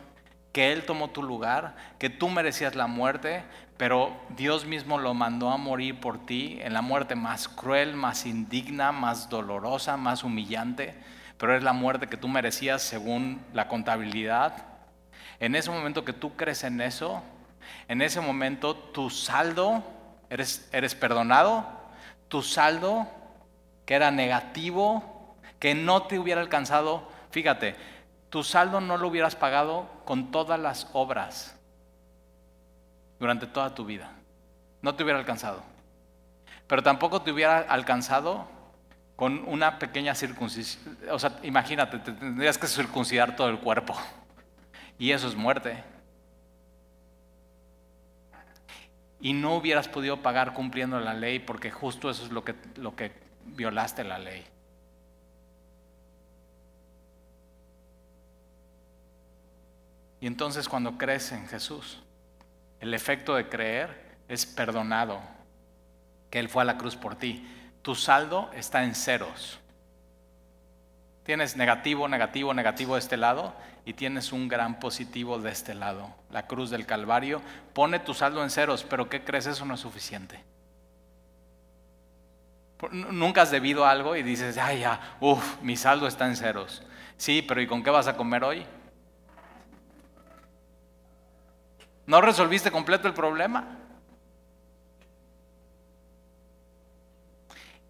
que 0.51 0.71
Él 0.73 0.85
tomó 0.85 1.09
tu 1.09 1.23
lugar, 1.23 1.75
que 1.99 2.09
tú 2.09 2.29
merecías 2.29 2.75
la 2.75 2.87
muerte, 2.87 3.43
pero 3.77 4.19
Dios 4.29 4.65
mismo 4.65 4.97
lo 4.97 5.13
mandó 5.13 5.51
a 5.51 5.57
morir 5.57 5.99
por 5.99 6.25
ti 6.25 6.59
en 6.61 6.73
la 6.73 6.81
muerte 6.81 7.15
más 7.15 7.47
cruel, 7.47 7.95
más 7.95 8.25
indigna, 8.25 8.91
más 8.91 9.29
dolorosa, 9.29 9.97
más 9.97 10.23
humillante, 10.23 10.95
pero 11.37 11.55
es 11.55 11.61
la 11.61 11.73
muerte 11.73 12.07
que 12.07 12.17
tú 12.17 12.27
merecías 12.27 12.81
según 12.81 13.45
la 13.53 13.67
contabilidad. 13.67 14.65
En 15.39 15.55
ese 15.55 15.69
momento 15.69 16.03
que 16.03 16.13
tú 16.13 16.35
crees 16.35 16.63
en 16.63 16.81
eso, 16.81 17.21
en 17.87 18.01
ese 18.01 18.19
momento 18.19 18.75
tu 18.75 19.11
saldo 19.11 19.83
eres, 20.29 20.67
eres 20.71 20.95
perdonado, 20.95 21.65
tu 22.27 22.41
saldo, 22.41 23.07
que 23.85 23.93
era 23.93 24.09
negativo, 24.09 25.35
que 25.59 25.75
no 25.75 26.03
te 26.03 26.17
hubiera 26.17 26.41
alcanzado, 26.41 27.07
fíjate, 27.29 27.75
tu 28.29 28.43
saldo 28.43 28.81
no 28.81 28.97
lo 28.97 29.07
hubieras 29.07 29.35
pagado 29.35 29.89
con 30.05 30.31
todas 30.31 30.59
las 30.59 30.89
obras 30.93 31.57
durante 33.19 33.47
toda 33.47 33.73
tu 33.73 33.85
vida. 33.85 34.11
No 34.81 34.95
te 34.95 35.03
hubiera 35.03 35.19
alcanzado. 35.19 35.63
Pero 36.67 36.83
tampoco 36.83 37.21
te 37.21 37.31
hubiera 37.31 37.59
alcanzado 37.59 38.47
con 39.15 39.43
una 39.47 39.79
pequeña 39.79 40.13
circuncisión. 40.13 40.97
O 41.11 41.19
sea, 41.19 41.39
imagínate, 41.43 41.99
te 41.99 42.11
tendrías 42.11 42.57
que 42.57 42.67
circuncidar 42.67 43.35
todo 43.35 43.49
el 43.49 43.59
cuerpo. 43.59 43.95
Y 44.99 45.11
eso 45.11 45.27
es 45.27 45.35
muerte. 45.35 45.83
y 49.19 49.33
no 49.33 49.55
hubieras 49.55 49.87
podido 49.87 50.21
pagar 50.21 50.53
cumpliendo 50.53 50.99
la 50.99 51.13
ley 51.13 51.39
porque 51.39 51.71
justo 51.71 52.09
eso 52.09 52.25
es 52.25 52.31
lo 52.31 52.43
que, 52.43 52.55
lo 52.75 52.95
que 52.95 53.11
violaste 53.45 54.03
la 54.03 54.19
ley. 54.19 54.45
Y 60.27 60.29
entonces 60.29 60.67
cuando 60.67 60.97
crees 60.97 61.31
en 61.31 61.47
Jesús, 61.47 62.03
el 62.81 62.93
efecto 62.93 63.35
de 63.35 63.47
creer 63.47 64.17
es 64.27 64.45
perdonado, 64.45 65.21
que 66.29 66.39
Él 66.39 66.49
fue 66.49 66.63
a 66.63 66.65
la 66.65 66.77
cruz 66.77 66.97
por 66.97 67.15
ti. 67.15 67.47
Tu 67.81 67.95
saldo 67.95 68.51
está 68.53 68.83
en 68.83 68.93
ceros. 68.93 69.57
Tienes 71.23 71.55
negativo, 71.55 72.09
negativo, 72.09 72.53
negativo 72.53 72.95
de 72.95 72.99
este 72.99 73.15
lado 73.15 73.53
y 73.85 73.93
tienes 73.93 74.33
un 74.33 74.49
gran 74.49 74.81
positivo 74.81 75.39
de 75.39 75.49
este 75.49 75.73
lado. 75.73 76.13
La 76.29 76.45
cruz 76.45 76.71
del 76.71 76.85
Calvario 76.85 77.41
pone 77.71 77.99
tu 77.99 78.13
saldo 78.13 78.43
en 78.43 78.49
ceros, 78.49 78.83
pero 78.83 79.07
¿qué 79.07 79.23
crees? 79.23 79.45
Eso 79.45 79.63
no 79.63 79.75
es 79.75 79.79
suficiente. 79.79 80.43
Nunca 82.91 83.43
has 83.43 83.51
debido 83.51 83.85
algo 83.85 84.17
y 84.17 84.23
dices, 84.23 84.57
ay, 84.57 84.81
ya, 84.81 85.15
uff, 85.21 85.61
mi 85.61 85.77
saldo 85.77 86.05
está 86.05 86.27
en 86.27 86.35
ceros. 86.35 86.83
Sí, 87.15 87.41
pero 87.41 87.61
¿y 87.61 87.67
con 87.67 87.81
qué 87.81 87.91
vas 87.91 88.07
a 88.07 88.17
comer 88.17 88.43
hoy? 88.43 88.65
¿No 92.07 92.21
resolviste 92.21 92.71
completo 92.71 93.07
el 93.07 93.13
problema? 93.13 93.67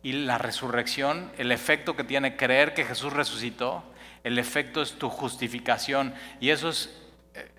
Y 0.02 0.14
la 0.14 0.40
resurrección, 0.40 1.32
el 1.38 1.52
efecto 1.52 1.96
que 1.96 2.04
tiene 2.04 2.36
creer 2.36 2.74
que 2.74 2.84
Jesús 2.84 3.14
resucitó, 3.14 3.84
el 4.24 4.40
efecto 4.40 4.82
es 4.82 4.98
tu 4.98 5.10
justificación. 5.10 6.16
Y 6.40 6.50
eso 6.50 6.70
es, 6.70 6.90
eh, 7.36 7.52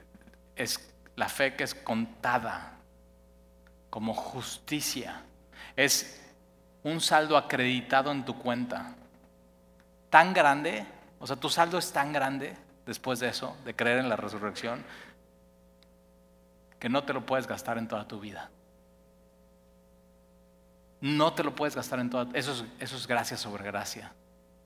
es 0.56 0.92
la 1.14 1.28
fe 1.28 1.54
que 1.54 1.62
es 1.64 1.76
contada 1.76 2.78
como 3.88 4.12
justicia. 4.12 5.22
Es 5.76 6.20
un 6.82 7.00
saldo 7.00 7.36
acreditado 7.36 8.10
en 8.10 8.24
tu 8.24 8.36
cuenta. 8.36 8.96
Tan 10.10 10.34
grande, 10.34 10.84
o 11.20 11.26
sea, 11.26 11.36
tu 11.36 11.48
saldo 11.48 11.78
es 11.78 11.92
tan 11.92 12.12
grande 12.12 12.56
después 12.84 13.20
de 13.20 13.28
eso, 13.28 13.56
de 13.64 13.76
creer 13.76 13.98
en 13.98 14.08
la 14.08 14.16
resurrección, 14.16 14.82
que 16.78 16.88
no 16.88 17.04
te 17.04 17.12
lo 17.12 17.24
puedes 17.26 17.46
gastar 17.46 17.78
en 17.78 17.88
toda 17.88 18.06
tu 18.06 18.20
vida. 18.20 18.50
No 21.00 21.32
te 21.32 21.44
lo 21.44 21.54
puedes 21.54 21.76
gastar 21.76 22.00
en 22.00 22.10
toda. 22.10 22.28
Eso 22.34 22.52
es, 22.52 22.64
eso 22.80 22.96
es 22.96 23.06
gracia 23.06 23.36
sobre 23.36 23.64
gracia. 23.64 24.12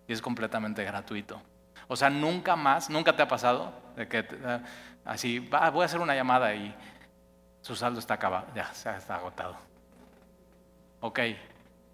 Y 0.07 0.13
es 0.13 0.23
completamente 0.23 0.83
gratuito. 0.85 1.41
O 1.89 1.97
sea, 1.97 2.11
nunca 2.11 2.57
más, 2.57 2.89
nunca 2.89 3.15
te 3.15 3.23
ha 3.23 3.29
pasado 3.29 3.73
de 3.97 4.09
que 4.09 4.27
ah, 4.45 4.61
así, 5.05 5.39
voy 5.39 5.83
a 5.83 5.85
hacer 5.85 6.01
una 6.01 6.15
llamada 6.15 6.55
y 6.55 6.75
su 7.61 7.77
saldo 7.77 7.99
está 7.99 8.15
acabado, 8.15 8.47
ya, 8.55 8.73
se 8.73 8.91
está 8.91 9.17
agotado. 9.17 9.57
Ok, 11.01 11.21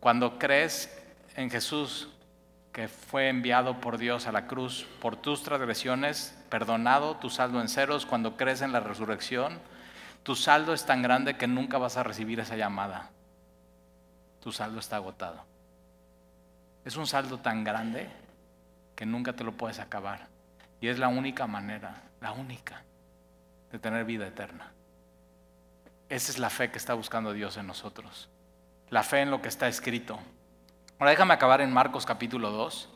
cuando 0.00 0.38
crees 0.38 0.96
en 1.36 1.50
Jesús 1.50 2.08
que 2.72 2.88
fue 2.88 3.28
enviado 3.28 3.80
por 3.80 3.98
Dios 3.98 4.26
a 4.26 4.32
la 4.32 4.46
cruz 4.46 4.86
por 5.00 5.16
tus 5.16 5.42
transgresiones, 5.42 6.36
perdonado, 6.48 7.16
tu 7.16 7.28
saldo 7.30 7.60
en 7.60 7.68
ceros, 7.68 8.06
cuando 8.06 8.36
crees 8.36 8.62
en 8.62 8.72
la 8.72 8.80
resurrección, 8.80 9.58
tu 10.22 10.34
saldo 10.34 10.72
es 10.72 10.84
tan 10.84 11.02
grande 11.02 11.36
que 11.36 11.46
nunca 11.46 11.78
vas 11.78 11.96
a 11.96 12.02
recibir 12.02 12.40
esa 12.40 12.56
llamada. 12.56 13.10
Tu 14.40 14.52
saldo 14.52 14.78
está 14.78 14.96
agotado. 14.96 15.44
Es 16.84 16.96
un 16.96 17.06
saldo 17.06 17.38
tan 17.38 17.64
grande 17.64 18.08
que 18.94 19.06
nunca 19.06 19.32
te 19.32 19.44
lo 19.44 19.52
puedes 19.52 19.78
acabar. 19.78 20.28
Y 20.80 20.88
es 20.88 20.98
la 20.98 21.08
única 21.08 21.46
manera, 21.46 22.02
la 22.20 22.32
única, 22.32 22.82
de 23.70 23.78
tener 23.78 24.04
vida 24.04 24.26
eterna. 24.26 24.72
Esa 26.08 26.32
es 26.32 26.38
la 26.38 26.50
fe 26.50 26.70
que 26.70 26.78
está 26.78 26.94
buscando 26.94 27.32
Dios 27.32 27.56
en 27.56 27.66
nosotros. 27.66 28.28
La 28.90 29.02
fe 29.02 29.20
en 29.20 29.30
lo 29.30 29.42
que 29.42 29.48
está 29.48 29.68
escrito. 29.68 30.18
Ahora 30.98 31.10
déjame 31.10 31.34
acabar 31.34 31.60
en 31.60 31.72
Marcos 31.72 32.06
capítulo 32.06 32.50
2. 32.50 32.88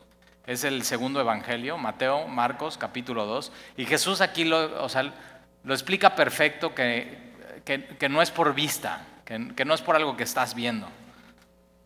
Es 0.45 0.63
el 0.63 0.83
segundo 0.83 1.21
evangelio, 1.21 1.77
Mateo, 1.77 2.27
Marcos 2.27 2.77
capítulo 2.77 3.25
2. 3.25 3.51
Y 3.77 3.85
Jesús 3.85 4.19
aquí 4.19 4.43
lo, 4.43 4.83
o 4.83 4.89
sea, 4.89 5.13
lo 5.63 5.73
explica 5.73 6.15
perfecto 6.15 6.75
que, 6.75 7.17
que, 7.65 8.09
no 8.09 8.21
es 8.21 8.31
por 8.31 8.53
vista, 8.53 9.05
que, 9.25 9.53
que 9.55 9.65
no 9.65 9.73
es 9.73 9.81
por 9.81 9.95
algo 9.95 10.17
que 10.17 10.23
estás 10.23 10.55
viendo. 10.55 10.87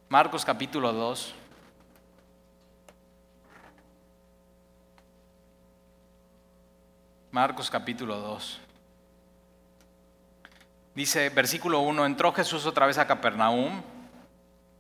Marcos 0.09 0.45
capítulo 0.45 0.93
2. 0.93 1.35
Marcos 7.31 7.69
capítulo 7.69 8.17
2. 8.17 8.61
Dice, 10.95 11.29
versículo 11.29 11.81
1, 11.81 12.07
entró 12.07 12.33
Jesús 12.33 12.65
otra 12.65 12.87
vez 12.87 12.97
a 12.97 13.05
Capernaum 13.05 13.83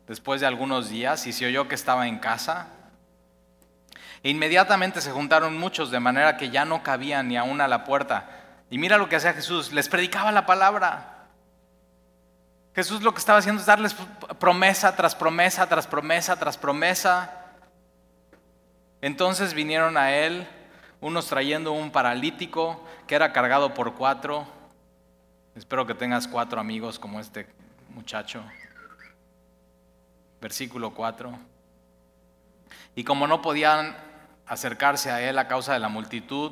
después 0.07 0.41
de 0.41 0.47
algunos 0.47 0.89
días 0.89 1.27
y 1.27 1.33
se 1.33 1.45
oyó 1.45 1.67
que 1.67 1.75
estaba 1.75 2.07
en 2.07 2.17
casa. 2.17 2.69
E 4.23 4.31
inmediatamente 4.31 5.01
se 5.01 5.11
juntaron 5.11 5.55
muchos 5.55 5.91
de 5.91 5.99
manera 5.99 6.37
que 6.37 6.49
ya 6.49 6.65
no 6.65 6.81
cabían 6.81 7.27
ni 7.27 7.37
aún 7.37 7.61
a 7.61 7.67
la 7.67 7.83
puerta. 7.83 8.36
Y 8.69 8.77
mira 8.77 8.97
lo 8.97 9.07
que 9.07 9.15
hacía 9.15 9.33
Jesús, 9.33 9.71
les 9.71 9.87
predicaba 9.87 10.31
la 10.31 10.45
palabra. 10.45 11.27
Jesús 12.75 13.01
lo 13.01 13.13
que 13.13 13.19
estaba 13.19 13.39
haciendo 13.39 13.61
es 13.61 13.65
darles 13.65 13.95
promesa 14.39 14.95
tras 14.95 15.15
promesa, 15.15 15.67
tras 15.67 15.87
promesa, 15.87 16.35
tras 16.35 16.57
promesa. 16.57 17.45
Entonces 19.01 19.53
vinieron 19.53 19.97
a 19.97 20.11
él 20.11 20.47
unos 21.01 21.27
trayendo 21.27 21.71
un 21.71 21.91
paralítico 21.91 22.83
que 23.07 23.15
era 23.15 23.33
cargado 23.33 23.73
por 23.73 23.95
cuatro. 23.95 24.47
Espero 25.55 25.87
que 25.87 25.95
tengas 25.95 26.27
cuatro 26.27 26.59
amigos 26.59 26.99
como 26.99 27.19
este 27.19 27.47
muchacho. 27.89 28.43
Versículo 30.39 30.93
4. 30.93 31.31
Y 32.95 33.03
como 33.03 33.25
no 33.25 33.41
podían 33.41 33.95
acercarse 34.45 35.09
a 35.09 35.21
él 35.21 35.39
a 35.39 35.47
causa 35.47 35.73
de 35.73 35.79
la 35.79 35.89
multitud, 35.89 36.51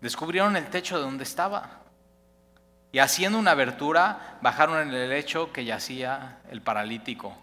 descubrieron 0.00 0.56
el 0.56 0.68
techo 0.68 0.96
de 0.96 1.04
donde 1.04 1.24
estaba. 1.24 1.80
Y 2.92 2.98
haciendo 2.98 3.38
una 3.38 3.52
abertura, 3.52 4.38
bajaron 4.42 4.88
en 4.88 4.94
el 4.94 5.10
lecho 5.10 5.52
que 5.52 5.64
yacía 5.64 6.40
el 6.50 6.62
paralítico. 6.62 7.36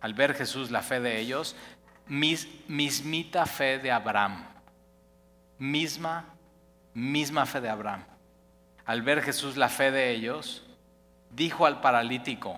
Al 0.00 0.14
ver 0.14 0.34
Jesús 0.34 0.70
la 0.70 0.82
fe 0.82 1.00
de 1.00 1.18
ellos, 1.20 1.56
mismita 2.06 3.46
fe 3.46 3.78
de 3.78 3.92
Abraham 3.92 4.50
misma, 5.60 6.24
misma 6.94 7.46
fe 7.46 7.60
de 7.60 7.68
Abraham. 7.68 8.04
Al 8.84 9.02
ver 9.02 9.22
Jesús 9.22 9.56
la 9.56 9.68
fe 9.68 9.92
de 9.92 10.10
ellos, 10.10 10.64
dijo 11.30 11.66
al 11.66 11.80
paralítico, 11.80 12.56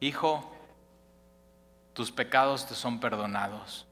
hijo, 0.00 0.54
tus 1.94 2.12
pecados 2.12 2.66
te 2.66 2.74
son 2.74 3.00
perdonados. 3.00 3.86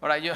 Ahora 0.00 0.18
yo, 0.18 0.32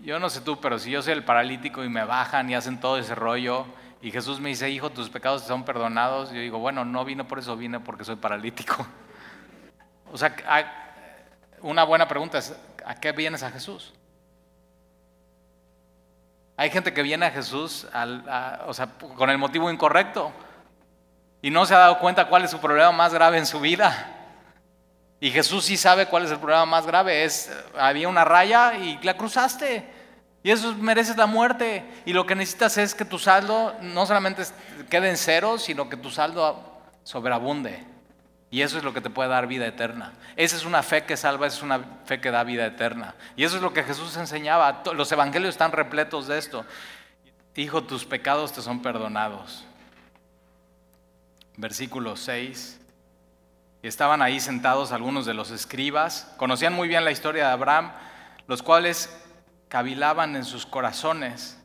yo 0.00 0.18
no 0.18 0.30
sé 0.30 0.40
tú, 0.40 0.60
pero 0.60 0.78
si 0.78 0.90
yo 0.90 1.02
soy 1.02 1.12
el 1.12 1.24
paralítico 1.24 1.84
y 1.84 1.88
me 1.88 2.04
bajan 2.04 2.48
y 2.50 2.54
hacen 2.54 2.80
todo 2.80 2.98
ese 2.98 3.14
rollo 3.14 3.66
y 4.00 4.10
Jesús 4.10 4.40
me 4.40 4.50
dice, 4.50 4.70
hijo, 4.70 4.90
tus 4.90 5.08
pecados 5.08 5.42
te 5.42 5.48
son 5.48 5.64
perdonados, 5.64 6.30
yo 6.30 6.40
digo, 6.40 6.58
bueno, 6.58 6.84
no 6.84 7.04
vine 7.04 7.24
por 7.24 7.38
eso, 7.38 7.56
vine 7.56 7.80
porque 7.80 8.04
soy 8.04 8.16
paralítico. 8.16 8.86
O 10.10 10.16
sea, 10.16 10.34
una 11.60 11.84
buena 11.84 12.08
pregunta 12.08 12.38
es, 12.38 12.58
¿a 12.86 12.94
qué 12.94 13.12
vienes 13.12 13.42
a 13.42 13.50
Jesús? 13.50 13.92
Hay 16.56 16.70
gente 16.70 16.94
que 16.94 17.02
viene 17.02 17.26
a 17.26 17.30
Jesús 17.30 17.86
o 18.66 18.72
sea, 18.72 18.88
con 19.16 19.28
el 19.28 19.36
motivo 19.36 19.70
incorrecto 19.70 20.32
y 21.42 21.50
no 21.50 21.66
se 21.66 21.74
ha 21.74 21.78
dado 21.78 21.98
cuenta 21.98 22.26
cuál 22.26 22.44
es 22.44 22.50
su 22.50 22.58
problema 22.58 22.90
más 22.90 23.12
grave 23.12 23.36
en 23.36 23.44
su 23.44 23.60
vida. 23.60 24.17
Y 25.20 25.30
Jesús 25.30 25.64
sí 25.64 25.76
sabe 25.76 26.06
cuál 26.06 26.24
es 26.24 26.30
el 26.30 26.38
problema 26.38 26.64
más 26.64 26.86
grave. 26.86 27.24
Es, 27.24 27.50
había 27.76 28.08
una 28.08 28.24
raya 28.24 28.74
y 28.78 28.98
la 29.02 29.16
cruzaste. 29.16 29.84
Y 30.42 30.50
eso 30.50 30.74
mereces 30.76 31.16
la 31.16 31.26
muerte. 31.26 31.84
Y 32.06 32.12
lo 32.12 32.24
que 32.26 32.36
necesitas 32.36 32.78
es 32.78 32.94
que 32.94 33.04
tu 33.04 33.18
saldo 33.18 33.74
no 33.80 34.06
solamente 34.06 34.44
quede 34.88 35.10
en 35.10 35.16
cero, 35.16 35.58
sino 35.58 35.88
que 35.88 35.96
tu 35.96 36.10
saldo 36.10 36.80
sobreabunde. 37.02 37.84
Y 38.50 38.62
eso 38.62 38.78
es 38.78 38.84
lo 38.84 38.94
que 38.94 39.00
te 39.00 39.10
puede 39.10 39.28
dar 39.28 39.46
vida 39.46 39.66
eterna. 39.66 40.14
Esa 40.36 40.56
es 40.56 40.64
una 40.64 40.82
fe 40.82 41.04
que 41.04 41.16
salva, 41.16 41.48
esa 41.48 41.58
es 41.58 41.62
una 41.62 41.80
fe 42.06 42.20
que 42.20 42.30
da 42.30 42.44
vida 42.44 42.64
eterna. 42.64 43.14
Y 43.36 43.44
eso 43.44 43.56
es 43.56 43.62
lo 43.62 43.72
que 43.72 43.82
Jesús 43.82 44.16
enseñaba. 44.16 44.82
Los 44.94 45.10
evangelios 45.10 45.50
están 45.50 45.72
repletos 45.72 46.28
de 46.28 46.38
esto. 46.38 46.64
Hijo, 47.56 47.82
tus 47.82 48.04
pecados 48.04 48.52
te 48.52 48.62
son 48.62 48.80
perdonados. 48.82 49.64
Versículo 51.56 52.16
6 52.16 52.78
estaban 53.86 54.22
ahí 54.22 54.40
sentados 54.40 54.90
algunos 54.90 55.24
de 55.26 55.34
los 55.34 55.50
escribas, 55.50 56.32
conocían 56.36 56.72
muy 56.72 56.88
bien 56.88 57.04
la 57.04 57.12
historia 57.12 57.46
de 57.46 57.52
Abraham, 57.52 57.92
los 58.46 58.62
cuales 58.62 59.16
cavilaban 59.68 60.34
en 60.34 60.44
sus 60.44 60.66
corazones. 60.66 61.58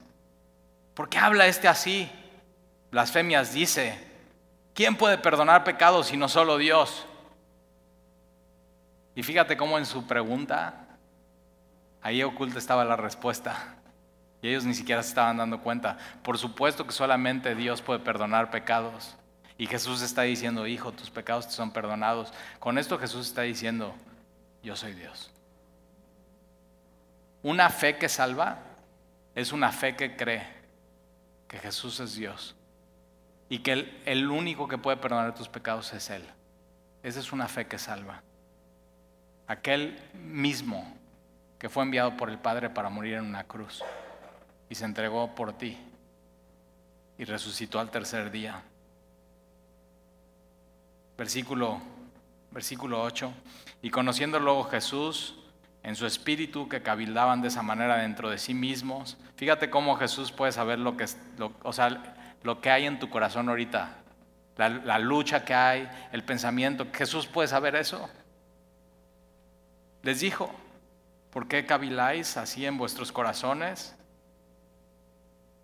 ¿Por 0.93 1.09
qué 1.09 1.17
habla 1.17 1.47
este 1.47 1.67
así? 1.67 2.11
Blasfemias 2.91 3.53
dice, 3.53 3.97
¿quién 4.75 4.95
puede 4.95 5.17
perdonar 5.17 5.63
pecados 5.63 6.07
si 6.07 6.17
no 6.17 6.29
solo 6.29 6.57
Dios? 6.57 7.05
Y 9.15 9.23
fíjate 9.23 9.57
cómo 9.57 9.77
en 9.77 9.85
su 9.85 10.05
pregunta, 10.05 10.85
ahí 12.01 12.21
oculta 12.21 12.59
estaba 12.59 12.85
la 12.85 12.95
respuesta. 12.95 13.77
Y 14.41 14.49
ellos 14.49 14.65
ni 14.65 14.73
siquiera 14.73 15.01
se 15.01 15.09
estaban 15.09 15.37
dando 15.37 15.61
cuenta. 15.61 15.97
Por 16.21 16.37
supuesto 16.37 16.85
que 16.85 16.91
solamente 16.91 17.55
Dios 17.55 17.81
puede 17.81 17.99
perdonar 17.99 18.51
pecados. 18.51 19.15
Y 19.57 19.67
Jesús 19.67 20.01
está 20.01 20.23
diciendo, 20.23 20.65
hijo, 20.67 20.91
tus 20.91 21.09
pecados 21.09 21.47
te 21.47 21.53
son 21.53 21.71
perdonados. 21.71 22.33
Con 22.59 22.77
esto 22.77 22.97
Jesús 22.97 23.27
está 23.27 23.43
diciendo, 23.43 23.93
yo 24.63 24.75
soy 24.75 24.93
Dios. 24.93 25.31
Una 27.43 27.69
fe 27.69 27.97
que 27.97 28.09
salva 28.09 28.59
es 29.35 29.51
una 29.51 29.71
fe 29.71 29.95
que 29.95 30.15
cree 30.15 30.47
que 31.47 31.59
Jesús 31.59 31.99
es 31.99 32.15
Dios 32.15 32.55
y 33.49 33.59
que 33.59 33.73
el, 33.73 34.01
el, 34.05 34.31
único 34.31 34.67
que 34.67 34.77
puede 34.77 34.97
perdonar 34.97 35.35
tus 35.35 35.49
pecados 35.49 35.93
es 35.93 36.09
Él. 36.09 36.23
Esa 37.03 37.19
es 37.19 37.31
una 37.31 37.47
fe 37.47 37.67
que 37.67 37.77
salva. 37.77 38.23
Aquel 39.45 39.99
mismo 40.13 40.97
que 41.59 41.69
fue 41.69 41.83
enviado 41.83 42.17
por 42.17 42.29
el 42.29 42.39
Padre 42.39 42.69
para 42.69 42.89
morir 42.89 43.15
en 43.15 43.25
una 43.25 43.43
cruz 43.43 43.83
y 44.69 44.75
se 44.75 44.85
entregó 44.85 45.35
por 45.35 45.53
ti 45.53 45.77
y 47.17 47.25
resucitó 47.25 47.79
al 47.79 47.91
tercer 47.91 48.31
día 48.31 48.63
versículo, 51.17 51.79
versículo 52.51 53.01
8. 53.01 53.33
Y 53.81 53.89
conociendo 53.89 54.39
luego 54.39 54.63
Jesús 54.65 55.35
en 55.83 55.95
su 55.95 56.05
espíritu 56.05 56.69
que 56.69 56.81
cabildaban 56.81 57.41
de 57.41 57.49
esa 57.49 57.61
manera 57.61 57.97
dentro 57.97 58.29
de 58.29 58.37
sí 58.37 58.53
mismos, 58.53 59.17
fíjate 59.35 59.69
cómo 59.69 59.95
Jesús 59.97 60.31
puede 60.31 60.51
saber 60.51 60.79
lo 60.79 60.95
que, 60.95 61.05
o 61.63 61.73
sea, 61.73 62.15
lo 62.43 62.61
que 62.61 62.71
hay 62.71 62.85
en 62.85 62.99
tu 62.99 63.09
corazón 63.09 63.49
ahorita, 63.49 63.97
la, 64.57 64.99
lucha 64.99 65.43
que 65.43 65.53
hay, 65.53 65.89
el 66.11 66.23
pensamiento. 66.23 66.87
Jesús 66.93 67.25
puede 67.25 67.47
saber 67.47 67.75
eso. 67.75 68.09
Les 70.03 70.19
dijo, 70.19 70.51
¿por 71.31 71.47
qué 71.47 71.65
caviláis 71.65 72.37
así 72.37 72.65
en 72.65 72.77
vuestros 72.77 73.11
corazones? 73.11 73.95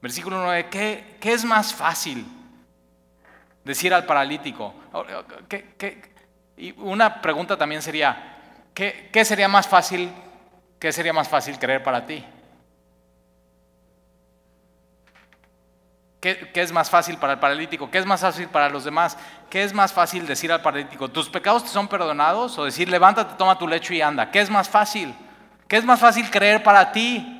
Versículo 0.01 0.41
9, 0.41 0.69
¿qué, 0.69 1.17
qué 1.19 1.33
es 1.33 1.45
más 1.45 1.73
fácil? 1.73 2.25
Decir 3.69 3.93
al 3.93 4.03
paralítico, 4.03 4.73
y 6.57 6.71
una 6.79 7.21
pregunta 7.21 7.55
también 7.55 7.83
sería, 7.83 8.65
¿qué, 8.73 9.23
sería 9.23 9.47
más 9.47 9.67
fácil, 9.67 10.11
qué 10.79 10.91
sería 10.91 11.13
más 11.13 11.29
fácil 11.29 11.59
creer 11.59 11.83
para 11.83 12.03
ti? 12.03 12.25
¿Qué, 16.19 16.49
¿Qué, 16.51 16.61
es 16.63 16.71
más 16.71 16.89
fácil 16.89 17.17
para 17.17 17.33
el 17.33 17.39
paralítico? 17.39 17.91
¿Qué 17.91 17.99
es 17.99 18.07
más 18.07 18.21
fácil 18.21 18.47
para 18.47 18.69
los 18.69 18.85
demás? 18.85 19.15
¿Qué 19.51 19.63
es 19.63 19.71
más 19.71 19.93
fácil 19.93 20.25
decir 20.25 20.51
al 20.51 20.63
paralítico, 20.63 21.07
tus 21.07 21.29
pecados 21.29 21.63
te 21.63 21.69
son 21.69 21.87
perdonados? 21.87 22.57
O 22.57 22.65
decir, 22.65 22.89
levántate, 22.89 23.35
toma 23.37 23.59
tu 23.59 23.67
lecho 23.67 23.93
y 23.93 24.01
anda. 24.01 24.31
¿Qué 24.31 24.41
es 24.41 24.49
más 24.49 24.67
fácil? 24.67 25.13
¿Qué 25.67 25.77
es 25.77 25.85
más 25.85 25.99
fácil 25.99 26.29
creer 26.31 26.63
para 26.63 26.91
ti? 26.91 27.35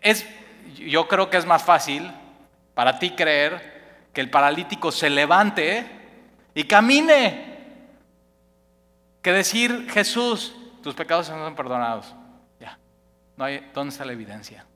Es, 0.00 0.26
yo 0.76 1.06
creo 1.06 1.28
que 1.28 1.36
es 1.36 1.44
más 1.44 1.62
fácil 1.62 2.10
para 2.74 2.98
ti 2.98 3.10
creer 3.10 4.08
que 4.12 4.20
el 4.20 4.30
paralítico 4.30 4.92
se 4.92 5.10
levante 5.10 5.86
y 6.54 6.64
camine 6.64 7.52
que 9.22 9.32
decir, 9.32 9.88
Jesús, 9.90 10.54
tus 10.82 10.94
pecados 10.94 11.26
son 11.26 11.54
perdonados. 11.54 12.14
Ya, 12.60 12.78
no 13.36 13.44
hay, 13.44 13.70
¿dónde 13.72 13.92
está 13.92 14.04
la 14.04 14.12
evidencia? 14.12 14.66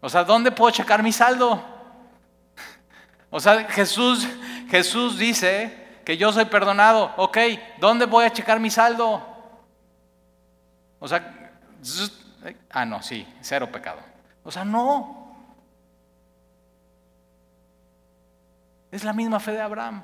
O 0.00 0.08
sea, 0.08 0.24
¿dónde 0.24 0.50
puedo 0.50 0.70
checar 0.70 1.02
mi 1.02 1.12
saldo? 1.12 1.62
O 3.30 3.40
sea, 3.40 3.64
Jesús, 3.64 4.26
Jesús 4.70 5.18
dice 5.18 6.00
que 6.02 6.16
yo 6.16 6.32
soy 6.32 6.46
perdonado. 6.46 7.12
Ok, 7.18 7.36
¿dónde 7.78 8.06
voy 8.06 8.24
a 8.24 8.32
checar 8.32 8.58
mi 8.58 8.70
saldo? 8.70 9.22
O 10.98 11.06
sea, 11.06 11.52
ah, 12.70 12.86
no, 12.86 13.02
sí, 13.02 13.28
cero 13.42 13.70
pecado. 13.70 14.00
O 14.48 14.50
sea, 14.50 14.64
no. 14.64 15.36
Es 18.90 19.04
la 19.04 19.12
misma 19.12 19.40
fe 19.40 19.52
de 19.52 19.60
Abraham. 19.60 20.02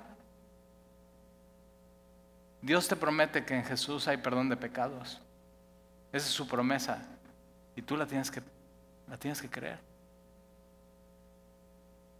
Dios 2.61 2.87
te 2.87 2.95
promete 2.95 3.43
que 3.47 3.55
en 3.55 3.65
Jesús 3.65 4.07
hay 4.07 4.19
perdón 4.19 4.51
de 4.51 4.59
pecados. 4.59 5.19
Esa 6.13 6.27
es 6.27 6.35
su 6.35 6.47
promesa. 6.47 7.03
Y 7.75 7.81
tú 7.81 7.97
la 7.97 8.05
tienes 8.05 8.31
que, 8.31 8.43
la 9.09 9.17
tienes 9.17 9.41
que 9.41 9.49
creer. 9.49 9.79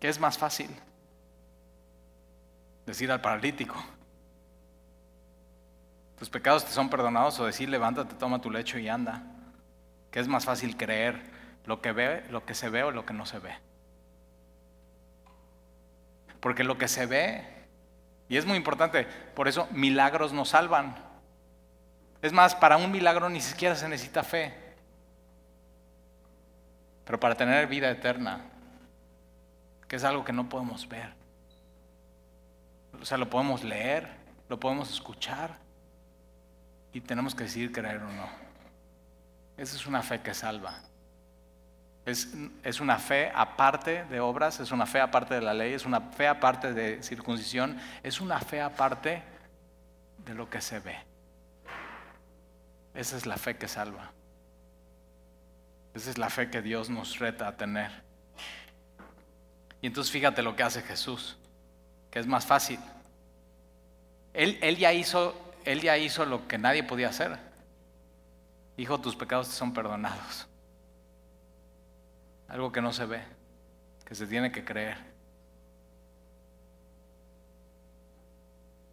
¿Qué 0.01 0.09
es 0.09 0.19
más 0.19 0.39
fácil? 0.39 0.71
Decir 2.87 3.13
al 3.13 3.21
paralítico, 3.21 3.75
tus 6.19 6.31
pecados 6.31 6.65
te 6.65 6.71
son 6.71 6.89
perdonados 6.89 7.39
o 7.39 7.45
decir 7.45 7.69
levántate, 7.69 8.15
toma 8.15 8.41
tu 8.41 8.51
lecho 8.51 8.79
y 8.79 8.89
anda. 8.89 9.23
¿Qué 10.11 10.21
es 10.21 10.27
más 10.27 10.47
fácil 10.47 10.75
creer? 10.75 11.44
Lo 11.67 11.81
que 11.81 11.93
ve, 11.93 12.25
lo 12.31 12.45
que 12.45 12.55
se 12.55 12.69
ve 12.69 12.83
o 12.83 12.91
lo 12.91 13.07
que 13.07 13.15
no 13.15 13.27
se 13.27 13.39
ve. 13.39 13.55
Porque 16.41 16.65
lo 16.65 16.77
que 16.77 16.89
se 16.89 17.07
ve, 17.07 17.45
y 18.29 18.37
es 18.37 18.47
muy 18.47 18.57
importante, 18.57 19.07
por 19.35 19.49
eso 19.49 19.67
milagros 19.71 20.33
nos 20.33 20.51
salvan. 20.51 20.95
Es 22.21 22.33
más, 22.33 22.55
para 22.55 22.77
un 22.77 22.91
milagro 22.91 23.29
ni 23.29 23.41
siquiera 23.41 23.75
se 23.77 23.89
necesita 23.89 24.23
fe. 24.23 24.55
Pero 27.05 27.21
para 27.21 27.35
tener 27.35 27.67
vida 27.67 27.91
eterna, 27.91 28.43
que 29.89 29.97
es 29.97 30.05
algo 30.05 30.25
que 30.25 30.33
no 30.33 30.49
podemos 30.49 30.89
ver. 30.89 31.13
O 33.01 33.05
sea, 33.05 33.19
lo 33.19 33.29
podemos 33.29 33.63
leer, 33.65 34.09
lo 34.49 34.59
podemos 34.59 34.91
escuchar 34.91 35.59
y 36.93 37.01
tenemos 37.01 37.35
que 37.35 37.45
decidir 37.45 37.73
creer 37.73 37.99
o 38.03 38.11
no. 38.11 38.29
Esa 39.57 39.77
es 39.77 39.87
una 39.87 40.03
fe 40.03 40.21
que 40.21 40.33
salva. 40.33 40.81
Es, 42.07 42.81
una 42.81 42.99
fe 42.99 43.33
aparte 43.35 44.05
de 44.05 44.21
obras, 44.21 44.61
es 44.61 44.71
una 44.73 44.85
fe 44.85 45.01
aparte 45.01 45.35
de 45.35 45.41
la 45.41 45.55
ley, 45.55 45.73
es 45.73 45.87
una 45.87 46.01
fe 46.01 46.29
aparte 46.29 46.75
de 46.75 47.03
circuncisión, 47.03 47.79
es 48.03 48.21
una 48.21 48.39
fe 48.41 48.61
aparte 48.61 49.23
de 50.19 50.35
lo 50.35 50.51
que 50.51 50.61
se 50.61 50.81
ve. 50.81 50.99
Esa 52.93 53.17
es 53.17 53.25
la 53.25 53.39
fe 53.39 53.57
que 53.57 53.69
salva. 53.69 54.13
Esa 55.95 56.11
es 56.11 56.19
la 56.19 56.29
fe 56.29 56.51
que 56.51 56.61
Dios 56.61 56.91
nos 56.91 57.19
reta 57.19 57.49
a 57.49 57.57
tener. 57.57 57.91
Y 59.81 59.87
entonces 59.87 60.13
fíjate 60.13 60.43
lo 60.43 60.55
que 60.57 60.63
hace 60.63 60.83
Jesús, 60.83 61.39
que 62.11 62.19
es 62.19 62.27
más 62.27 62.45
fácil. 62.45 62.81
Él, 64.35 64.59
él, 64.61 64.77
ya, 64.77 64.93
hizo, 64.93 65.35
él 65.65 65.81
ya 65.81 65.97
hizo 65.97 66.27
lo 66.27 66.47
que 66.49 66.59
nadie 66.59 66.83
podía 66.83 67.09
hacer. 67.09 67.39
Hijo, 68.77 69.01
tus 69.01 69.17
pecados 69.17 69.49
te 69.49 69.55
son 69.55 69.73
perdonados 69.73 70.49
algo 72.49 72.73
que 72.73 72.83
no 72.83 72.93
se 72.93 73.07
ve. 73.07 73.23
que 74.05 74.15
se 74.15 74.27
tiene 74.27 74.53
que 74.53 74.65
creer. 74.65 74.99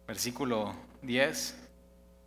Versículo 0.06 0.74
10, 1.02 1.68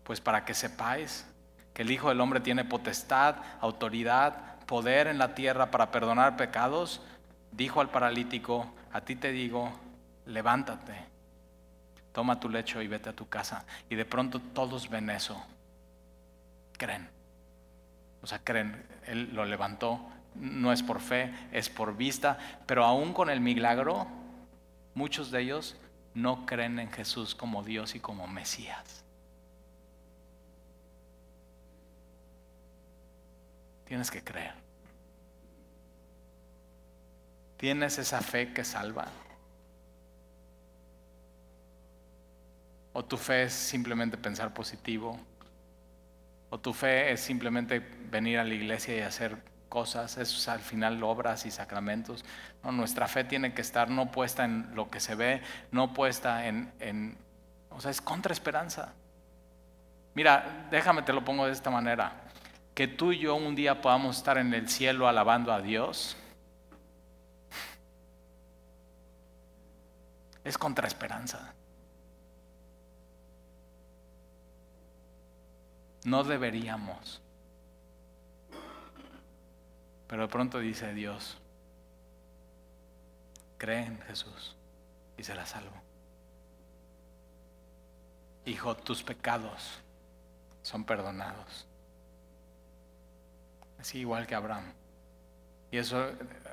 pues 0.03 0.21
para 0.21 0.45
que 0.45 0.53
sepáis 0.53 1.25
que 1.73 1.81
el 1.81 1.91
Hijo 1.91 2.09
del 2.09 2.21
Hombre 2.21 2.39
tiene 2.39 2.63
potestad, 2.63 3.35
autoridad, 3.59 4.59
poder 4.65 5.07
en 5.07 5.17
la 5.17 5.35
tierra 5.35 5.71
para 5.71 5.91
perdonar 5.91 6.37
pecados, 6.37 7.01
dijo 7.51 7.81
al 7.81 7.89
paralítico, 7.89 8.71
a 8.93 9.01
ti 9.01 9.15
te 9.15 9.31
digo, 9.31 9.71
levántate, 10.25 10.93
toma 12.11 12.39
tu 12.39 12.49
lecho 12.49 12.81
y 12.81 12.87
vete 12.87 13.09
a 13.09 13.13
tu 13.13 13.27
casa. 13.27 13.65
Y 13.89 13.95
de 13.95 14.05
pronto 14.05 14.39
todos 14.39 14.89
ven 14.89 15.09
eso, 15.09 15.43
creen. 16.77 17.09
O 18.21 18.27
sea, 18.27 18.39
creen, 18.39 18.85
Él 19.05 19.29
lo 19.33 19.45
levantó, 19.45 19.99
no 20.35 20.71
es 20.71 20.83
por 20.83 20.99
fe, 20.99 21.33
es 21.51 21.69
por 21.69 21.95
vista, 21.95 22.37
pero 22.65 22.83
aún 22.83 23.13
con 23.13 23.29
el 23.29 23.39
milagro, 23.39 24.07
muchos 24.93 25.31
de 25.31 25.41
ellos 25.41 25.75
no 26.13 26.45
creen 26.45 26.79
en 26.79 26.91
Jesús 26.91 27.35
como 27.35 27.63
Dios 27.63 27.95
y 27.95 27.99
como 27.99 28.27
Mesías. 28.27 29.03
Tienes 33.85 34.09
que 34.09 34.23
creer. 34.23 34.53
¿Tienes 37.57 37.97
esa 37.97 38.21
fe 38.21 38.51
que 38.53 38.63
salva? 38.63 39.07
¿O 42.93 43.03
tu 43.03 43.17
fe 43.17 43.43
es 43.43 43.53
simplemente 43.53 44.17
pensar 44.17 44.53
positivo? 44.53 45.19
¿O 46.49 46.59
tu 46.59 46.73
fe 46.73 47.11
es 47.11 47.21
simplemente 47.21 47.79
venir 47.79 48.39
a 48.39 48.43
la 48.43 48.53
iglesia 48.53 48.95
y 48.95 49.01
hacer 49.01 49.37
cosas? 49.75 50.15
Es 50.15 50.47
al 50.47 50.61
final 50.61 51.03
obras 51.03 51.45
y 51.45 51.51
sacramentos. 51.51 52.23
Nuestra 52.63 53.09
fe 53.09 53.25
tiene 53.25 53.53
que 53.53 53.61
estar 53.61 53.89
no 53.89 54.09
puesta 54.09 54.45
en 54.45 54.73
lo 54.73 54.89
que 54.89 55.01
se 55.01 55.15
ve, 55.15 55.41
no 55.71 55.91
puesta 55.93 56.47
en, 56.47 56.71
en 56.79 57.17
o 57.71 57.81
sea, 57.81 57.91
es 57.91 57.99
contra 57.99 58.31
esperanza. 58.31 58.93
Mira, 60.13 60.67
déjame 60.71 61.01
te 61.01 61.11
lo 61.11 61.25
pongo 61.25 61.45
de 61.45 61.51
esta 61.51 61.69
manera 61.69 62.13
que 62.73 62.87
tú 62.87 63.11
y 63.11 63.19
yo 63.19 63.35
un 63.35 63.53
día 63.53 63.81
podamos 63.81 64.15
estar 64.15 64.37
en 64.37 64.53
el 64.53 64.69
cielo 64.69 65.09
alabando 65.09 65.51
a 65.51 65.61
Dios, 65.61 66.15
es 70.45 70.57
contra 70.57 70.87
esperanza. 70.87 71.53
No 76.05 76.23
deberíamos. 76.23 77.24
Pero 80.07 80.23
de 80.23 80.27
pronto 80.27 80.59
dice 80.59 80.93
Dios, 80.93 81.37
cree 83.57 83.85
en 83.85 83.99
Jesús 84.01 84.55
y 85.17 85.23
será 85.23 85.45
salvo. 85.45 85.75
Hijo, 88.45 88.75
tus 88.75 89.01
pecados 89.01 89.79
son 90.61 90.83
perdonados. 90.83 91.67
Así 93.79 93.99
igual 93.99 94.27
que 94.27 94.35
Abraham. 94.35 94.73
Y 95.71 95.77
eso, 95.77 96.11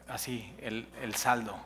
así, 0.09 0.55
el, 0.61 0.89
el 1.03 1.15
saldo. 1.15 1.57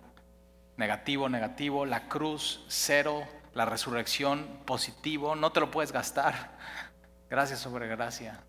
Negativo, 0.77 1.29
negativo, 1.29 1.87
la 1.87 2.09
cruz, 2.09 2.65
cero, 2.69 3.27
la 3.55 3.65
resurrección, 3.65 4.61
positivo, 4.67 5.35
no 5.35 5.51
te 5.51 5.61
lo 5.61 5.71
puedes 5.71 5.93
gastar. 5.93 6.51
Gracias 7.31 7.61
sobre 7.61 7.89
gracia. 7.89 8.41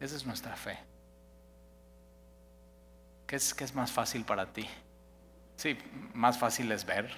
Esa 0.00 0.16
es 0.16 0.26
nuestra 0.26 0.56
fe. 0.56 0.78
¿Qué 3.32 3.36
es, 3.36 3.74
más 3.74 3.90
fácil 3.90 4.26
para 4.26 4.44
ti? 4.44 4.68
Sí, 5.56 5.78
más 6.12 6.36
fácil 6.36 6.70
es 6.70 6.84
ver. 6.84 7.10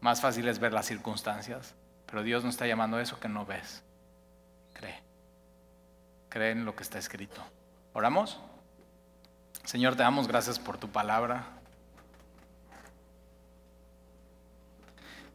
Más 0.00 0.22
fácil 0.22 0.48
es 0.48 0.58
ver 0.58 0.72
las 0.72 0.86
circunstancias. 0.86 1.74
Pero 2.06 2.22
Dios 2.22 2.44
nos 2.44 2.54
está 2.54 2.66
llamando 2.66 2.96
a 2.96 3.02
eso 3.02 3.20
que 3.20 3.28
no 3.28 3.44
ves. 3.44 3.82
Cree. 4.72 5.02
Cree 6.30 6.52
en 6.52 6.64
lo 6.64 6.74
que 6.74 6.82
está 6.82 6.98
escrito. 6.98 7.42
¿Oramos? 7.92 8.40
Señor, 9.64 9.96
te 9.96 10.02
damos 10.02 10.28
gracias 10.28 10.58
por 10.58 10.78
tu 10.78 10.88
palabra. 10.88 11.44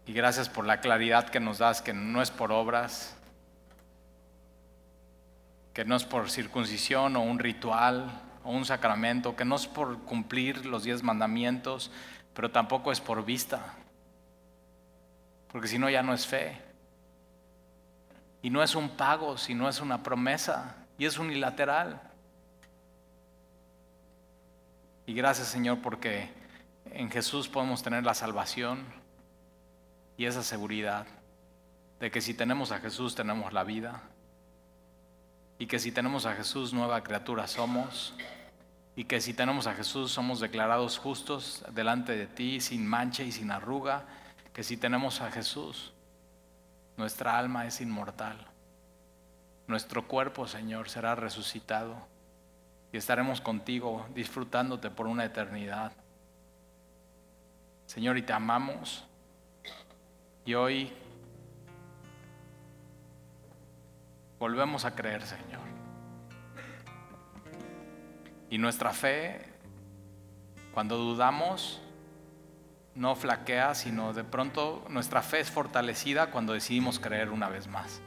Y 0.08 0.14
gracias 0.14 0.50
por 0.50 0.66
la 0.66 0.82
claridad 0.82 1.30
que 1.30 1.40
nos 1.40 1.60
das, 1.60 1.84
que 1.84 1.94
no 1.94 2.24
es 2.24 2.32
por 2.32 2.52
obras, 2.52 3.16
que 5.76 5.86
no 5.86 5.96
es 5.96 6.04
por 6.04 6.32
circuncisión 6.32 7.16
o 7.16 7.22
un 7.22 7.38
ritual 7.38 8.24
o 8.50 8.52
un 8.52 8.66
sacramento, 8.66 9.36
que 9.36 9.46
no 9.46 9.58
es 9.58 9.68
por 9.68 10.00
cumplir 10.06 10.66
los 10.66 10.84
diez 10.84 11.04
mandamientos, 11.04 11.92
pero 12.34 12.50
tampoco 12.50 12.92
es 12.92 13.00
por 13.00 13.24
vista, 13.24 13.76
porque 15.52 15.68
si 15.68 15.78
no 15.78 15.88
ya 15.88 16.02
no 16.02 16.16
es 16.16 16.26
fe. 16.26 16.60
Y 18.42 18.50
no 18.50 18.64
es 18.64 18.74
un 18.74 18.90
pago, 18.90 19.38
sino 19.38 19.70
es 19.70 19.82
una 19.82 20.02
promesa, 20.02 20.78
y 20.98 21.06
es 21.06 21.20
unilateral. 21.20 22.02
Y 25.06 25.14
gracias 25.14 25.50
Señor 25.50 25.84
porque 25.84 26.32
en 26.86 27.12
Jesús 27.12 27.48
podemos 27.48 27.84
tener 27.84 28.04
la 28.04 28.16
salvación 28.16 28.84
y 30.18 30.26
esa 30.26 30.42
seguridad 30.42 31.06
de 32.00 32.10
que 32.10 32.20
si 32.20 32.34
tenemos 32.34 32.72
a 32.72 32.80
Jesús 32.80 33.14
tenemos 33.14 33.54
la 33.54 33.64
vida 33.64 34.02
y 35.60 35.68
que 35.68 35.78
si 35.78 35.92
tenemos 35.92 36.26
a 36.26 36.34
Jesús 36.34 36.74
nueva 36.74 37.04
criatura 37.04 37.46
somos 37.46 38.16
y 38.96 39.06
que 39.06 39.22
si 39.22 39.34
tenemos 39.34 39.68
a 39.68 39.74
Jesús 39.74 40.12
somos 40.12 40.40
declarados 40.40 40.98
justos 40.98 41.64
delante 41.74 42.18
de 42.18 42.28
ti 42.28 42.60
sin 42.60 42.86
mancha 42.86 43.24
y 43.24 43.32
sin 43.32 43.52
arruga, 43.52 44.06
que 44.54 44.64
si 44.64 44.78
tenemos 44.78 45.22
a 45.22 45.32
Jesús 45.32 45.94
nuestra 46.98 47.38
alma 47.40 47.66
es 47.66 47.80
inmortal. 47.80 48.38
Nuestro 49.68 50.06
cuerpo, 50.06 50.48
Señor, 50.48 50.90
será 50.90 51.16
resucitado 51.16 51.96
y 52.92 52.98
estaremos 52.98 53.40
contigo 53.40 54.06
disfrutándote 54.14 54.90
por 54.90 55.08
una 55.08 55.24
eternidad. 55.24 55.94
Señor, 57.86 58.18
y 58.18 58.24
te 58.24 58.34
amamos. 58.34 59.06
Y 60.44 60.56
hoy 60.56 60.92
volvemos 64.40 64.86
a 64.86 64.94
creer, 64.94 65.22
Señor. 65.26 65.79
Y 68.50 68.58
nuestra 68.58 68.92
fe, 68.92 69.42
cuando 70.74 70.98
dudamos, 70.98 71.82
no 72.96 73.16
flaquea, 73.16 73.76
sino 73.76 74.14
de 74.14 74.24
pronto 74.24 74.86
nuestra 74.90 75.22
fe 75.22 75.40
es 75.40 75.52
fortalecida 75.52 76.32
cuando 76.32 76.54
decidimos 76.54 77.00
creer 77.00 77.30
una 77.30 77.50
vez 77.50 77.68
más. 77.68 78.02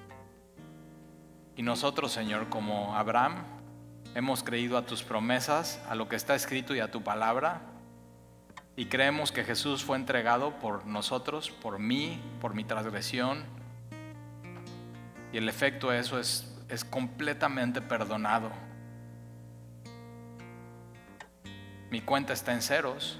Y 1.57 1.63
nosotros, 1.63 2.13
Señor, 2.13 2.49
como 2.49 2.97
Abraham, 2.97 3.45
Hemos 4.15 4.43
creído 4.43 4.77
a 4.77 4.85
tus 4.85 5.03
promesas, 5.03 5.81
a 5.89 5.95
lo 5.95 6.07
que 6.07 6.17
está 6.17 6.35
escrito 6.35 6.75
y 6.75 6.81
a 6.81 6.91
tu 6.91 7.03
palabra. 7.03 7.63
Y 8.77 8.87
creemos 8.87 9.33
que 9.33 9.43
Jesús 9.43 9.83
fue 9.83 9.97
entregado 9.97 10.59
por 10.59 10.87
nosotros, 10.87 11.51
por 11.51 11.79
mí, 11.79 12.21
por 12.39 12.55
mi 12.55 12.65
transgresión. 12.65 13.45
Y 15.33 15.39
el 15.39 15.49
efecto 15.49 15.91
de 15.91 16.01
eso 16.01 16.21
es, 16.21 16.55
es 16.69 16.85
completamente 16.85 17.81
perdonado. 17.81 18.51
Mi 21.93 22.01
cuenta 22.01 22.33
está 22.33 22.55
en 22.55 22.63
ceros. 22.63 23.19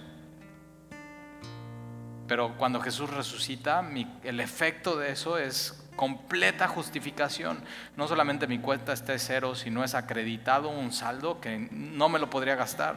Pero 2.27 2.57
cuando 2.57 2.81
Jesús 2.81 3.11
resucita, 3.11 3.87
el 4.25 4.41
efecto 4.41 4.97
de 4.97 5.13
eso 5.13 5.37
es 5.37 5.91
completa 5.95 6.69
justificación. 6.69 7.63
No 7.99 8.09
solamente 8.09 8.47
mi 8.47 8.61
cuenta 8.61 8.95
esté 8.95 9.19
cero, 9.19 9.55
sino 9.55 9.85
es 9.85 9.95
acreditado 9.95 10.71
un 10.71 10.91
saldo 10.91 11.39
que 11.39 11.69
no 11.71 12.09
me 12.09 12.19
lo 12.19 12.31
podría 12.31 12.55
gastar. 12.55 12.97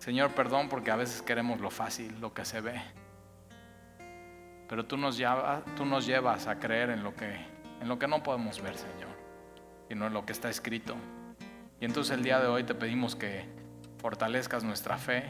Señor, 0.00 0.32
perdón 0.32 0.68
porque 0.68 0.90
a 0.90 0.96
veces 0.96 1.22
queremos 1.22 1.60
lo 1.60 1.70
fácil, 1.70 2.20
lo 2.20 2.34
que 2.34 2.44
se 2.44 2.60
ve. 2.60 2.82
Pero 4.68 4.84
tú 4.84 4.96
nos, 4.96 5.16
llevas, 5.16 5.62
tú 5.76 5.84
nos 5.84 6.04
llevas 6.06 6.48
a 6.48 6.58
creer 6.58 6.90
en 6.90 7.04
lo, 7.04 7.14
que, 7.14 7.36
en 7.80 7.86
lo 7.86 8.00
que 8.00 8.08
no 8.08 8.20
podemos 8.20 8.60
ver, 8.60 8.76
Señor, 8.76 9.05
y 9.88 9.94
no 9.94 10.06
en 10.06 10.12
lo 10.12 10.26
que 10.26 10.32
está 10.32 10.48
escrito. 10.48 10.96
Y 11.80 11.84
entonces 11.84 12.16
el 12.16 12.22
día 12.22 12.40
de 12.40 12.46
hoy 12.46 12.64
te 12.64 12.74
pedimos 12.74 13.16
que 13.16 13.44
fortalezcas 13.98 14.64
nuestra 14.64 14.98
fe, 14.98 15.24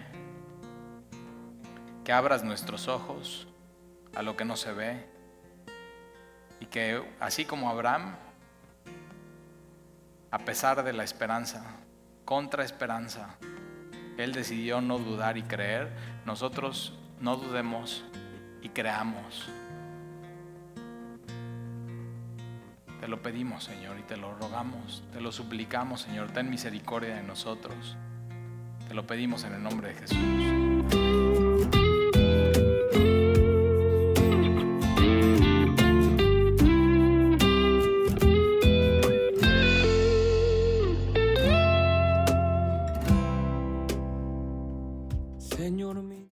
que 2.04 2.12
abras 2.12 2.44
nuestros 2.44 2.88
ojos 2.88 3.48
a 4.14 4.22
lo 4.22 4.36
que 4.36 4.44
no 4.44 4.56
se 4.56 4.72
ve 4.72 5.06
y 6.60 6.66
que 6.66 7.02
así 7.20 7.44
como 7.44 7.68
Abraham, 7.68 8.16
a 10.30 10.38
pesar 10.38 10.84
de 10.84 10.92
la 10.92 11.04
esperanza, 11.04 11.76
contra 12.24 12.64
esperanza, 12.64 13.36
él 14.18 14.32
decidió 14.32 14.80
no 14.80 14.98
dudar 14.98 15.36
y 15.36 15.42
creer, 15.42 15.90
nosotros 16.24 16.94
no 17.20 17.36
dudemos 17.36 18.04
y 18.62 18.70
creamos. 18.70 19.48
Te 23.00 23.08
lo 23.08 23.20
pedimos, 23.20 23.64
Señor, 23.64 23.98
y 23.98 24.02
te 24.02 24.16
lo 24.16 24.34
rogamos, 24.34 25.02
te 25.12 25.20
lo 25.20 25.30
suplicamos, 25.30 26.00
Señor. 26.00 26.30
Ten 26.30 26.48
misericordia 26.48 27.16
de 27.16 27.22
nosotros. 27.22 27.96
Te 28.88 28.94
lo 28.94 29.06
pedimos 29.06 29.44
en 29.44 29.54
el 29.54 29.62
nombre 29.62 29.88
de 29.88 29.94
Jesús. 29.94 31.25